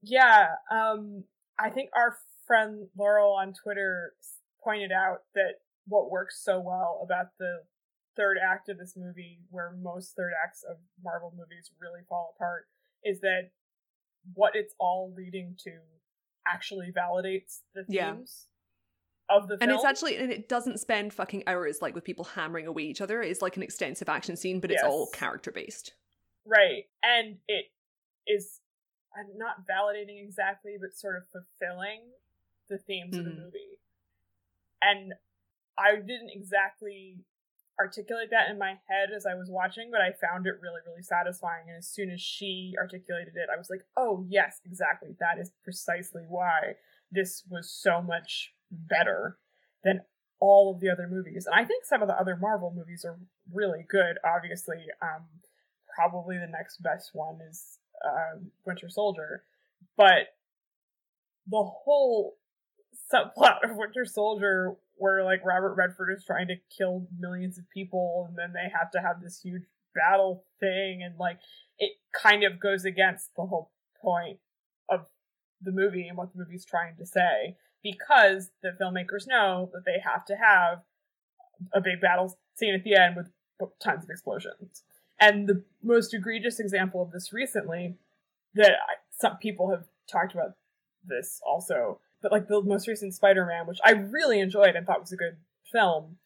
yeah, 0.02 0.48
um, 0.70 1.24
I 1.58 1.70
think 1.70 1.90
our 1.96 2.16
friend 2.46 2.88
Laurel 2.96 3.32
on 3.32 3.54
Twitter 3.54 4.12
pointed 4.62 4.92
out 4.92 5.22
that 5.34 5.54
what 5.86 6.10
works 6.10 6.40
so 6.44 6.60
well 6.60 7.00
about 7.04 7.26
the 7.38 7.62
third 8.16 8.36
act 8.42 8.68
of 8.68 8.78
this 8.78 8.94
movie, 8.96 9.40
where 9.50 9.74
most 9.80 10.14
third 10.16 10.32
acts 10.44 10.64
of 10.68 10.76
Marvel 11.02 11.32
movies 11.36 11.70
really 11.80 12.00
fall 12.08 12.34
apart, 12.36 12.66
is 13.04 13.20
that 13.20 13.50
what 14.34 14.54
it's 14.54 14.74
all 14.78 15.12
leading 15.16 15.56
to 15.64 15.72
actually 16.46 16.92
validates 16.92 17.60
the 17.74 17.84
themes 17.84 18.46
yeah. 19.28 19.36
of 19.36 19.48
the 19.48 19.58
film. 19.58 19.70
And 19.70 19.72
it's 19.72 19.84
actually 19.84 20.16
and 20.16 20.32
it 20.32 20.48
doesn't 20.48 20.78
spend 20.78 21.12
fucking 21.12 21.44
hours 21.46 21.78
like 21.80 21.94
with 21.94 22.04
people 22.04 22.24
hammering 22.24 22.66
away 22.66 22.82
each 22.82 23.00
other. 23.00 23.22
It's 23.22 23.42
like 23.42 23.56
an 23.56 23.62
extensive 23.62 24.08
action 24.08 24.36
scene, 24.36 24.60
but 24.60 24.70
it's 24.70 24.82
yes. 24.82 24.90
all 24.90 25.08
character 25.12 25.50
based. 25.50 25.92
Right. 26.44 26.84
And 27.02 27.36
it 27.48 27.66
is 28.26 28.60
not 29.36 29.66
validating 29.68 30.22
exactly, 30.22 30.76
but 30.80 30.96
sort 30.96 31.16
of 31.16 31.22
fulfilling 31.30 32.00
the 32.68 32.78
themes 32.78 33.14
mm-hmm. 33.14 33.18
of 33.20 33.24
the 33.24 33.30
mm-hmm. 33.30 33.44
movie. 33.44 33.78
And 34.80 35.12
I 35.78 35.96
didn't 35.96 36.30
exactly 36.32 37.18
articulate 37.80 38.28
that 38.30 38.50
in 38.50 38.58
my 38.58 38.74
head 38.88 39.10
as 39.14 39.26
I 39.26 39.34
was 39.34 39.48
watching, 39.50 39.90
but 39.90 40.00
I 40.00 40.12
found 40.12 40.46
it 40.46 40.60
really, 40.60 40.80
really 40.86 41.02
satisfying. 41.02 41.64
And 41.68 41.78
as 41.78 41.88
soon 41.88 42.10
as 42.10 42.20
she 42.20 42.74
articulated 42.78 43.34
it, 43.36 43.48
I 43.52 43.58
was 43.58 43.70
like, 43.70 43.82
oh, 43.96 44.24
yes, 44.28 44.60
exactly. 44.64 45.10
That 45.18 45.40
is 45.40 45.52
precisely 45.64 46.22
why 46.28 46.76
this 47.10 47.42
was 47.48 47.70
so 47.70 48.02
much 48.02 48.52
better 48.70 49.38
than 49.84 50.02
all 50.40 50.72
of 50.74 50.80
the 50.80 50.90
other 50.90 51.08
movies. 51.08 51.46
And 51.46 51.54
I 51.54 51.64
think 51.64 51.84
some 51.84 52.02
of 52.02 52.08
the 52.08 52.18
other 52.18 52.36
Marvel 52.36 52.72
movies 52.74 53.04
are 53.04 53.18
really 53.52 53.84
good. 53.88 54.16
Obviously, 54.24 54.78
um, 55.00 55.24
probably 55.94 56.36
the 56.36 56.46
next 56.46 56.82
best 56.82 57.10
one 57.12 57.38
is 57.48 57.78
uh, 58.04 58.38
Winter 58.66 58.88
Soldier. 58.88 59.44
But 59.96 60.34
the 61.46 61.62
whole 61.62 62.36
subplot 63.12 63.64
of 63.64 63.76
Winter 63.76 64.04
Soldier 64.04 64.76
where 64.96 65.24
like 65.24 65.44
Robert 65.44 65.74
Redford 65.74 66.14
is 66.16 66.24
trying 66.24 66.48
to 66.48 66.56
kill 66.76 67.06
millions 67.18 67.58
of 67.58 67.68
people 67.70 68.26
and 68.28 68.38
then 68.38 68.52
they 68.52 68.70
have 68.78 68.90
to 68.92 69.00
have 69.00 69.22
this 69.22 69.40
huge 69.42 69.62
battle 69.94 70.44
thing 70.60 71.02
and 71.02 71.18
like 71.18 71.38
it 71.78 71.92
kind 72.14 72.44
of 72.44 72.60
goes 72.60 72.84
against 72.84 73.30
the 73.36 73.44
whole 73.44 73.70
point 74.00 74.38
of 74.88 75.06
the 75.60 75.72
movie 75.72 76.08
and 76.08 76.16
what 76.16 76.32
the 76.32 76.38
movie's 76.38 76.64
trying 76.64 76.96
to 76.96 77.06
say 77.06 77.56
because 77.82 78.50
the 78.62 78.76
filmmakers 78.80 79.26
know 79.26 79.70
that 79.72 79.84
they 79.84 79.98
have 80.02 80.24
to 80.24 80.36
have 80.36 80.82
a 81.72 81.80
big 81.80 82.00
battle 82.00 82.38
scene 82.54 82.74
at 82.74 82.84
the 82.84 82.94
end 82.94 83.16
with 83.16 83.30
tons 83.80 84.04
of 84.04 84.10
explosions. 84.10 84.82
And 85.20 85.48
the 85.48 85.64
most 85.82 86.14
egregious 86.14 86.58
example 86.58 87.02
of 87.02 87.12
this 87.12 87.32
recently 87.32 87.96
that 88.54 88.72
I, 88.72 88.94
some 89.10 89.36
people 89.36 89.70
have 89.70 89.84
talked 90.10 90.34
about 90.34 90.54
this 91.04 91.40
also, 91.46 92.00
but 92.22 92.32
like 92.32 92.48
the 92.48 92.62
most 92.62 92.88
recent 92.88 93.14
Spider-Man, 93.14 93.66
which 93.66 93.78
I 93.84 93.92
really 93.92 94.40
enjoyed 94.40 94.76
and 94.76 94.86
thought 94.86 95.00
was 95.00 95.12
a 95.12 95.16
good 95.16 95.36
film, 95.72 96.16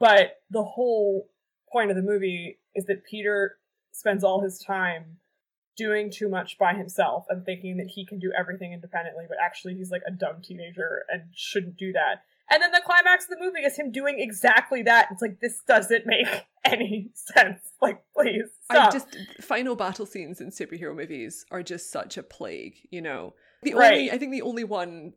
but 0.00 0.36
the 0.50 0.62
whole 0.64 1.28
point 1.72 1.90
of 1.90 1.96
the 1.96 2.02
movie 2.02 2.58
is 2.74 2.84
that 2.86 3.04
Peter 3.04 3.58
spends 3.92 4.24
all 4.24 4.42
his 4.42 4.58
time 4.58 5.18
doing 5.76 6.10
too 6.10 6.28
much 6.28 6.56
by 6.58 6.72
himself 6.74 7.26
and 7.28 7.44
thinking 7.44 7.76
that 7.76 7.88
he 7.88 8.06
can 8.06 8.18
do 8.18 8.32
everything 8.38 8.72
independently, 8.72 9.24
but 9.28 9.36
actually 9.44 9.74
he's 9.74 9.90
like 9.90 10.02
a 10.06 10.10
dumb 10.10 10.40
teenager 10.42 11.04
and 11.10 11.22
shouldn't 11.34 11.76
do 11.76 11.92
that. 11.92 12.22
And 12.50 12.62
then 12.62 12.70
the 12.70 12.80
climax 12.84 13.24
of 13.24 13.30
the 13.30 13.44
movie 13.44 13.60
is 13.60 13.76
him 13.76 13.90
doing 13.90 14.20
exactly 14.20 14.82
that. 14.84 15.08
It's 15.10 15.20
like 15.20 15.40
this 15.40 15.60
doesn't 15.66 16.06
make 16.06 16.28
any 16.64 17.10
sense. 17.14 17.60
Like, 17.82 18.02
please. 18.16 18.44
Stop. 18.64 18.88
I 18.88 18.90
just 18.92 19.16
final 19.40 19.74
battle 19.74 20.06
scenes 20.06 20.40
in 20.40 20.50
superhero 20.50 20.94
movies 20.96 21.44
are 21.50 21.62
just 21.62 21.90
such 21.90 22.16
a 22.16 22.22
plague, 22.22 22.76
you 22.90 23.02
know. 23.02 23.34
The 23.62 23.74
Right. 23.74 23.92
only 23.92 24.10
I 24.12 24.18
think 24.18 24.30
the 24.32 24.42
only 24.42 24.64
one 24.64 25.12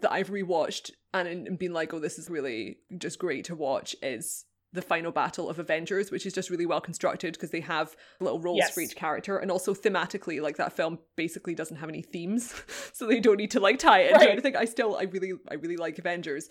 that 0.00 0.12
I've 0.12 0.30
rewatched 0.30 0.90
and, 1.12 1.28
and 1.28 1.58
been 1.58 1.72
like, 1.72 1.94
oh, 1.94 1.98
this 2.00 2.18
is 2.18 2.28
really 2.30 2.78
just 2.98 3.18
great 3.18 3.44
to 3.46 3.54
watch 3.54 3.94
is 4.02 4.44
the 4.72 4.82
final 4.82 5.12
battle 5.12 5.48
of 5.48 5.60
Avengers, 5.60 6.10
which 6.10 6.26
is 6.26 6.32
just 6.32 6.50
really 6.50 6.66
well 6.66 6.80
constructed 6.80 7.34
because 7.34 7.50
they 7.50 7.60
have 7.60 7.94
little 8.20 8.40
roles 8.40 8.58
Yes. 8.58 8.74
for 8.74 8.80
each 8.80 8.96
character, 8.96 9.38
and 9.38 9.48
also 9.50 9.72
thematically, 9.72 10.40
like 10.42 10.56
that 10.56 10.72
film 10.72 10.98
basically 11.14 11.54
doesn't 11.54 11.76
have 11.76 11.88
any 11.88 12.02
themes, 12.02 12.52
so 12.92 13.06
they 13.06 13.20
don't 13.20 13.36
need 13.36 13.52
to 13.52 13.60
like 13.60 13.78
tie 13.78 14.00
it 14.00 14.06
into 14.12 14.18
Right. 14.24 14.30
anything. 14.30 14.56
I 14.56 14.64
still, 14.64 14.96
I 14.96 15.04
really, 15.04 15.32
I 15.48 15.54
really 15.54 15.76
like 15.76 15.96
Avengers, 16.00 16.48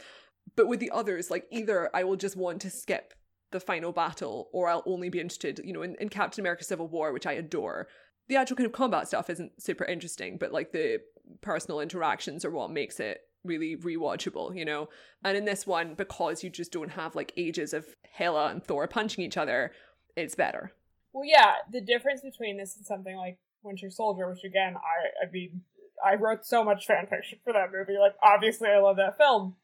but 0.56 0.68
with 0.70 0.80
the 0.80 0.92
others, 0.92 1.30
like 1.30 1.46
either 1.52 1.90
I 1.94 2.06
will 2.06 2.16
just 2.16 2.38
want 2.38 2.62
to 2.62 2.70
skip 2.70 3.14
the 3.52 3.60
final 3.60 3.92
battle, 3.92 4.50
or 4.54 4.70
I'll 4.70 4.84
only 4.86 5.10
be 5.10 5.20
interested, 5.20 5.60
you 5.64 5.74
know, 5.74 5.82
in, 5.82 5.96
in 6.00 6.08
Captain 6.08 6.42
America: 6.42 6.64
Civil 6.64 6.88
War, 6.88 7.12
which 7.12 7.28
I 7.28 7.34
adore. 7.34 7.90
The 8.30 8.38
actual 8.38 8.56
kind 8.56 8.68
of 8.68 8.72
combat 8.72 9.10
stuff 9.10 9.30
isn't 9.30 9.62
super 9.62 9.84
interesting, 9.84 10.38
but 10.38 10.54
like 10.54 10.72
the 10.72 11.02
personal 11.42 11.82
interactions 11.82 12.46
are 12.46 12.52
what 12.52 12.72
makes 12.72 13.02
it 13.02 13.20
really 13.44 13.76
rewatchable, 13.76 14.56
you 14.56 14.66
know. 14.66 14.90
And 15.24 15.38
in 15.38 15.46
this 15.46 15.68
one, 15.68 15.96
because 15.96 16.44
you 16.44 16.50
just 16.50 16.72
don't 16.72 16.92
have 16.92 17.16
like 17.16 17.34
ages 17.38 17.74
of 17.74 17.86
Hela 18.12 18.50
and 18.50 18.64
Thor 18.64 18.88
punching 18.88 19.24
each 19.24 19.38
other, 19.38 19.72
it's 20.16 20.36
better. 20.36 20.72
Well, 21.14 21.26
yeah, 21.26 21.56
the 21.72 21.82
difference 21.82 22.22
between 22.22 22.58
this 22.58 22.76
and 22.76 22.86
something 22.86 23.16
like 23.16 23.38
Winter 23.62 23.90
Soldier, 23.90 24.30
which 24.30 24.44
again, 24.44 24.76
I, 24.76 25.26
I 25.26 25.32
mean, 25.32 25.62
I 26.04 26.16
wrote 26.16 26.46
so 26.46 26.64
much 26.64 26.86
fan 26.86 27.08
fiction 27.08 27.40
for 27.44 27.54
that 27.54 27.72
movie. 27.72 27.98
Like, 28.00 28.16
obviously, 28.22 28.70
I 28.70 28.80
love 28.80 28.98
that 28.98 29.18
film. 29.18 29.56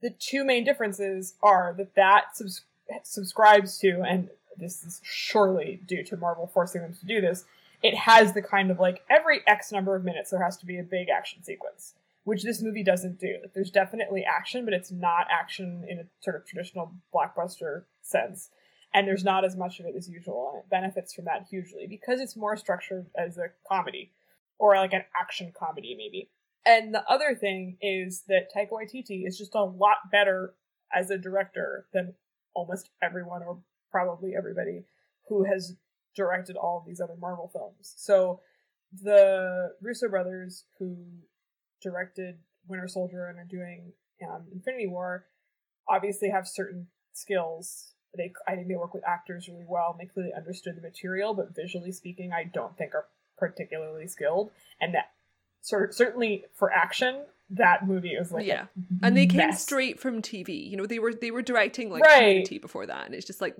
The 0.00 0.10
two 0.10 0.44
main 0.44 0.64
differences 0.64 1.34
are 1.42 1.74
that 1.76 1.94
that 1.96 2.36
subs- 2.36 2.62
subscribes 3.02 3.78
to, 3.78 4.02
and 4.02 4.28
this 4.56 4.84
is 4.84 5.00
surely 5.02 5.80
due 5.86 6.04
to 6.04 6.16
Marvel 6.16 6.46
forcing 6.46 6.82
them 6.82 6.94
to 6.94 7.06
do 7.06 7.20
this. 7.20 7.44
It 7.82 7.94
has 7.94 8.32
the 8.32 8.42
kind 8.42 8.70
of 8.70 8.78
like 8.78 9.02
every 9.08 9.40
X 9.46 9.72
number 9.72 9.96
of 9.96 10.04
minutes 10.04 10.30
there 10.30 10.42
has 10.42 10.56
to 10.58 10.66
be 10.66 10.78
a 10.78 10.82
big 10.82 11.08
action 11.08 11.42
sequence, 11.42 11.94
which 12.28 12.44
this 12.44 12.62
movie 12.62 12.84
doesn't 12.84 13.18
do. 13.18 13.36
Like, 13.42 13.54
there's 13.54 13.70
definitely 13.70 14.24
action, 14.24 14.64
but 14.64 14.74
it's 14.74 14.92
not 14.92 15.26
action 15.30 15.84
in 15.88 15.98
a 15.98 16.04
sort 16.20 16.36
of 16.36 16.46
traditional 16.46 16.94
blockbuster 17.14 17.84
sense 18.02 18.50
and 18.94 19.06
there's 19.06 19.24
not 19.24 19.44
as 19.44 19.56
much 19.56 19.80
of 19.80 19.86
it 19.86 19.94
as 19.96 20.08
usual, 20.08 20.50
and 20.52 20.60
it 20.62 20.70
benefits 20.70 21.14
from 21.14 21.26
that 21.26 21.46
hugely 21.50 21.86
because 21.88 22.20
it's 22.20 22.36
more 22.36 22.56
structured 22.56 23.06
as 23.16 23.36
a 23.36 23.48
comedy 23.68 24.12
or 24.58 24.76
like 24.76 24.92
an 24.92 25.04
action 25.18 25.52
comedy, 25.56 25.94
maybe. 25.96 26.30
And 26.66 26.94
the 26.94 27.04
other 27.08 27.34
thing 27.34 27.76
is 27.80 28.24
that 28.28 28.48
Taika 28.54 28.70
Waititi 28.72 29.26
is 29.26 29.38
just 29.38 29.54
a 29.54 29.62
lot 29.62 29.96
better 30.10 30.54
as 30.94 31.10
a 31.10 31.18
director 31.18 31.86
than 31.92 32.14
almost 32.54 32.90
everyone, 33.02 33.42
or 33.42 33.58
probably 33.90 34.34
everybody, 34.36 34.84
who 35.28 35.44
has 35.44 35.76
directed 36.16 36.56
all 36.56 36.78
of 36.78 36.86
these 36.86 37.00
other 37.00 37.14
Marvel 37.20 37.50
films. 37.52 37.94
So 37.96 38.40
the 38.92 39.74
Russo 39.80 40.08
brothers, 40.08 40.64
who 40.78 40.96
directed 41.82 42.38
Winter 42.66 42.88
Soldier 42.88 43.26
and 43.26 43.38
are 43.38 43.44
doing 43.44 43.92
um, 44.28 44.46
Infinity 44.52 44.86
War, 44.86 45.26
obviously 45.88 46.30
have 46.30 46.46
certain 46.46 46.88
skills 47.12 47.94
they 48.16 48.32
I 48.46 48.54
think 48.54 48.68
they 48.68 48.76
work 48.76 48.94
with 48.94 49.06
actors 49.06 49.48
really 49.48 49.66
well 49.66 49.96
and 49.98 50.00
they 50.00 50.12
clearly 50.12 50.32
understood 50.34 50.76
the 50.76 50.82
material, 50.82 51.34
but 51.34 51.54
visually 51.54 51.92
speaking, 51.92 52.32
I 52.32 52.44
don't 52.44 52.76
think 52.76 52.94
are 52.94 53.06
particularly 53.36 54.06
skilled. 54.06 54.50
And 54.80 54.94
that 54.94 55.10
cer- 55.60 55.92
certainly 55.92 56.44
for 56.54 56.72
action, 56.72 57.22
that 57.50 57.86
movie 57.86 58.10
is 58.10 58.32
like 58.32 58.46
yeah, 58.46 58.66
and 59.02 59.16
they 59.16 59.26
came 59.26 59.48
mess. 59.48 59.62
straight 59.62 59.98
from 59.98 60.20
TV. 60.22 60.68
You 60.68 60.76
know, 60.76 60.86
they 60.86 60.98
were 60.98 61.14
they 61.14 61.30
were 61.30 61.42
directing 61.42 61.90
like 61.90 62.02
Right. 62.02 62.60
Before 62.60 62.86
that, 62.86 63.06
and 63.06 63.14
it's 63.14 63.26
just 63.26 63.40
like 63.40 63.56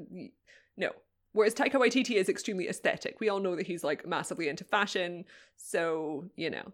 no. 0.76 0.90
Whereas 1.32 1.54
Taika 1.54 1.74
Waititi 1.74 2.16
is 2.16 2.28
extremely 2.28 2.68
aesthetic. 2.68 3.20
We 3.20 3.28
all 3.28 3.38
know 3.38 3.54
that 3.54 3.66
he's 3.66 3.84
like 3.84 4.06
massively 4.06 4.48
into 4.48 4.64
fashion, 4.64 5.24
so 5.56 6.24
you 6.36 6.50
know. 6.50 6.72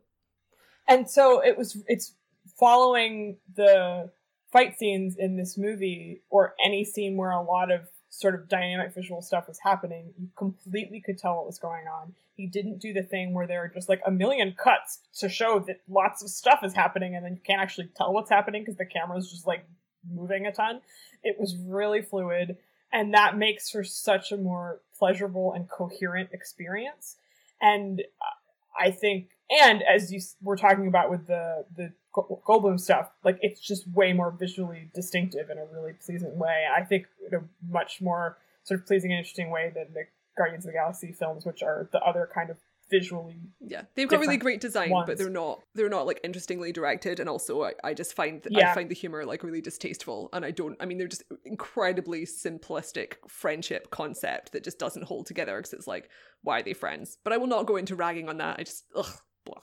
And 0.89 1.09
so 1.09 1.41
it 1.41 1.57
was 1.57 1.76
it's 1.87 2.14
following 2.59 3.37
the 3.57 4.11
fight 4.53 4.78
scenes 4.78 5.16
in 5.16 5.37
this 5.37 5.59
movie 5.59 6.22
or 6.30 6.55
any 6.64 6.85
scene 6.85 7.16
where 7.16 7.30
a 7.30 7.43
lot 7.43 7.70
of 7.70 7.89
sort 8.11 8.35
of 8.35 8.49
dynamic 8.49 8.95
visual 8.95 9.20
stuff 9.20 9.49
was 9.49 9.59
happening 9.59 10.12
you 10.16 10.28
completely 10.37 11.03
could 11.05 11.18
tell 11.18 11.37
what 11.37 11.47
was 11.47 11.59
going 11.59 11.87
on. 11.87 12.14
He 12.37 12.47
didn't 12.47 12.78
do 12.78 12.93
the 12.93 13.03
thing 13.03 13.32
where 13.32 13.47
there 13.47 13.64
are 13.64 13.68
just 13.68 13.89
like 13.89 14.01
a 14.07 14.11
million 14.11 14.55
cuts 14.57 15.01
to 15.18 15.28
show 15.28 15.62
that 15.66 15.80
lots 15.89 16.22
of 16.22 16.30
stuff 16.30 16.61
is 16.62 16.74
happening 16.74 17.16
and 17.16 17.24
then 17.24 17.35
you 17.35 17.41
can't 17.45 17.61
actually 17.61 17.89
tell 17.97 18.12
what's 18.12 18.30
happening 18.30 18.62
because 18.62 18.76
the 18.76 18.87
camera's 18.87 19.30
just 19.30 19.47
like 19.47 19.66
moving 20.09 20.47
a 20.47 20.53
ton. 20.53 20.80
It 21.22 21.37
was 21.39 21.57
really 21.57 22.03
fluid 22.03 22.57
and 22.95 23.12
that 23.12 23.37
makes 23.37 23.70
for 23.70 23.82
such 23.82 24.30
a 24.30 24.37
more 24.37 24.80
pleasurable 24.97 25.53
and 25.53 25.68
coherent 25.68 26.30
experience. 26.32 27.16
And 27.61 28.03
I 28.78 28.93
think, 28.93 29.30
and 29.51 29.83
as 29.83 30.13
you 30.13 30.21
were 30.43 30.57
talking 30.57 30.87
about 30.87 31.11
with 31.11 31.27
the 31.27 31.65
the 31.77 31.93
Goldblum 32.15 32.79
stuff, 32.79 33.11
like 33.25 33.39
it's 33.41 33.61
just 33.61 33.89
way 33.93 34.13
more 34.13 34.31
visually 34.31 34.91
distinctive 34.95 35.51
in 35.51 35.59
a 35.59 35.65
really 35.67 35.95
pleasing 36.05 36.39
way. 36.39 36.65
I 36.75 36.83
think 36.83 37.07
in 37.27 37.39
a 37.39 37.43
much 37.69 38.01
more 38.01 38.39
sort 38.63 38.81
of 38.81 38.87
pleasing 38.87 39.11
and 39.11 39.19
interesting 39.19 39.51
way 39.51 39.73
than 39.75 39.93
the 39.93 40.05
Guardians 40.37 40.65
of 40.65 40.73
the 40.73 40.79
Galaxy 40.79 41.13
films, 41.13 41.45
which 41.45 41.63
are 41.63 41.89
the 41.93 42.01
other 42.01 42.29
kind 42.33 42.51
of 42.51 42.57
visually. 42.91 43.41
Yeah, 43.61 43.83
they've 43.95 44.09
got 44.09 44.21
really 44.21 44.37
great 44.37 44.61
design, 44.61 44.91
ones. 44.91 45.07
but 45.07 45.19
they're 45.19 45.31
not 45.31 45.61
they're 45.75 45.89
not 45.89 46.07
like 46.07 46.21
interestingly 46.23 46.73
directed. 46.73 47.21
And 47.21 47.29
also, 47.29 47.63
I, 47.63 47.73
I 47.83 47.95
just 47.95 48.15
find 48.15 48.43
that 48.43 48.57
I 48.57 48.75
find 48.75 48.89
the 48.89 48.95
humor 48.95 49.25
like 49.25 49.43
really 49.43 49.61
distasteful, 49.61 50.29
and 50.33 50.45
I 50.45 50.51
don't. 50.51 50.77
I 50.81 50.87
mean, 50.87 50.99
they're 50.99 51.09
just 51.09 51.25
incredibly 51.45 52.27
simplistic 52.27 53.15
friendship 53.29 53.91
concept 53.91 54.53
that 54.53 54.65
just 54.65 54.79
doesn't 54.79 55.05
hold 55.05 55.27
together 55.27 55.57
because 55.57 55.73
it's 55.73 55.87
like, 55.87 56.09
why 56.43 56.61
are 56.61 56.63
they 56.63 56.75
friends? 56.75 57.19
But 57.25 57.33
I 57.33 57.37
will 57.37 57.47
not 57.47 57.67
go 57.67 57.77
into 57.77 57.97
ragging 57.97 58.29
on 58.29 58.39
that. 58.39 58.61
I 58.61 58.63
just 58.63 58.85
ugh. 58.95 59.13
Blah. 59.45 59.61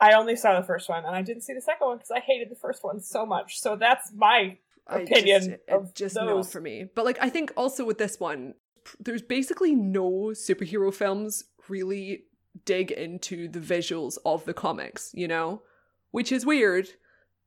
I 0.00 0.12
only 0.12 0.36
saw 0.36 0.58
the 0.60 0.66
first 0.66 0.88
one, 0.88 1.04
and 1.04 1.14
I 1.16 1.22
didn't 1.22 1.42
see 1.42 1.54
the 1.54 1.60
second 1.60 1.86
one 1.86 1.96
because 1.96 2.10
I 2.10 2.20
hated 2.20 2.50
the 2.50 2.56
first 2.56 2.84
one 2.84 3.00
so 3.00 3.24
much. 3.24 3.60
So 3.60 3.76
that's 3.76 4.12
my 4.14 4.58
I 4.86 5.00
Opinion 5.00 5.40
just, 5.40 5.48
it- 5.50 5.64
of 5.68 5.94
just 5.94 6.14
not 6.16 6.26
those. 6.26 6.52
for 6.52 6.60
me. 6.60 6.86
But 6.94 7.04
like, 7.04 7.18
I 7.20 7.30
think 7.30 7.52
also 7.56 7.84
with 7.84 7.98
this 7.98 8.20
one, 8.20 8.54
there's 9.00 9.22
basically 9.22 9.74
no 9.74 10.32
superhero 10.32 10.92
films 10.94 11.44
really 11.68 12.24
dig 12.64 12.90
into 12.92 13.48
the 13.48 13.58
visuals 13.58 14.16
of 14.24 14.44
the 14.44 14.54
comics, 14.54 15.10
you 15.14 15.26
know, 15.28 15.62
which 16.10 16.30
is 16.30 16.46
weird. 16.46 16.88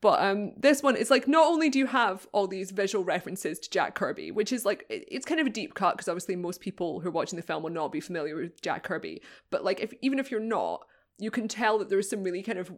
But 0.01 0.21
um, 0.21 0.53
this 0.57 0.81
one 0.81 0.95
is 0.95 1.11
like 1.11 1.27
not 1.27 1.45
only 1.47 1.69
do 1.69 1.77
you 1.77 1.87
have 1.87 2.25
all 2.31 2.47
these 2.47 2.71
visual 2.71 3.03
references 3.03 3.59
to 3.59 3.69
Jack 3.69 3.95
Kirby, 3.95 4.31
which 4.31 4.53
is 4.53 4.65
like 4.65 4.85
it's 4.89 5.25
kind 5.25 5.41
of 5.41 5.47
a 5.47 5.49
deep 5.49 5.73
cut 5.73 5.97
because 5.97 6.07
obviously 6.07 6.37
most 6.37 6.61
people 6.61 6.99
who 7.01 7.09
are 7.09 7.11
watching 7.11 7.35
the 7.37 7.43
film 7.43 7.63
will 7.63 7.69
not 7.69 7.91
be 7.91 7.99
familiar 7.99 8.35
with 8.37 8.61
Jack 8.61 8.83
Kirby. 8.83 9.21
But 9.49 9.65
like, 9.65 9.81
if 9.81 9.93
even 10.01 10.17
if 10.17 10.31
you're 10.31 10.39
not, 10.39 10.85
you 11.19 11.31
can 11.31 11.47
tell 11.47 11.77
that 11.77 11.89
there's 11.89 12.09
some 12.09 12.23
really 12.23 12.41
kind 12.41 12.57
of 12.57 12.71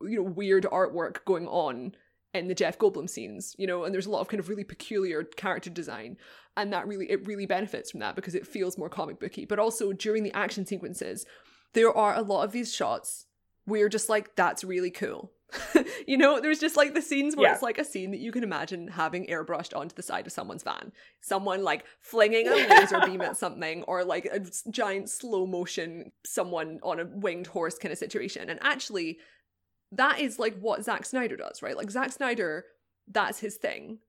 you 0.00 0.16
know 0.16 0.22
weird 0.22 0.64
artwork 0.64 1.24
going 1.24 1.46
on 1.48 1.92
in 2.34 2.46
the 2.46 2.54
Jeff 2.54 2.78
Goldblum 2.78 3.08
scenes, 3.08 3.54
you 3.58 3.66
know, 3.66 3.84
and 3.84 3.94
there's 3.94 4.06
a 4.06 4.10
lot 4.10 4.20
of 4.20 4.28
kind 4.28 4.38
of 4.38 4.48
really 4.48 4.64
peculiar 4.64 5.24
character 5.24 5.70
design, 5.70 6.16
and 6.56 6.72
that 6.72 6.86
really 6.86 7.10
it 7.10 7.26
really 7.26 7.46
benefits 7.46 7.90
from 7.90 8.00
that 8.00 8.16
because 8.16 8.34
it 8.34 8.46
feels 8.46 8.78
more 8.78 8.88
comic 8.88 9.18
booky. 9.18 9.44
But 9.44 9.58
also 9.58 9.92
during 9.92 10.22
the 10.22 10.34
action 10.34 10.64
sequences, 10.64 11.26
there 11.74 11.94
are 11.94 12.14
a 12.14 12.22
lot 12.22 12.44
of 12.44 12.52
these 12.52 12.74
shots 12.74 13.26
where 13.64 13.80
you're 13.80 13.88
just 13.88 14.08
like, 14.08 14.34
that's 14.34 14.64
really 14.64 14.90
cool. 14.90 15.32
you 16.06 16.16
know, 16.16 16.40
there's 16.40 16.58
just 16.58 16.76
like 16.76 16.94
the 16.94 17.02
scenes 17.02 17.34
where 17.36 17.48
Yeah. 17.48 17.54
it's 17.54 17.62
like 17.62 17.78
a 17.78 17.84
scene 17.84 18.10
that 18.10 18.20
you 18.20 18.32
can 18.32 18.42
imagine 18.42 18.88
having 18.88 19.26
airbrushed 19.26 19.76
onto 19.76 19.94
the 19.94 20.02
side 20.02 20.26
of 20.26 20.32
someone's 20.32 20.62
van. 20.62 20.92
Someone 21.20 21.62
like 21.64 21.84
flinging 22.00 22.46
a 22.48 22.54
laser 22.54 23.00
beam 23.04 23.20
at 23.22 23.36
something, 23.36 23.82
or 23.84 24.04
like 24.04 24.26
a 24.26 24.40
giant 24.70 25.08
slow 25.08 25.46
motion, 25.46 26.12
someone 26.24 26.80
on 26.82 27.00
a 27.00 27.06
winged 27.06 27.46
horse 27.46 27.78
kind 27.78 27.92
of 27.92 27.98
situation. 27.98 28.50
And 28.50 28.58
actually, 28.62 29.18
that 29.92 30.20
is 30.20 30.38
like 30.38 30.58
what 30.60 30.84
Zack 30.84 31.06
Snyder 31.06 31.36
does, 31.36 31.62
right? 31.62 31.76
Like 31.76 31.90
Zack 31.90 32.12
Snyder, 32.12 32.64
that's 33.10 33.38
his 33.40 33.56
thing. 33.56 34.00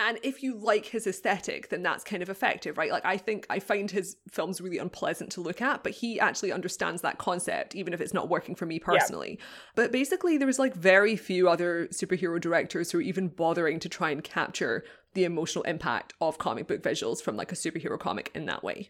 And 0.00 0.18
if 0.22 0.42
you 0.42 0.56
like 0.56 0.86
his 0.86 1.06
aesthetic, 1.06 1.68
then 1.68 1.82
that's 1.82 2.02
kind 2.02 2.22
of 2.22 2.30
effective, 2.30 2.78
right? 2.78 2.90
Like, 2.90 3.04
I 3.04 3.18
think 3.18 3.46
I 3.50 3.58
find 3.58 3.90
his 3.90 4.16
films 4.30 4.58
really 4.58 4.78
unpleasant 4.78 5.30
to 5.32 5.42
look 5.42 5.60
at, 5.60 5.82
but 5.84 5.92
he 5.92 6.18
actually 6.18 6.52
understands 6.52 7.02
that 7.02 7.18
concept, 7.18 7.74
even 7.74 7.92
if 7.92 8.00
it's 8.00 8.14
not 8.14 8.30
working 8.30 8.54
for 8.54 8.64
me 8.64 8.78
personally. 8.78 9.36
Yeah. 9.38 9.44
But 9.74 9.92
basically, 9.92 10.38
there's 10.38 10.58
like 10.58 10.74
very 10.74 11.16
few 11.16 11.50
other 11.50 11.86
superhero 11.92 12.40
directors 12.40 12.90
who 12.90 12.98
are 12.98 13.02
even 13.02 13.28
bothering 13.28 13.78
to 13.80 13.90
try 13.90 14.10
and 14.10 14.24
capture 14.24 14.84
the 15.12 15.24
emotional 15.24 15.64
impact 15.64 16.14
of 16.22 16.38
comic 16.38 16.66
book 16.66 16.82
visuals 16.82 17.20
from 17.20 17.36
like 17.36 17.52
a 17.52 17.56
superhero 17.56 17.98
comic 17.98 18.30
in 18.34 18.46
that 18.46 18.64
way. 18.64 18.88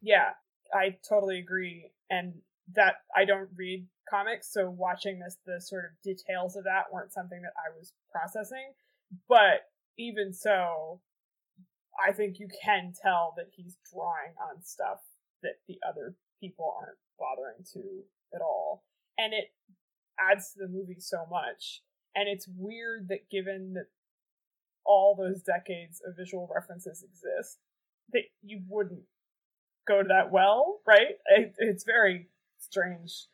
Yeah, 0.00 0.30
I 0.72 0.96
totally 1.08 1.40
agree. 1.40 1.90
And 2.08 2.34
that 2.76 2.98
I 3.16 3.24
don't 3.24 3.48
read 3.56 3.88
comics, 4.08 4.52
so 4.52 4.70
watching 4.70 5.18
this, 5.18 5.38
the 5.44 5.60
sort 5.60 5.86
of 5.86 5.90
details 6.04 6.54
of 6.54 6.62
that 6.64 6.84
weren't 6.92 7.12
something 7.12 7.42
that 7.42 7.54
I 7.56 7.76
was 7.76 7.94
processing. 8.12 8.74
But 9.28 9.62
even 9.98 10.32
so, 10.32 11.00
I 12.06 12.12
think 12.12 12.38
you 12.38 12.48
can 12.64 12.92
tell 13.00 13.34
that 13.36 13.48
he's 13.50 13.76
drawing 13.92 14.34
on 14.40 14.62
stuff 14.62 15.00
that 15.42 15.60
the 15.68 15.78
other 15.86 16.14
people 16.40 16.74
aren't 16.80 16.98
bothering 17.18 17.64
to 17.74 18.02
at 18.34 18.40
all. 18.40 18.84
And 19.18 19.32
it 19.32 19.52
adds 20.18 20.52
to 20.52 20.60
the 20.60 20.68
movie 20.68 21.00
so 21.00 21.26
much. 21.30 21.82
And 22.14 22.28
it's 22.28 22.48
weird 22.48 23.08
that 23.08 23.30
given 23.30 23.74
that 23.74 23.86
all 24.84 25.14
those 25.16 25.42
decades 25.42 26.00
of 26.06 26.16
visual 26.16 26.50
references 26.54 27.02
exist, 27.02 27.58
that 28.12 28.24
you 28.42 28.60
wouldn't 28.68 29.04
go 29.86 30.02
to 30.02 30.08
that 30.08 30.30
well, 30.30 30.80
right? 30.86 31.18
It, 31.26 31.54
it's 31.58 31.84
very 31.84 32.28
strange, 32.58 33.26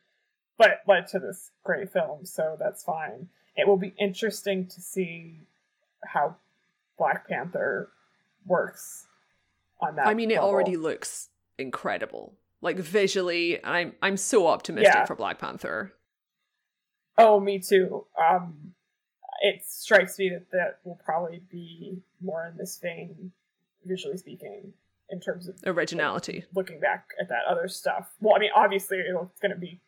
but 0.57 0.81
led 0.87 1.07
to 1.07 1.19
this 1.19 1.51
great 1.63 1.91
film, 1.91 2.25
so 2.25 2.55
that's 2.59 2.83
fine. 2.83 3.29
It 3.55 3.67
will 3.67 3.77
be 3.77 3.93
interesting 3.99 4.67
to 4.67 4.81
see 4.81 5.41
how 6.05 6.37
Black 6.99 7.27
Panther 7.27 7.89
works 8.45 9.07
on 9.81 9.95
that. 9.95 10.05
I 10.05 10.13
mean, 10.13 10.29
level. 10.29 10.45
it 10.45 10.47
already 10.47 10.77
looks 10.77 11.29
incredible. 11.57 12.33
Like 12.61 12.77
visually, 12.77 13.63
I'm 13.65 13.93
I'm 14.01 14.17
so 14.17 14.47
optimistic 14.47 14.93
yeah. 14.93 15.05
for 15.05 15.15
Black 15.15 15.39
Panther. 15.39 15.93
Oh, 17.17 17.39
me 17.39 17.59
too. 17.59 18.05
Um, 18.21 18.73
it 19.41 19.63
strikes 19.65 20.19
me 20.19 20.29
that 20.29 20.51
that 20.51 20.79
will 20.83 20.99
probably 21.03 21.41
be 21.49 22.01
more 22.21 22.45
in 22.45 22.57
this 22.57 22.77
vein, 22.81 23.31
visually 23.85 24.17
speaking, 24.17 24.73
in 25.09 25.19
terms 25.19 25.47
of 25.47 25.55
originality. 25.65 26.45
Like, 26.47 26.55
looking 26.55 26.79
back 26.79 27.07
at 27.19 27.29
that 27.29 27.43
other 27.49 27.67
stuff. 27.67 28.11
Well, 28.19 28.35
I 28.35 28.39
mean, 28.39 28.51
obviously, 28.55 28.97
it's 28.97 29.39
going 29.39 29.51
to 29.51 29.57
be. 29.57 29.79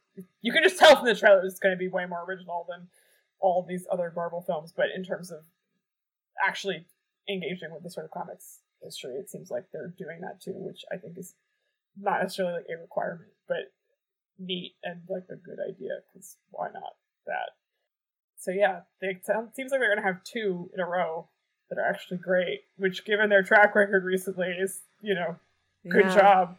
You 0.41 0.51
can 0.51 0.63
just 0.63 0.77
tell 0.77 0.95
from 0.95 1.05
the 1.05 1.15
trailer 1.15 1.43
it's 1.45 1.59
going 1.59 1.73
to 1.73 1.79
be 1.79 1.87
way 1.87 2.05
more 2.05 2.23
original 2.25 2.65
than 2.69 2.87
all 3.39 3.65
these 3.67 3.85
other 3.91 4.11
Marvel 4.15 4.41
films. 4.41 4.73
But 4.75 4.87
in 4.95 5.03
terms 5.03 5.31
of 5.31 5.39
actually 6.45 6.85
engaging 7.29 7.73
with 7.73 7.83
the 7.83 7.89
sort 7.89 8.05
of 8.05 8.11
comics 8.11 8.59
history. 8.81 9.15
It 9.15 9.29
seems 9.29 9.51
like 9.51 9.65
they're 9.71 9.93
doing 9.97 10.21
that 10.21 10.41
too, 10.41 10.55
which 10.55 10.83
I 10.91 10.97
think 10.97 11.17
is 11.17 11.35
not 11.99 12.21
necessarily 12.21 12.55
like 12.55 12.65
a 12.69 12.81
requirement, 12.81 13.31
but 13.47 13.71
neat 14.39 14.75
and 14.83 15.01
like 15.09 15.25
a 15.29 15.35
good 15.35 15.59
idea 15.59 15.99
because 16.11 16.37
why 16.49 16.67
not 16.73 16.95
that? 17.27 17.51
So 18.37 18.51
yeah, 18.51 18.81
they 19.01 19.19
sound, 19.23 19.49
seems 19.53 19.71
like 19.71 19.79
they're 19.81 19.93
gonna 19.93 20.07
have 20.07 20.23
two 20.23 20.69
in 20.73 20.79
a 20.79 20.85
row 20.85 21.27
that 21.69 21.77
are 21.77 21.87
actually 21.87 22.17
great, 22.17 22.61
which 22.77 23.05
given 23.05 23.29
their 23.29 23.43
track 23.43 23.75
record 23.75 24.03
recently 24.03 24.47
is 24.47 24.81
you 25.01 25.15
know 25.15 25.35
good 25.89 26.05
yeah. 26.05 26.15
job. 26.15 26.57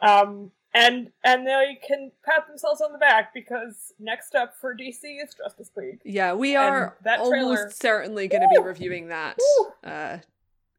Um, 0.00 0.50
and 0.74 1.12
and 1.22 1.46
they 1.46 1.78
can 1.86 2.10
pat 2.24 2.46
themselves 2.48 2.80
on 2.80 2.92
the 2.92 2.98
back 2.98 3.32
because 3.32 3.92
next 3.98 4.34
up 4.34 4.54
for 4.60 4.74
DC 4.74 5.22
is 5.22 5.34
Justice 5.34 5.70
League. 5.76 6.00
Yeah, 6.04 6.34
we 6.34 6.56
are 6.56 6.98
that 7.04 7.20
almost 7.20 7.32
trailer, 7.32 7.70
certainly 7.70 8.28
going 8.28 8.42
to 8.42 8.48
be 8.52 8.60
reviewing 8.60 9.08
that 9.08 9.38
uh, 9.84 10.18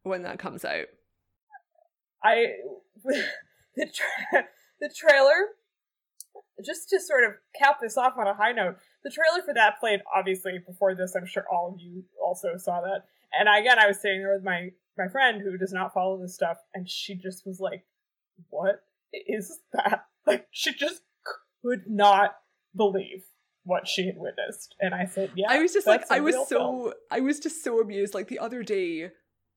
when 0.02 0.22
that 0.22 0.38
comes 0.38 0.64
out. 0.64 0.86
I 2.22 2.46
the 3.04 3.86
tra- 3.86 4.44
the 4.80 4.90
trailer 4.94 5.54
just 6.64 6.88
to 6.90 7.00
sort 7.00 7.24
of 7.24 7.32
cap 7.58 7.78
this 7.80 7.96
off 7.96 8.14
on 8.18 8.26
a 8.26 8.34
high 8.34 8.52
note. 8.52 8.76
The 9.02 9.10
trailer 9.10 9.42
for 9.44 9.54
that 9.54 9.80
played 9.80 10.00
obviously 10.14 10.58
before 10.66 10.94
this. 10.94 11.14
I'm 11.16 11.26
sure 11.26 11.44
all 11.50 11.72
of 11.74 11.80
you 11.80 12.04
also 12.22 12.56
saw 12.56 12.80
that. 12.82 13.04
And 13.38 13.48
again, 13.48 13.78
I 13.78 13.86
was 13.86 14.00
sitting 14.00 14.20
there 14.20 14.34
with 14.34 14.44
my 14.44 14.70
my 14.98 15.08
friend 15.08 15.40
who 15.42 15.56
does 15.56 15.72
not 15.72 15.94
follow 15.94 16.20
this 16.20 16.34
stuff, 16.34 16.58
and 16.74 16.88
she 16.88 17.14
just 17.14 17.46
was 17.46 17.60
like, 17.60 17.84
"What?" 18.50 18.85
Is 19.12 19.60
that 19.72 20.04
like 20.26 20.46
she 20.50 20.72
just 20.72 21.02
could 21.62 21.82
not 21.86 22.36
believe 22.74 23.24
what 23.64 23.88
she 23.88 24.06
had 24.06 24.16
witnessed. 24.16 24.74
And 24.80 24.94
I 24.94 25.06
said, 25.06 25.32
Yeah. 25.34 25.46
I 25.50 25.60
was 25.60 25.72
just 25.72 25.86
like 25.86 26.04
I 26.10 26.20
was 26.20 26.34
so 26.34 26.44
film. 26.44 26.92
I 27.10 27.20
was 27.20 27.40
just 27.40 27.62
so 27.64 27.80
amused. 27.80 28.14
Like 28.14 28.28
the 28.28 28.38
other 28.38 28.62
day 28.62 29.10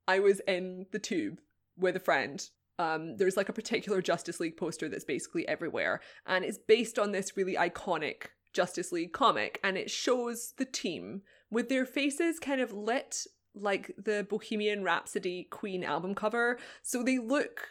I 0.07 0.19
was 0.19 0.41
in 0.47 0.87
the 0.91 0.99
tube 0.99 1.39
with 1.77 1.95
a 1.95 1.99
friend. 1.99 2.43
Um, 2.79 3.17
there's 3.17 3.37
like 3.37 3.49
a 3.49 3.53
particular 3.53 4.01
Justice 4.01 4.39
League 4.39 4.57
poster 4.57 4.87
that's 4.89 5.03
basically 5.03 5.47
everywhere, 5.47 5.99
and 6.25 6.45
it's 6.45 6.57
based 6.57 6.97
on 6.97 7.11
this 7.11 7.35
really 7.35 7.55
iconic 7.55 8.27
Justice 8.53 8.91
League 8.91 9.11
comic, 9.11 9.59
and 9.63 9.77
it 9.77 9.91
shows 9.91 10.53
the 10.57 10.65
team 10.65 11.21
with 11.51 11.67
their 11.67 11.85
faces 11.85 12.39
kind 12.39 12.61
of 12.61 12.71
lit 12.71 13.25
like 13.53 13.91
the 13.97 14.25
Bohemian 14.29 14.83
Rhapsody 14.83 15.47
Queen 15.49 15.83
album 15.83 16.15
cover. 16.15 16.57
So 16.81 17.03
they 17.03 17.19
look 17.19 17.67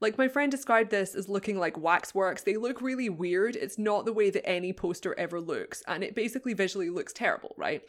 like 0.00 0.18
my 0.18 0.28
friend 0.28 0.50
described 0.50 0.90
this 0.90 1.14
as 1.14 1.28
looking 1.28 1.58
like 1.58 1.78
waxworks. 1.78 2.42
They 2.42 2.56
look 2.56 2.80
really 2.80 3.08
weird. 3.08 3.56
It's 3.56 3.78
not 3.78 4.04
the 4.04 4.12
way 4.12 4.30
that 4.30 4.46
any 4.46 4.72
poster 4.72 5.18
ever 5.18 5.40
looks, 5.40 5.82
and 5.86 6.04
it 6.04 6.14
basically 6.14 6.54
visually 6.54 6.90
looks 6.90 7.12
terrible, 7.12 7.54
right? 7.56 7.82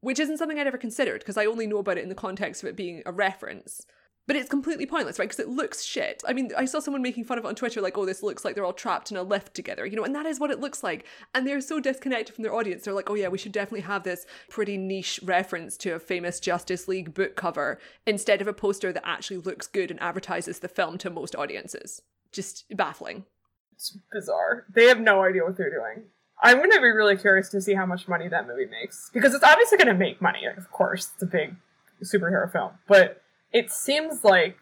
Which 0.00 0.18
isn't 0.18 0.38
something 0.38 0.58
I'd 0.58 0.66
ever 0.66 0.78
considered 0.78 1.20
because 1.20 1.36
I 1.36 1.46
only 1.46 1.66
know 1.66 1.78
about 1.78 1.98
it 1.98 2.02
in 2.02 2.08
the 2.08 2.14
context 2.14 2.62
of 2.62 2.68
it 2.68 2.76
being 2.76 3.02
a 3.06 3.12
reference. 3.12 3.86
But 4.26 4.36
it's 4.36 4.48
completely 4.48 4.86
pointless, 4.86 5.18
right? 5.18 5.28
Because 5.28 5.44
it 5.44 5.50
looks 5.50 5.82
shit. 5.82 6.22
I 6.26 6.32
mean, 6.32 6.50
I 6.56 6.64
saw 6.64 6.80
someone 6.80 7.02
making 7.02 7.24
fun 7.24 7.36
of 7.36 7.44
it 7.44 7.48
on 7.48 7.54
Twitter, 7.54 7.82
like, 7.82 7.98
oh, 7.98 8.06
this 8.06 8.22
looks 8.22 8.42
like 8.42 8.54
they're 8.54 8.64
all 8.64 8.72
trapped 8.72 9.10
in 9.10 9.18
a 9.18 9.22
lift 9.22 9.52
together, 9.52 9.84
you 9.84 9.96
know, 9.96 10.04
and 10.04 10.14
that 10.14 10.24
is 10.24 10.40
what 10.40 10.50
it 10.50 10.60
looks 10.60 10.82
like. 10.82 11.04
And 11.34 11.46
they're 11.46 11.60
so 11.60 11.78
disconnected 11.78 12.34
from 12.34 12.42
their 12.42 12.54
audience. 12.54 12.84
They're 12.84 12.94
like, 12.94 13.10
oh, 13.10 13.14
yeah, 13.14 13.28
we 13.28 13.36
should 13.36 13.52
definitely 13.52 13.82
have 13.82 14.02
this 14.02 14.24
pretty 14.48 14.78
niche 14.78 15.20
reference 15.22 15.76
to 15.78 15.90
a 15.90 15.98
famous 15.98 16.40
Justice 16.40 16.88
League 16.88 17.12
book 17.12 17.36
cover 17.36 17.78
instead 18.06 18.40
of 18.40 18.48
a 18.48 18.54
poster 18.54 18.92
that 18.94 19.06
actually 19.06 19.38
looks 19.38 19.66
good 19.66 19.90
and 19.90 20.00
advertises 20.00 20.60
the 20.60 20.68
film 20.68 20.96
to 20.98 21.10
most 21.10 21.36
audiences. 21.36 22.00
Just 22.32 22.64
baffling. 22.74 23.26
It's 23.74 23.98
bizarre. 24.10 24.64
They 24.74 24.86
have 24.86 25.00
no 25.00 25.22
idea 25.22 25.44
what 25.44 25.58
they're 25.58 25.70
doing. 25.70 26.06
I'm 26.42 26.58
going 26.58 26.70
to 26.70 26.80
be 26.80 26.88
really 26.88 27.16
curious 27.16 27.48
to 27.50 27.60
see 27.60 27.74
how 27.74 27.86
much 27.86 28.08
money 28.08 28.28
that 28.28 28.46
movie 28.46 28.66
makes 28.66 29.10
because 29.12 29.34
it's 29.34 29.44
obviously 29.44 29.78
going 29.78 29.88
to 29.88 29.94
make 29.94 30.20
money. 30.20 30.42
Of 30.56 30.70
course, 30.70 31.10
it's 31.14 31.22
a 31.22 31.26
big 31.26 31.56
superhero 32.02 32.50
film, 32.50 32.72
but 32.88 33.22
it 33.54 33.70
seems 33.70 34.24
like 34.24 34.58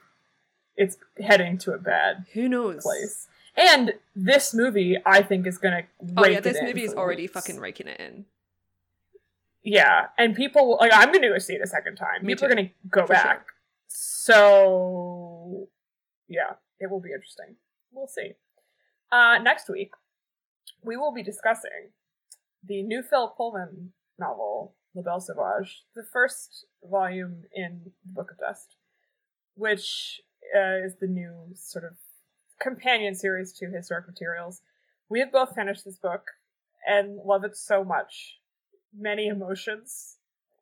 it's 0.76 0.99
heading 1.18 1.59
to 1.59 1.72
a 1.72 1.78
bad 1.78 2.26
who 2.34 2.49
knows 2.49 2.82
place. 2.82 3.26
And 3.57 3.95
this 4.14 4.55
movie, 4.55 4.97
I 5.05 5.22
think, 5.22 5.47
is 5.47 5.59
gonna. 5.59 5.82
Oh 6.16 6.26
yeah, 6.26 6.40
this 6.40 6.59
movie 6.62 6.84
is 6.84 6.95
already 6.95 7.24
weeks. 7.24 7.32
fucking 7.32 7.59
raking 7.59 7.88
it 7.88 7.99
in. 7.99 8.26
Yeah, 9.64 10.07
and 10.16 10.36
people 10.36 10.78
like 10.80 10.93
I'm 10.95 11.11
gonna 11.12 11.28
go 11.28 11.38
see 11.38 11.55
it 11.55 11.61
a 11.62 11.66
second 11.66 11.97
time. 11.97 12.22
Me 12.22 12.34
people 12.34 12.49
too. 12.49 12.53
are 12.53 12.55
gonna 12.55 12.70
go 12.88 13.07
For 13.07 13.14
back. 13.14 13.47
Sure. 13.47 13.47
So 13.88 15.68
yeah, 16.28 16.55
it 16.78 16.90
will 16.90 17.01
be 17.01 17.12
interesting. 17.12 17.57
We'll 17.90 18.07
see. 18.07 18.32
Uh, 19.11 19.38
next 19.43 19.68
week, 19.68 19.93
we 20.82 20.97
will 20.97 21.12
be 21.12 21.22
discussing 21.22 21.90
the 22.64 22.82
new 22.82 23.03
Phil 23.03 23.28
Pullman 23.28 23.93
novel, 24.18 24.74
La 24.95 25.03
Belle 25.03 25.20
Sauvage, 25.20 25.82
the 25.95 26.05
first 26.11 26.64
volume 26.82 27.43
in 27.55 27.82
the 27.84 28.12
Book 28.14 28.30
of 28.30 28.38
Dust 28.38 28.76
which 29.55 30.20
uh, 30.57 30.84
is 30.84 30.94
the 31.00 31.07
new 31.07 31.48
sort 31.55 31.84
of 31.84 31.92
companion 32.61 33.14
series 33.14 33.53
to 33.55 33.66
His 33.66 33.88
Dark 33.88 34.07
Materials. 34.07 34.62
We 35.09 35.20
have 35.20 35.32
both 35.32 35.55
finished 35.55 35.84
this 35.84 35.98
book 35.98 36.22
and 36.86 37.16
love 37.24 37.44
it 37.44 37.57
so 37.57 37.84
much. 37.84 38.38
Many 38.96 39.28
emotions 39.28 40.16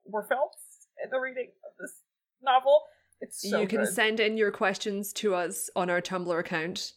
were 0.05 0.23
felt 0.23 0.57
in 1.03 1.11
the 1.11 1.19
reading 1.19 1.51
of 1.65 1.73
this 1.79 2.01
novel. 2.43 2.83
It's 3.21 3.49
so 3.49 3.61
You 3.61 3.67
can 3.67 3.81
good. 3.81 3.93
send 3.93 4.21
in 4.21 4.37
your 4.37 4.51
questions 4.51 5.13
to 5.15 5.35
us 5.35 5.69
on 5.77 5.91
our 5.91 6.01
Tumblr 6.01 6.39
account. 6.39 6.93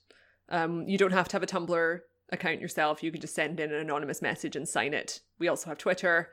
Um, 0.50 0.88
you 0.88 0.98
don't 0.98 1.12
have 1.12 1.28
to 1.30 1.36
have 1.36 1.44
a 1.44 1.48
Tumblr 1.48 2.00
account 2.32 2.62
yourself. 2.62 3.04
You 3.04 3.12
can 3.12 3.22
just 3.22 3.36
send 3.36 3.60
in 3.60 3.72
an 3.74 3.80
anonymous 3.80 4.22
message 4.22 4.56
and 4.56 4.68
sign 4.68 4.94
it. 4.94 5.22
We 5.40 5.48
also 5.48 5.70
have 5.70 5.78
Twitter. 5.78 6.30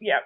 Yeah. 0.00 0.20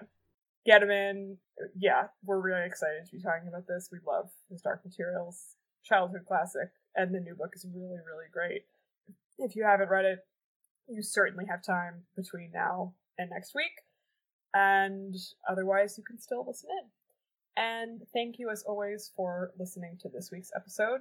Get 0.65 0.81
them 0.81 0.91
in 0.91 1.39
yeah, 1.77 2.09
we're 2.25 2.41
really 2.41 2.67
excited 2.67 3.05
to 3.07 3.13
be 3.13 3.23
talking 3.23 3.49
about 3.49 3.67
this. 3.67 3.89
We 3.93 3.99
love 4.07 4.31
His 4.51 4.63
Dark 4.63 4.85
Materials 4.85 5.57
childhood 5.85 6.25
classic, 6.27 6.71
and 6.95 7.15
the 7.15 7.21
new 7.21 7.35
book 7.35 7.53
is 7.55 7.67
really, 7.75 7.99
really 8.07 8.31
great. 8.33 8.63
If 9.39 9.57
you 9.57 9.65
haven't 9.65 9.91
read 9.91 10.05
it, 10.05 10.21
you 10.89 11.03
certainly 11.03 11.47
have 11.47 11.65
time 11.65 12.03
between 12.17 12.51
now 12.53 12.95
and 13.19 13.31
next 13.31 13.55
week. 13.55 13.83
And 14.55 15.17
otherwise, 15.49 15.97
you 15.97 16.05
can 16.05 16.19
still 16.19 16.45
listen 16.47 16.71
in. 16.71 17.63
And 17.63 18.03
thank 18.13 18.39
you, 18.39 18.51
as 18.51 18.63
always, 18.63 19.11
for 19.17 19.53
listening 19.59 19.99
to 20.03 20.09
this 20.09 20.31
week's 20.31 20.53
episode. 20.55 21.01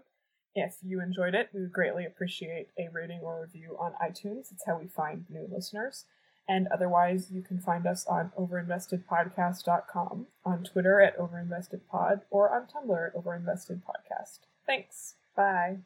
If 0.56 0.78
you 0.82 1.02
enjoyed 1.02 1.36
it, 1.36 1.50
we 1.54 1.62
would 1.62 1.72
greatly 1.72 2.06
appreciate 2.06 2.68
a 2.78 2.90
rating 2.92 3.20
or 3.22 3.42
review 3.42 3.78
on 3.80 3.94
iTunes. 4.04 4.52
It's 4.52 4.66
how 4.66 4.80
we 4.80 4.88
find 4.88 5.26
new 5.30 5.48
listeners. 5.50 6.06
And 6.48 6.68
otherwise, 6.68 7.32
you 7.32 7.42
can 7.42 7.60
find 7.60 7.86
us 7.86 8.06
on 8.08 8.32
overinvestedpodcast.com, 8.38 10.28
on 10.44 10.64
Twitter 10.64 11.02
at 11.02 11.18
overinvestedpod, 11.18 12.22
or 12.30 12.54
on 12.54 12.68
Tumblr 12.68 13.08
at 13.08 13.16
overinvestedpodcast. 13.16 14.40
Thanks. 14.66 15.16
Bye. 15.36 15.78